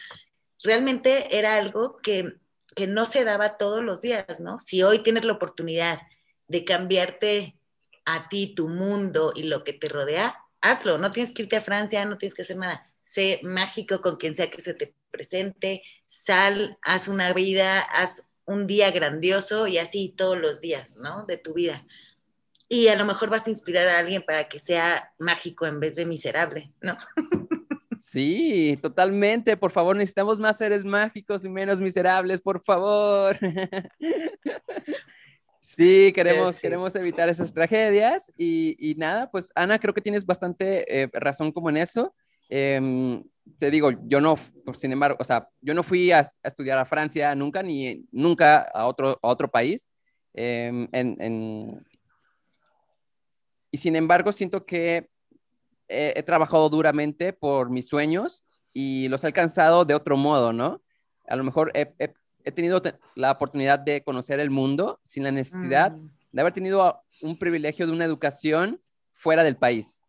realmente 0.64 1.38
era 1.38 1.56
algo 1.56 1.98
que, 1.98 2.36
que 2.76 2.88
no 2.88 3.06
se 3.06 3.26
daba 3.26 3.58
todos 3.58 3.84
los 3.84 4.02
días, 4.02 4.40
¿no? 4.40 4.60
Si 4.60 4.82
hoy 4.82 5.00
tienes 5.00 5.26
la 5.26 5.34
oportunidad 5.34 6.02
de 6.48 6.66
cambiarte 6.66 7.58
a 8.06 8.30
ti, 8.30 8.54
tu 8.56 8.70
mundo 8.70 9.34
y 9.36 9.44
lo 9.44 9.64
que 9.64 9.74
te 9.74 9.90
rodea, 9.90 10.40
hazlo, 10.62 10.98
no 10.98 11.12
tienes 11.12 11.34
que 11.34 11.44
irte 11.44 11.58
a 11.58 11.62
Francia, 11.62 12.06
no 12.06 12.18
tienes 12.18 12.36
que 12.36 12.44
hacer 12.44 12.58
nada 12.58 12.84
sé 13.04 13.42
mágico 13.44 14.02
con 14.02 14.16
quien 14.16 14.34
sea 14.34 14.50
que 14.50 14.62
se 14.62 14.74
te 14.74 14.96
presente, 15.14 15.84
sal, 16.08 16.78
haz 16.82 17.08
una 17.08 17.32
vida, 17.32 17.80
haz 17.80 18.24
un 18.46 18.68
día 18.68 18.92
grandioso 18.92 19.68
y 19.68 19.78
así 19.78 20.14
todos 20.18 20.38
los 20.38 20.60
días, 20.60 20.96
¿no? 20.98 21.26
De 21.26 21.38
tu 21.38 21.54
vida. 21.54 21.86
Y 22.68 22.88
a 22.88 22.96
lo 22.96 23.06
mejor 23.06 23.30
vas 23.30 23.48
a 23.48 23.52
inspirar 23.52 23.88
a 23.88 24.00
alguien 24.00 24.24
para 24.24 24.50
que 24.50 24.58
sea 24.58 25.14
mágico 25.20 25.68
en 25.68 25.80
vez 25.80 25.96
de 25.96 26.06
miserable, 26.06 26.74
¿no? 26.82 26.98
Sí, 28.00 28.78
totalmente. 28.82 29.56
Por 29.56 29.72
favor, 29.72 29.96
necesitamos 29.96 30.38
más 30.38 30.58
seres 30.58 30.84
mágicos 30.84 31.46
y 31.46 31.50
menos 31.50 31.80
miserables, 31.80 32.42
por 32.42 32.62
favor. 32.62 33.38
Sí, 35.66 36.12
queremos, 36.14 36.60
queremos 36.60 36.94
evitar 36.94 37.30
esas 37.30 37.54
tragedias 37.54 38.30
y, 38.38 38.96
nada, 38.98 39.32
pues 39.32 39.50
Ana, 39.56 39.80
creo 39.80 39.94
que 39.94 40.02
tienes 40.02 40.26
bastante 40.26 41.04
eh, 41.04 41.10
razón 41.14 41.54
como 41.54 41.70
en 41.70 41.78
eso. 41.78 42.14
Em, 42.50 43.24
te 43.58 43.72
digo, 43.72 43.92
yo 44.08 44.22
no, 44.22 44.36
sin 44.74 44.92
embargo, 44.92 45.18
o 45.20 45.24
sea, 45.24 45.50
yo 45.62 45.74
no 45.74 45.84
fui 45.84 46.12
a, 46.12 46.30
estudiar 46.44 46.78
a 46.78 46.86
Francia 46.86 47.34
nunca, 47.36 47.64
ni 47.64 48.06
nunca 48.12 48.62
a 48.62 48.88
otro, 48.88 49.20
a 49.22 49.28
otro 49.28 49.50
país. 49.50 49.90
Em, 50.34 50.88
y 53.72 53.78
sin 53.78 53.96
embargo, 53.96 54.32
siento 54.32 54.66
que 54.66 55.10
he, 55.88 56.24
trabajado 56.24 56.70
duramente 56.70 57.34
por 57.34 57.70
mis 57.70 57.88
sueños 57.88 58.44
y 58.74 59.08
los 59.10 59.24
he 59.24 59.28
alcanzado 59.28 59.86
de 59.86 59.96
otro 59.96 60.18
modo, 60.18 60.54
¿no? 60.54 60.82
A 61.28 61.36
lo 61.36 61.44
mejor 61.44 61.72
he, 61.74 62.14
tenido 62.52 62.82
la 63.16 63.32
oportunidad 63.32 63.80
de 63.80 64.04
conocer 64.04 64.40
el 64.40 64.50
mundo 64.50 65.00
sin 65.04 65.24
la 65.24 65.32
necesidad 65.32 65.94
mm. 65.94 66.10
de 66.34 66.42
haber 66.42 66.54
tenido 66.54 67.02
un 67.22 67.38
privilegio 67.38 67.88
de 67.88 67.94
una 67.94 68.06
educación 68.06 68.82
fuera 69.12 69.44
del 69.44 69.56
país. 69.56 70.02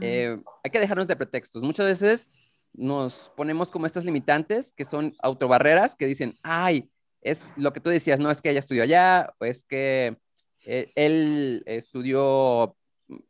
Eh, 0.00 0.38
hay 0.62 0.70
que 0.70 0.80
dejarnos 0.80 1.08
de 1.08 1.16
pretextos. 1.16 1.62
Muchas 1.62 1.86
veces 1.86 2.30
nos 2.72 3.32
ponemos 3.36 3.70
como 3.70 3.86
estas 3.86 4.04
limitantes 4.04 4.72
que 4.72 4.84
son 4.84 5.14
autobarreras 5.20 5.96
que 5.96 6.06
dicen, 6.06 6.34
ay, 6.42 6.90
es 7.20 7.44
lo 7.56 7.72
que 7.72 7.80
tú 7.80 7.90
decías, 7.90 8.20
no 8.20 8.30
es 8.30 8.40
que 8.40 8.50
ella 8.50 8.60
estudió 8.60 8.82
allá, 8.82 9.34
o 9.38 9.44
es 9.44 9.64
que 9.64 10.16
eh, 10.64 10.90
él 10.94 11.62
estudió, 11.66 12.76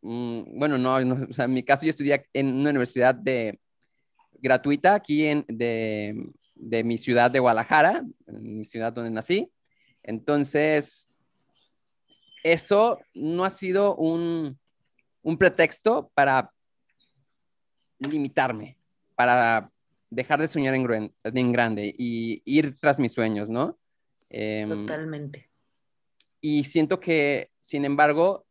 mm, 0.02 0.58
bueno, 0.58 0.78
no, 0.78 0.98
en 0.98 1.52
mi 1.52 1.62
caso 1.62 1.84
yo 1.84 1.90
estudié 1.90 2.26
en 2.32 2.54
una 2.54 2.70
universidad 2.70 3.14
de, 3.14 3.58
gratuita 4.40 4.94
aquí 4.94 5.26
en, 5.26 5.44
de, 5.48 6.30
de 6.54 6.84
mi 6.84 6.98
ciudad 6.98 7.30
de 7.30 7.40
Guadalajara, 7.40 8.04
en 8.26 8.58
mi 8.58 8.64
ciudad 8.64 8.92
donde 8.92 9.10
nací. 9.10 9.50
Entonces, 10.02 11.06
eso 12.42 12.98
no 13.14 13.44
ha 13.44 13.50
sido 13.50 13.96
un, 13.96 14.58
un 15.22 15.36
pretexto 15.36 16.10
para 16.14 16.52
limitarme, 17.98 18.76
para 19.14 19.70
dejar 20.08 20.40
de 20.40 20.48
soñar 20.48 20.74
en, 20.74 21.52
grande 21.52 21.94
y 21.96 22.42
ir 22.44 22.76
tras 22.80 22.98
mis 22.98 23.12
sueños, 23.12 23.48
¿no? 23.48 23.78
Em, 24.28 24.86
Totalmente. 24.86 25.50
Y 26.40 26.64
siento 26.64 27.00
que, 27.00 27.50
sin 27.60 27.84
embargo, 27.84 28.46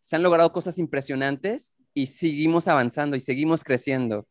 se 0.00 0.16
han 0.16 0.22
logrado 0.22 0.52
cosas 0.52 0.78
impresionantes 0.78 1.74
y 1.92 2.06
seguimos 2.06 2.68
avanzando 2.68 3.16
y 3.16 3.20
seguimos 3.20 3.64
creciendo 3.64 4.26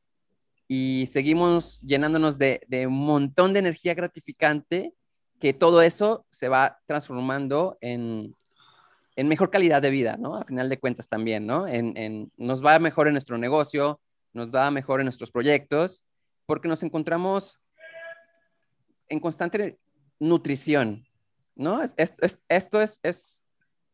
y 0.68 1.05
seguimos 1.07 1.80
llenándonos 1.82 2.38
de, 2.38 2.61
de, 2.68 2.88
un 2.88 3.05
montón 3.05 3.53
de 3.53 3.59
energía 3.59 3.93
gratificante 3.93 4.93
que 5.39 5.53
todo 5.53 5.82
eso 5.82 6.26
se 6.30 6.49
va 6.49 6.80
transformando 6.88 7.78
en, 7.82 8.36
en 9.18 9.28
mejor 9.28 9.49
calidad 9.49 9.82
de 9.82 9.89
vida, 9.89 10.15
¿no? 10.15 10.36
A 10.38 10.45
final 10.45 10.70
de 10.70 10.80
cuentas 10.80 11.09
también, 11.09 11.47
¿no? 11.47 11.68
En, 11.68 12.32
nos 12.38 12.63
va 12.63 12.78
mejor 12.78 13.07
en 13.07 13.13
nuestro 13.13 13.39
negocio, 13.39 13.99
nos 14.32 14.53
va 14.53 14.70
mejor 14.70 14.99
en 14.99 15.05
nuestros 15.05 15.32
proyectos, 15.32 16.05
porque 16.45 16.68
nos 16.68 16.84
encontramos 16.84 17.59
en 19.09 19.20
constante 19.20 19.80
nutrición, 20.20 21.03
¿no? 21.55 21.82
esto 21.82 22.82
es, 22.82 22.99
es, 23.01 23.43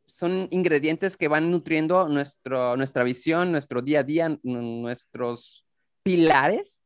son 0.08 0.48
ingredientes 0.52 1.16
que 1.16 1.28
van 1.28 1.52
nutriendo 1.52 2.10
nuestro, 2.10 2.76
nuestra 2.76 3.04
visión, 3.04 3.52
nuestro 3.52 3.82
día 3.82 4.00
a 4.02 4.04
día, 4.04 4.40
nuestros 4.44 5.66
pilares 6.04 6.82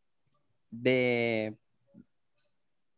de, 0.69 1.55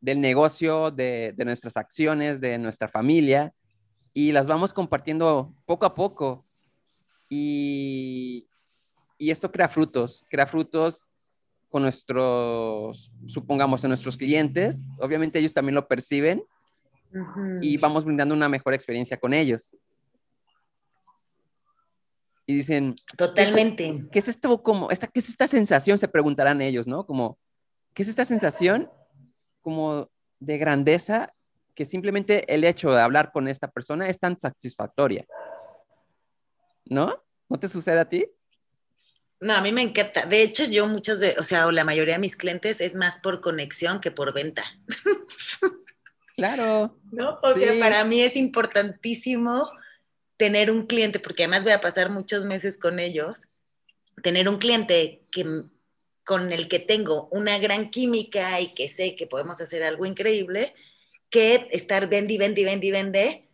del 0.02 0.20
negocio, 0.20 0.92
de, 0.92 1.34
de 1.36 1.46
nuestras 1.46 1.78
acciones, 1.78 2.42
de 2.42 2.58
nuestra 2.58 2.88
familia 2.90 3.54
y 4.14 4.32
las 4.32 4.48
vamos 4.48 4.74
compartiendo 4.74 5.54
poco 5.66 5.86
a 5.86 5.96
poco. 5.96 6.46
Y, 7.30 8.48
y 9.18 9.32
esto 9.32 9.52
crea 9.52 9.70
frutos, 9.70 10.26
crea 10.30 10.48
frutos 10.48 11.10
con 11.70 11.84
nuestros, 11.84 13.12
supongamos, 13.28 13.84
en 13.84 13.90
nuestros 13.90 14.18
clientes. 14.18 14.84
Obviamente 15.00 15.40
ellos 15.40 15.54
también 15.54 15.76
lo 15.76 15.88
perciben 15.88 16.44
y 17.62 17.78
vamos 17.78 18.06
brindando 18.06 18.36
una 18.36 18.50
mejor 18.50 18.74
experiencia 18.74 19.18
con 19.18 19.34
ellos. 19.34 19.76
Y 22.46 22.56
dicen, 22.56 22.96
totalmente. 23.16 24.08
¿Qué 24.12 24.20
es, 24.20 24.28
esto 24.28 24.64
como 24.64 24.90
esta 24.90 25.06
qué 25.06 25.20
es 25.20 25.30
esta 25.30 25.48
sensación? 25.48 26.00
Se 26.00 26.08
preguntarán 26.08 26.64
ellos, 26.64 26.88
¿no? 26.88 27.06
Como 27.06 27.38
¿qué 27.94 28.02
es 28.02 28.10
esta 28.10 28.26
sensación 28.26 28.90
como 29.62 30.10
de 30.40 30.58
grandeza 30.58 31.32
que 31.80 31.86
simplemente 31.86 32.44
el 32.54 32.66
hecho 32.66 32.92
de 32.92 33.00
hablar 33.00 33.32
con 33.32 33.48
esta 33.48 33.72
persona 33.72 34.10
es 34.10 34.20
tan 34.20 34.38
satisfactoria. 34.38 35.26
¿No? 36.84 37.24
¿No 37.48 37.58
te 37.58 37.70
sucede 37.70 38.02
a 38.02 38.10
ti? 38.10 38.30
No, 39.40 39.54
a 39.54 39.62
mí 39.62 39.72
me 39.72 39.84
encanta. 39.84 40.26
De 40.26 40.42
hecho, 40.42 40.66
yo 40.66 40.88
muchos 40.88 41.22
de, 41.22 41.38
o 41.40 41.44
sea, 41.46 41.68
o 41.68 41.72
la 41.72 41.86
mayoría 41.86 42.16
de 42.16 42.20
mis 42.20 42.36
clientes 42.36 42.82
es 42.82 42.96
más 42.96 43.20
por 43.20 43.40
conexión 43.40 44.02
que 44.02 44.12
por 44.12 44.34
venta. 44.34 44.66
Claro. 46.36 46.98
¿No? 47.12 47.38
O 47.44 47.54
sea, 47.54 47.78
para 47.82 48.06
mí 48.06 48.22
es 48.22 48.38
importantísimo 48.38 49.70
tener 50.38 50.72
un 50.72 50.86
cliente, 50.86 51.20
porque 51.20 51.44
además 51.44 51.66
voy 51.66 51.74
a 51.74 51.82
pasar 51.82 52.10
muchos 52.10 52.46
meses 52.46 52.78
con 52.78 52.98
ellos, 52.98 53.42
tener 54.24 54.48
un 54.48 54.58
cliente 54.58 55.26
que, 55.32 55.66
con 56.24 56.54
el 56.54 56.70
que 56.70 56.80
tengo 56.80 57.28
una 57.30 57.58
gran 57.58 57.90
química 57.90 58.62
y 58.62 58.74
que 58.74 58.88
sé 58.88 59.18
que 59.18 59.28
podemos 59.28 59.60
hacer 59.60 59.84
algo 59.84 60.06
increíble, 60.06 60.74
que 61.30 61.68
estar 61.72 62.08
vendi, 62.08 62.38
vendi, 62.38 62.64
vendi, 62.64 62.92
vende 62.92 63.50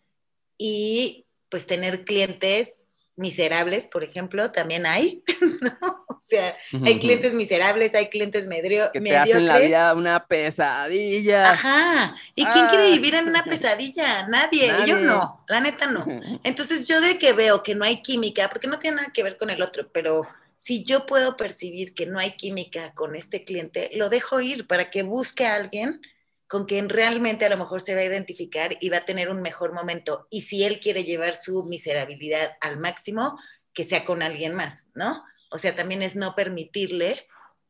y 0.57 1.26
pues 1.49 1.65
tener 1.67 2.05
clientes 2.05 2.80
miserables, 3.17 3.88
por 3.88 4.03
ejemplo, 4.03 4.51
también 4.51 4.86
hay, 4.86 5.23
¿no? 5.61 6.05
O 6.07 6.19
sea, 6.21 6.57
hay 6.84 6.99
clientes 6.99 7.34
miserables, 7.34 7.93
hay 7.93 8.07
clientes 8.07 8.47
medio, 8.47 8.91
que 8.91 8.99
te 8.99 9.15
hacen 9.15 9.45
la 9.45 9.59
vida 9.59 9.93
una 9.93 10.26
pesadilla. 10.26 11.51
Ajá. 11.51 12.15
¿Y 12.34 12.45
quién 12.45 12.67
quiere 12.67 12.88
ah. 12.88 12.91
vivir 12.91 13.15
en 13.15 13.28
una 13.28 13.43
pesadilla? 13.45 14.28
Nadie. 14.28 14.71
Yo 14.88 14.99
no, 14.99 15.45
la 15.47 15.59
neta 15.59 15.86
no. 15.86 16.05
Entonces 16.43 16.88
yo 16.88 16.99
de 16.99 17.19
que 17.19 17.34
veo 17.34 17.61
que 17.61 17.76
no 17.76 17.86
hay 17.86 18.01
química, 18.01 18.49
porque 18.49 18.67
no 18.67 18.80
tiene 18.80 18.97
nada 18.97 19.13
que 19.13 19.23
ver 19.23 19.38
con 19.38 19.49
el 19.49 19.61
otro, 19.61 19.88
pero 19.91 20.28
si 20.55 20.84
yo 20.84 21.05
puedo 21.05 21.38
percibir 21.38 21.93
que 21.93 22.07
no 22.07 22.17
hay 22.17 22.32
química 22.32 22.91
con 22.95 23.15
este 23.15 23.43
cliente, 23.43 23.91
lo 23.93 24.09
dejo 24.09 24.41
ir 24.41 24.65
para 24.65 24.89
que 24.89 25.03
busque 25.03 25.45
a 25.45 25.53
alguien 25.53 26.01
con 26.48 26.66
quien 26.66 26.89
realmente 26.89 27.46
a 27.46 27.50
lo 27.50 27.58
mejor 27.58 27.82
se 27.82 27.96
va 27.96 28.02
a 28.02 28.06
identificar 28.06 28.76
y 28.80 28.89
va 28.89 28.98
a 28.98 29.06
tener 29.06 29.30
un 29.30 29.41
mejor 29.41 29.74
momento. 29.74 30.28
Y 30.30 30.41
si 30.41 30.64
él 30.64 30.80
quiere 30.80 31.04
llevar 31.04 31.36
su 31.36 31.66
miserabilidad 31.66 32.58
al 32.62 32.78
máximo, 32.78 33.39
que 33.74 33.84
sea 33.84 34.06
con 34.06 34.22
alguien 34.22 34.54
más, 34.54 34.86
¿no? 34.93 35.24
O 35.52 35.58
sea, 35.58 35.76
también 35.76 36.02
es 36.02 36.16
no 36.16 36.36
permitirle 36.36 37.28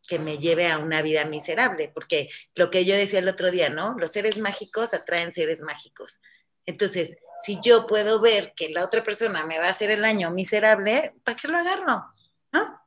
que 0.08 0.20
me 0.20 0.38
lleve 0.38 0.70
a 0.70 0.78
una 0.78 1.02
vida 1.02 1.26
miserable, 1.26 1.92
porque 1.94 2.30
lo 2.54 2.70
que 2.70 2.86
yo 2.86 2.96
decía 2.96 3.20
el 3.20 3.28
otro 3.28 3.50
día, 3.50 3.70
¿no? 3.70 3.96
Los 3.98 4.12
seres 4.12 4.38
mágicos 4.38 4.94
atraen 4.94 5.34
seres 5.34 5.62
mágicos. 5.62 6.20
Entonces, 6.66 7.18
si 7.44 7.60
yo 7.62 7.88
puedo 7.88 8.20
ver 8.22 8.54
que 8.56 8.70
la 8.70 8.84
otra 8.84 9.04
persona 9.04 9.46
me 9.46 9.60
va 9.60 9.66
a 9.66 9.72
hacer 9.72 9.92
el 9.92 10.06
año 10.06 10.32
miserable, 10.32 11.14
¿para 11.24 11.38
qué 11.38 11.48
lo 11.48 11.58
agarro? 11.58 12.06
¿No? 12.52 12.82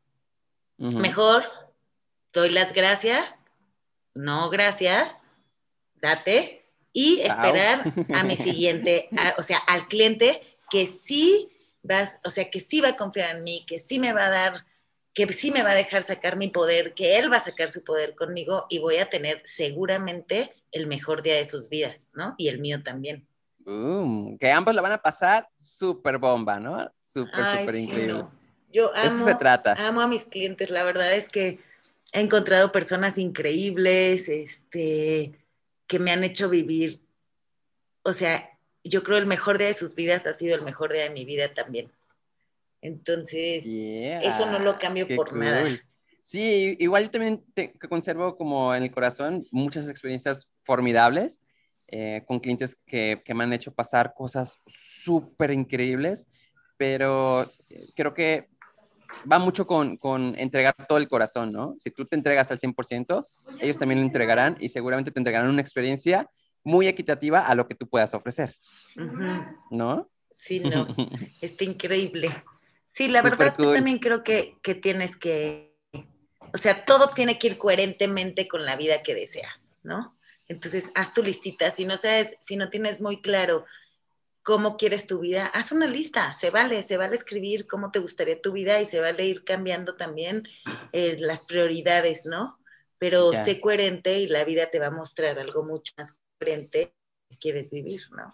Mejor 0.78 1.44
doy 2.32 2.50
las 2.50 2.72
gracias, 2.72 3.42
no 4.14 4.48
gracias, 4.48 5.27
date 6.00 6.64
y 6.92 7.20
esperar 7.20 7.92
a 8.14 8.24
mi 8.24 8.36
siguiente, 8.36 9.08
o 9.36 9.42
sea, 9.42 9.58
al 9.58 9.86
cliente 9.88 10.42
que 10.70 10.86
sí 10.86 11.50
vas, 11.82 12.18
o 12.24 12.30
sea, 12.30 12.50
que 12.50 12.60
sí 12.60 12.80
va 12.80 12.88
a 12.90 12.96
confiar 12.96 13.36
en 13.36 13.44
mí, 13.44 13.64
que 13.66 13.78
sí 13.78 13.98
me 13.98 14.12
va 14.12 14.26
a 14.26 14.30
dar, 14.30 14.66
que 15.14 15.32
sí 15.32 15.50
me 15.50 15.62
va 15.62 15.70
a 15.70 15.74
dejar 15.74 16.02
sacar 16.02 16.36
mi 16.36 16.48
poder, 16.48 16.94
que 16.94 17.18
él 17.18 17.32
va 17.32 17.36
a 17.36 17.40
sacar 17.40 17.70
su 17.70 17.84
poder 17.84 18.14
conmigo 18.14 18.66
y 18.68 18.78
voy 18.78 18.96
a 18.96 19.08
tener 19.08 19.42
seguramente 19.44 20.52
el 20.72 20.86
mejor 20.86 21.22
día 21.22 21.36
de 21.36 21.46
sus 21.46 21.68
vidas, 21.68 22.08
¿no? 22.12 22.34
Y 22.38 22.48
el 22.48 22.58
mío 22.58 22.82
también. 22.82 23.26
que 23.64 24.50
ambos 24.50 24.74
lo 24.74 24.82
van 24.82 24.92
a 24.92 25.02
pasar 25.02 25.48
súper 25.56 26.18
bomba, 26.18 26.58
¿no? 26.58 26.90
Súper, 27.02 27.58
súper 27.58 27.74
increíble. 27.74 28.24
Yo 28.72 28.94
amo, 28.94 29.06
Eso 29.06 29.24
se 29.24 29.34
trata. 29.34 29.74
amo 29.86 30.00
a 30.00 30.06
mis 30.06 30.24
clientes, 30.24 30.70
la 30.70 30.82
verdad 30.82 31.12
es 31.14 31.28
que 31.28 31.58
he 32.12 32.20
encontrado 32.20 32.70
personas 32.72 33.18
increíbles, 33.18 34.28
este, 34.28 35.32
que 35.88 35.98
me 35.98 36.12
han 36.12 36.22
hecho 36.22 36.48
vivir, 36.48 37.00
o 38.02 38.12
sea, 38.12 38.48
yo 38.84 39.02
creo 39.02 39.18
el 39.18 39.26
mejor 39.26 39.58
día 39.58 39.66
de 39.66 39.74
sus 39.74 39.96
vidas 39.96 40.28
ha 40.28 40.32
sido 40.32 40.54
el 40.54 40.62
mejor 40.62 40.92
día 40.92 41.02
de 41.02 41.10
mi 41.10 41.24
vida 41.24 41.52
también. 41.52 41.90
Entonces, 42.80 43.64
eso 43.64 44.46
no 44.46 44.60
lo 44.60 44.78
cambio 44.78 45.08
por 45.16 45.34
nada. 45.34 45.66
Sí, 46.22 46.76
igual 46.78 47.04
yo 47.04 47.10
también 47.10 47.44
te 47.54 47.72
conservo 47.88 48.36
como 48.36 48.72
en 48.74 48.84
el 48.84 48.92
corazón 48.92 49.44
muchas 49.50 49.88
experiencias 49.88 50.48
formidables 50.62 51.42
eh, 51.90 52.22
con 52.26 52.38
clientes 52.38 52.78
que, 52.86 53.22
que, 53.24 53.32
me 53.32 53.44
han 53.44 53.52
hecho 53.54 53.72
pasar 53.72 54.12
cosas 54.14 54.60
súper 54.66 55.50
increíbles, 55.52 56.26
pero 56.76 57.50
eh, 57.70 57.88
creo 57.96 58.12
que 58.12 58.50
va 59.30 59.38
mucho 59.38 59.66
con, 59.66 59.96
con, 59.96 60.34
entregar 60.38 60.74
todo 60.86 60.98
el 60.98 61.08
corazón, 61.08 61.52
¿no? 61.52 61.74
Si 61.78 61.90
tú 61.90 62.04
te 62.04 62.16
entregas 62.16 62.50
al 62.50 62.58
100%, 62.58 63.26
ellos 63.60 63.78
también 63.78 64.00
lo 64.00 64.06
entregarán 64.06 64.56
y 64.60 64.68
seguramente 64.68 65.10
te 65.10 65.20
entregarán 65.20 65.50
una 65.50 65.60
experiencia 65.60 66.28
muy 66.64 66.86
equitativa 66.86 67.40
a 67.40 67.54
lo 67.54 67.66
que 67.66 67.74
tú 67.74 67.88
puedas 67.88 68.14
ofrecer, 68.14 68.50
¿no? 69.70 70.10
Sí, 70.30 70.60
no, 70.60 70.86
está 71.40 71.64
increíble. 71.64 72.30
Sí, 72.90 73.08
la 73.08 73.22
verdad 73.22 73.54
yo 73.58 73.72
también 73.72 73.98
creo 73.98 74.24
que, 74.24 74.56
que 74.62 74.74
tienes 74.74 75.16
que, 75.16 75.76
o 76.52 76.58
sea, 76.58 76.84
todo 76.84 77.08
tiene 77.08 77.38
que 77.38 77.48
ir 77.48 77.58
coherentemente 77.58 78.48
con 78.48 78.64
la 78.64 78.76
vida 78.76 79.02
que 79.02 79.14
deseas, 79.14 79.68
¿no? 79.82 80.12
Entonces, 80.48 80.90
haz 80.94 81.12
tu 81.12 81.22
listita. 81.22 81.70
Si 81.70 81.84
no 81.84 81.96
sabes, 81.96 82.36
si 82.40 82.56
no 82.56 82.70
tienes 82.70 83.00
muy 83.00 83.20
claro 83.20 83.66
cómo 84.48 84.78
quieres 84.78 85.06
tu 85.06 85.20
vida, 85.20 85.44
haz 85.44 85.72
una 85.72 85.86
lista, 85.86 86.32
se 86.32 86.48
vale, 86.48 86.82
se 86.82 86.96
vale 86.96 87.16
escribir 87.16 87.66
cómo 87.66 87.90
te 87.90 87.98
gustaría 87.98 88.40
tu 88.40 88.52
vida 88.52 88.80
y 88.80 88.86
se 88.86 88.98
vale 88.98 89.26
ir 89.26 89.44
cambiando 89.44 89.94
también 89.94 90.44
eh, 90.92 91.16
las 91.18 91.40
prioridades, 91.44 92.24
¿no? 92.24 92.58
Pero 92.96 93.34
sé 93.34 93.60
coherente 93.60 94.18
y 94.20 94.26
la 94.26 94.44
vida 94.44 94.70
te 94.70 94.78
va 94.78 94.86
a 94.86 94.90
mostrar 94.90 95.38
algo 95.38 95.64
mucho 95.64 95.92
más 95.98 96.18
coherente 96.38 96.94
que 97.28 97.36
quieres 97.36 97.70
vivir, 97.70 98.00
¿no? 98.10 98.32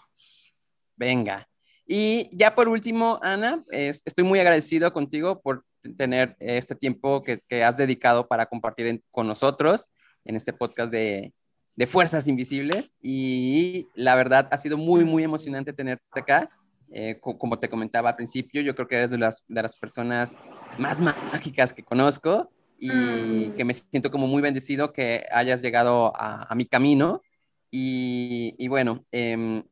Venga. 0.95 1.49
Y 1.85 2.29
ya 2.31 2.55
por 2.55 2.69
último, 2.69 3.19
Ana, 3.21 3.65
estoy 3.73 4.23
muy 4.23 4.39
agradecido 4.39 4.93
contigo 4.93 5.43
por 5.43 5.65
tener 5.97 6.37
este 6.39 6.77
tiempo 6.77 7.25
que, 7.25 7.41
que 7.49 7.65
has 7.65 7.77
dedicado 7.77 8.29
para 8.29 8.47
compartir 8.47 9.03
con 9.11 9.27
nosotros 9.27 9.91
en 10.25 10.37
este 10.37 10.53
podcast 10.53 10.93
de, 10.93 11.35
de 11.77 11.87
Fuerzas 11.87 12.29
Invisibles 12.29 12.95
y 13.03 13.89
la 13.95 14.15
verdad 14.15 14.49
ha 14.51 14.59
sido 14.59 14.79
muy, 14.79 15.05
muy 15.05 15.25
emocionante 15.25 15.73
tenerte 15.73 16.05
acá. 16.21 16.51
Eh, 16.91 17.19
como 17.21 17.59
te 17.59 17.69
comentaba 17.69 18.11
al 18.11 18.17
principio, 18.17 18.63
yo 18.63 18.75
creo 18.75 18.87
que 18.87 18.97
eres 18.97 19.11
de 19.11 19.19
las, 19.19 19.43
de 19.49 19.63
las 19.63 19.75
personas 19.75 20.39
más 20.79 21.01
mágicas 21.01 21.73
que 21.73 21.83
conozco 21.83 22.51
y 22.79 22.91
mm. 22.91 23.55
que 23.55 23.65
me 23.65 23.75
siento 23.75 24.11
como 24.11 24.29
muy 24.29 24.43
bendecido 24.43 24.93
que 24.93 25.25
hayas 25.33 25.61
llegado 25.63 26.13
a, 26.15 26.55
mi 26.55 26.67
camino. 26.67 27.23
Y, 27.71 28.55
y 28.59 28.69
bueno, 28.69 29.05
em, 29.11 29.65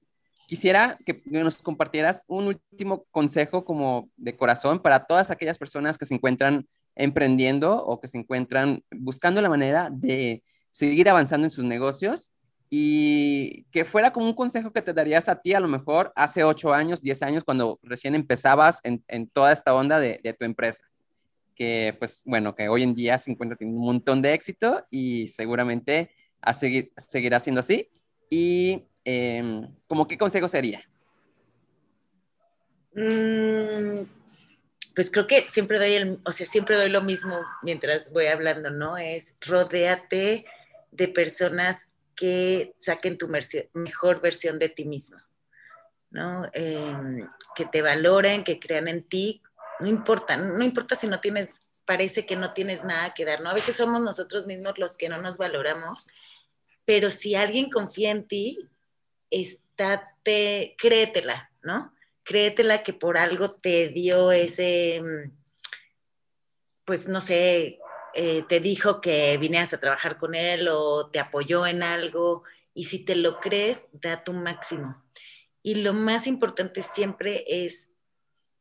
quisiera 0.49 0.99
que 1.07 1.23
nos 1.27 1.59
compartieras 1.59 2.25
un 2.27 2.49
último 2.49 3.05
consejo 3.13 3.65
como 3.65 4.11
de 4.17 4.37
corazón 4.37 4.81
para 4.81 5.05
todas 5.07 5.31
aquellas 5.31 5.59
personas 5.59 5.99
que 5.99 6.07
se 6.07 6.15
encuentran 6.15 6.67
emprendiendo 6.97 7.85
o 7.85 8.01
que 8.01 8.09
se 8.09 8.19
encuentran 8.19 8.83
buscando 8.91 9.41
la 9.41 9.49
manera 9.49 9.89
de 9.91 10.43
seguir 10.73 11.09
avanzando 11.09 11.47
en 11.47 11.51
sus 11.51 11.65
negocios 11.65 12.33
y 12.69 13.65
que 13.65 13.85
fuera 13.85 14.13
como 14.13 14.27
un 14.27 14.35
consejo 14.35 14.73
que 14.73 14.81
te 14.81 14.95
darías 14.95 15.29
a 15.29 15.41
ti 15.41 15.53
a 15.53 15.61
lo 15.61 15.69
mejor 15.69 16.11
hace 16.17 16.43
ocho 16.43 16.73
años, 16.73 17.03
diez 17.03 17.23
años, 17.23 17.45
cuando 17.45 17.79
recién 17.83 18.15
empezabas 18.15 18.81
en, 18.83 19.05
en 19.09 19.29
toda 19.29 19.53
esta 19.53 19.75
onda 19.75 20.01
de, 20.01 20.19
de, 20.25 20.33
tu 20.33 20.47
empresa. 20.47 20.83
Que 21.55 21.95
pues 21.99 22.23
bueno, 22.25 22.55
que 22.55 22.71
hoy 22.71 22.83
en 22.83 22.95
día 22.95 23.19
se 23.19 23.31
encuentra 23.31 23.59
teniendo 23.59 23.79
un 23.79 23.87
montón 23.87 24.23
de 24.23 24.33
éxito 24.33 24.87
y 24.91 25.29
seguramente 25.29 26.11
a 26.41 26.55
seguir, 26.55 26.93
seguirá 26.97 27.39
siendo 27.41 27.61
así. 27.61 27.91
Y 28.31 28.87
eh, 29.05 29.69
como 29.87 30.09
qué 30.09 30.17
consejo 30.17 30.49
sería? 30.49 30.81
Mm, 32.95 34.07
pues 34.95 35.11
creo 35.11 35.27
que 35.27 35.43
siempre 35.51 35.79
doy 35.79 35.93
el, 35.93 36.21
o 36.25 36.33
sea, 36.33 36.47
siempre 36.47 36.77
doy 36.77 36.89
lo 36.89 37.03
mismo 37.03 37.39
mientras 37.63 38.11
voy 38.13 38.27
hablando, 38.27 38.71
¿no? 38.71 38.97
Es 38.97 39.37
rodéate 39.43 40.47
de 40.93 41.09
personas 41.09 41.89
que 42.15 42.75
saquen 42.79 43.19
tu 43.19 43.29
mejor 43.73 44.21
versión 44.21 44.59
de 44.59 44.69
ti 44.69 44.85
mismo, 44.85 45.19
¿no? 46.11 46.45
Em, 46.53 47.27
que 47.57 47.65
te 47.65 47.83
valoren, 47.83 48.45
que 48.45 48.61
crean 48.61 48.87
en 48.87 49.03
ti, 49.03 49.43
no 49.81 49.89
importa, 49.89 50.37
no 50.37 50.63
importa 50.63 50.95
si 50.95 51.07
no 51.07 51.21
tienes, 51.21 51.49
parece 51.87 52.27
que 52.27 52.37
no 52.37 52.53
tienes 52.53 52.85
nada 52.85 53.15
que 53.15 53.25
dar, 53.25 53.41
¿no? 53.41 53.51
A 53.51 53.55
veces 53.55 53.75
somos 53.75 54.01
nosotros 54.01 54.47
mismos 54.47 54.79
los 54.79 54.97
que 54.97 55.09
no 55.09 55.21
nos 55.21 55.39
valoramos, 55.39 56.07
pero 56.85 57.11
si 57.11 57.35
alguien 57.35 57.71
confía 57.71 58.11
en 58.11 58.29
ti, 58.29 58.59
estate, 59.31 60.77
créetela, 60.79 61.51
¿no? 61.63 61.93
Créetela 62.25 62.85
que 62.85 62.93
por 62.93 63.17
algo 63.19 63.55
te 63.55 63.89
dio 63.89 64.31
ese, 64.31 65.03
pues 66.85 67.09
no 67.09 67.21
sé, 67.21 67.79
eh, 68.15 68.45
te 68.49 68.61
dijo 68.61 69.01
que 69.01 69.37
vinieras 69.39 69.73
a 69.73 69.81
trabajar 69.81 70.17
con 70.17 70.35
él 70.35 70.69
o 70.71 71.09
te 71.11 71.19
apoyó 71.19 71.67
en 71.67 71.83
algo 71.83 72.45
y 72.75 72.85
si 72.85 72.99
te 73.05 73.15
lo 73.15 73.41
crees, 73.41 73.87
da 73.93 74.25
tu 74.25 74.33
máximo. 74.33 75.03
Y 75.63 75.77
lo 75.77 75.93
más 75.93 76.27
importante 76.27 76.83
siempre 76.83 77.45
es 77.47 77.91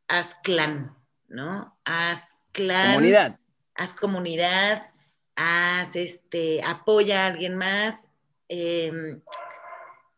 haz 0.08 0.36
clan, 0.44 0.96
¿no? 1.28 1.78
Haz 1.86 2.38
clan. 2.52 2.96
Comunidad. 2.96 3.40
Haz 3.74 3.94
comunidad, 3.94 4.90
haz 5.36 5.96
este, 5.96 6.62
apoya 6.64 7.24
a 7.24 7.28
alguien 7.28 7.56
más. 7.56 8.08
Em, 8.50 9.22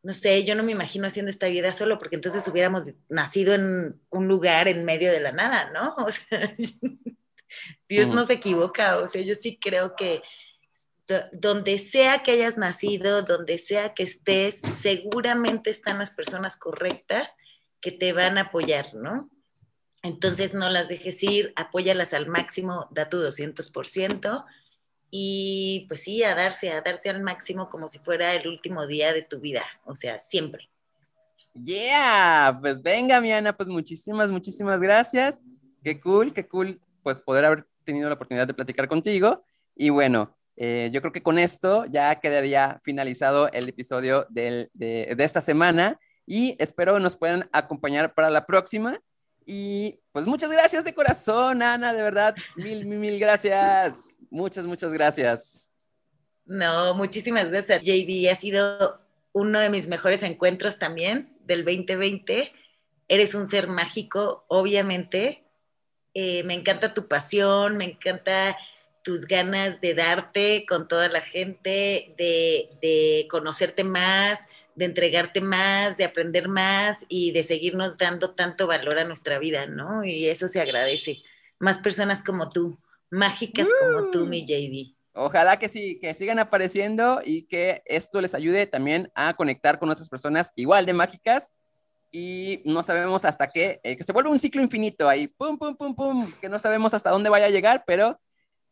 no 0.01 0.13
sé, 0.13 0.43
yo 0.43 0.55
no 0.55 0.63
me 0.63 0.73
imagino 0.73 1.07
haciendo 1.07 1.29
esta 1.29 1.47
vida 1.47 1.71
solo, 1.71 1.97
porque 1.97 2.15
entonces 2.15 2.45
hubiéramos 2.47 2.83
nacido 3.07 3.53
en 3.53 4.01
un 4.09 4.27
lugar 4.27 4.67
en 4.67 4.83
medio 4.83 5.11
de 5.11 5.21
la 5.21 5.31
nada, 5.31 5.71
¿no? 5.71 5.95
O 6.05 6.11
sea, 6.11 6.53
Dios 7.95 8.09
no 8.09 8.25
se 8.25 8.33
equivoca, 8.33 8.97
o 8.97 9.07
sea, 9.07 9.21
yo 9.21 9.35
sí 9.35 9.57
creo 9.59 9.95
que 9.95 10.21
donde 11.33 11.79
sea 11.79 12.23
que 12.23 12.31
hayas 12.31 12.57
nacido, 12.57 13.23
donde 13.23 13.57
sea 13.57 13.93
que 13.93 14.03
estés, 14.03 14.61
seguramente 14.79 15.69
están 15.69 15.99
las 15.99 16.11
personas 16.11 16.57
correctas 16.57 17.29
que 17.81 17.91
te 17.91 18.13
van 18.13 18.37
a 18.37 18.41
apoyar, 18.41 18.93
¿no? 18.95 19.29
Entonces 20.01 20.53
no 20.53 20.69
las 20.69 20.87
dejes 20.87 21.21
ir, 21.23 21.53
apóyalas 21.55 22.13
al 22.13 22.27
máximo, 22.27 22.87
da 22.91 23.09
tu 23.09 23.17
200% 23.17 24.45
y 25.11 25.85
pues 25.87 26.03
sí, 26.03 26.23
a 26.23 26.35
darse, 26.35 26.71
a 26.71 26.81
darse 26.81 27.09
al 27.09 27.21
máximo 27.21 27.69
como 27.69 27.87
si 27.87 27.99
fuera 27.99 28.33
el 28.33 28.47
último 28.47 28.87
día 28.87 29.13
de 29.13 29.21
tu 29.21 29.39
vida, 29.39 29.63
o 29.85 29.95
sea, 29.95 30.17
siempre. 30.17 30.69
Yeah, 31.53 32.57
pues 32.59 32.81
venga, 32.81 33.21
Miana, 33.21 33.55
pues 33.55 33.69
muchísimas, 33.69 34.31
muchísimas 34.31 34.81
gracias. 34.81 35.41
Qué 35.83 35.99
cool, 35.99 36.33
qué 36.33 36.47
cool, 36.47 36.81
pues 37.03 37.19
poder 37.19 37.45
haber 37.45 37.67
tenido 37.83 38.09
la 38.09 38.15
oportunidad 38.15 38.47
de 38.47 38.53
platicar 38.53 38.87
contigo. 38.87 39.43
Y 39.75 39.89
bueno, 39.89 40.35
eh, 40.55 40.89
yo 40.93 41.01
creo 41.01 41.13
que 41.13 41.23
con 41.23 41.39
esto 41.39 41.85
ya 41.85 42.19
quedaría 42.19 42.79
finalizado 42.83 43.51
el 43.51 43.69
episodio 43.69 44.27
de, 44.29 44.69
de, 44.73 45.15
esta 45.19 45.41
semana 45.41 45.99
y 46.25 46.55
espero 46.59 46.99
nos 46.99 47.15
puedan 47.15 47.49
acompañar 47.51 48.13
para 48.13 48.29
la 48.29 48.45
próxima. 48.45 48.99
Y 49.45 49.99
pues 50.11 50.25
muchas 50.25 50.51
gracias 50.51 50.85
de 50.85 50.93
corazón, 50.93 51.61
Ana, 51.61 51.93
de 51.93 52.03
verdad, 52.03 52.35
mil, 52.55 52.85
mil, 52.85 52.99
mil 52.99 53.19
gracias. 53.19 54.17
Muchas, 54.29 54.65
muchas 54.65 54.93
gracias. 54.93 55.69
No, 56.45 56.93
muchísimas 56.93 57.49
gracias, 57.49 57.81
JB. 57.81 58.29
Ha 58.31 58.35
sido 58.35 59.01
uno 59.31 59.59
de 59.59 59.69
mis 59.69 59.87
mejores 59.87 60.23
encuentros 60.23 60.79
también 60.79 61.35
del 61.45 61.65
2020. 61.65 62.51
Eres 63.07 63.35
un 63.35 63.49
ser 63.49 63.67
mágico, 63.67 64.45
obviamente. 64.47 65.42
Eh, 66.13 66.43
me 66.43 66.53
encanta 66.53 66.93
tu 66.93 67.07
pasión, 67.07 67.77
me 67.77 67.85
encanta 67.85 68.57
tus 69.03 69.25
ganas 69.25 69.81
de 69.81 69.93
darte 69.93 70.65
con 70.67 70.87
toda 70.87 71.09
la 71.09 71.21
gente, 71.21 72.13
de, 72.17 73.27
conocerte 73.29 73.83
más, 73.83 74.39
de 74.75 74.85
entregarte 74.85 75.41
más, 75.41 75.97
de 75.97 76.05
aprender 76.05 76.47
más 76.47 77.05
y 77.09 77.31
de 77.31 77.43
seguirnos 77.43 77.97
dando 77.97 78.31
tanto 78.31 78.65
valor 78.65 78.99
a 78.99 79.03
nuestra 79.03 79.39
vida, 79.39 79.65
¿no? 79.67 80.03
Y 80.03 80.27
eso 80.27 80.47
se 80.47 80.61
agradece. 80.61 81.21
Más 81.59 81.77
personas 81.79 82.23
como 82.23 82.49
tú, 82.49 82.79
mágicas 83.09 83.67
como 83.81 84.11
tú, 84.11 84.25
mi 84.25 84.45
JB. 84.45 84.95
Ojalá 85.15 85.59
que 85.59 85.69
sí, 85.69 85.99
que 85.99 86.13
sigan 86.13 86.39
apareciendo 86.39 87.21
y 87.23 87.43
que 87.43 87.83
esto 87.85 88.19
les 88.19 88.33
ayude 88.33 88.65
también 88.65 89.11
a 89.13 89.35
conectar 89.35 89.77
con 89.77 89.89
otras 89.89 90.09
personas 90.09 90.51
igual 90.55 90.85
de 90.85 90.93
mágicas 90.93 91.53
y 92.15 92.61
no 92.63 92.83
sabemos 92.83 93.25
hasta 93.25 93.49
qué, 93.49 93.81
eh, 93.83 93.97
que 93.97 94.03
se 94.03 94.13
vuelve 94.13 94.29
un 94.29 94.37
ciclo 94.37 94.61
infinito 94.61 95.09
ahí, 95.09 95.27
pum, 95.27 95.57
pum, 95.57 95.75
pum, 95.75 95.95
pum, 95.95 96.31
que 96.39 96.47
no 96.47 96.59
sabemos 96.59 96.93
hasta 96.93 97.09
dónde 97.09 97.31
vaya 97.31 97.47
a 97.47 97.49
llegar, 97.49 97.83
pero 97.87 98.21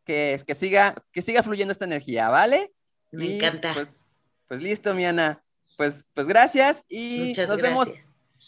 que, 0.06 0.40
que, 0.46 0.54
siga, 0.54 0.94
que 1.12 1.24
siga 1.24 1.42
fluyendo 1.42 1.72
esta 1.72 1.86
energía, 1.86 2.30
¿vale? 2.30 2.72
Me 3.10 3.38
encanta. 3.38 3.74
Pues, 3.74 4.06
pues 4.48 4.62
listo, 4.62 4.94
mi 4.94 5.06
Ana. 5.06 5.44
Pues, 5.76 6.06
pues 6.14 6.28
gracias 6.28 6.86
y 6.88 7.34
nos 7.48 7.60
vemos. 7.60 7.90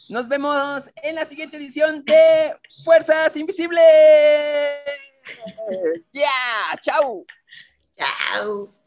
Nos 0.10 0.28
vemos 0.28 0.91
en 1.02 1.16
la 1.16 1.26
siguiente 1.26 1.58
edición 1.58 2.04
de 2.06 2.56
Fuerzas 2.84 3.36
Invisibles. 3.36 3.82
¡Ya! 6.14 6.78
¡Chao! 6.82 7.26
Chao. 7.98 8.83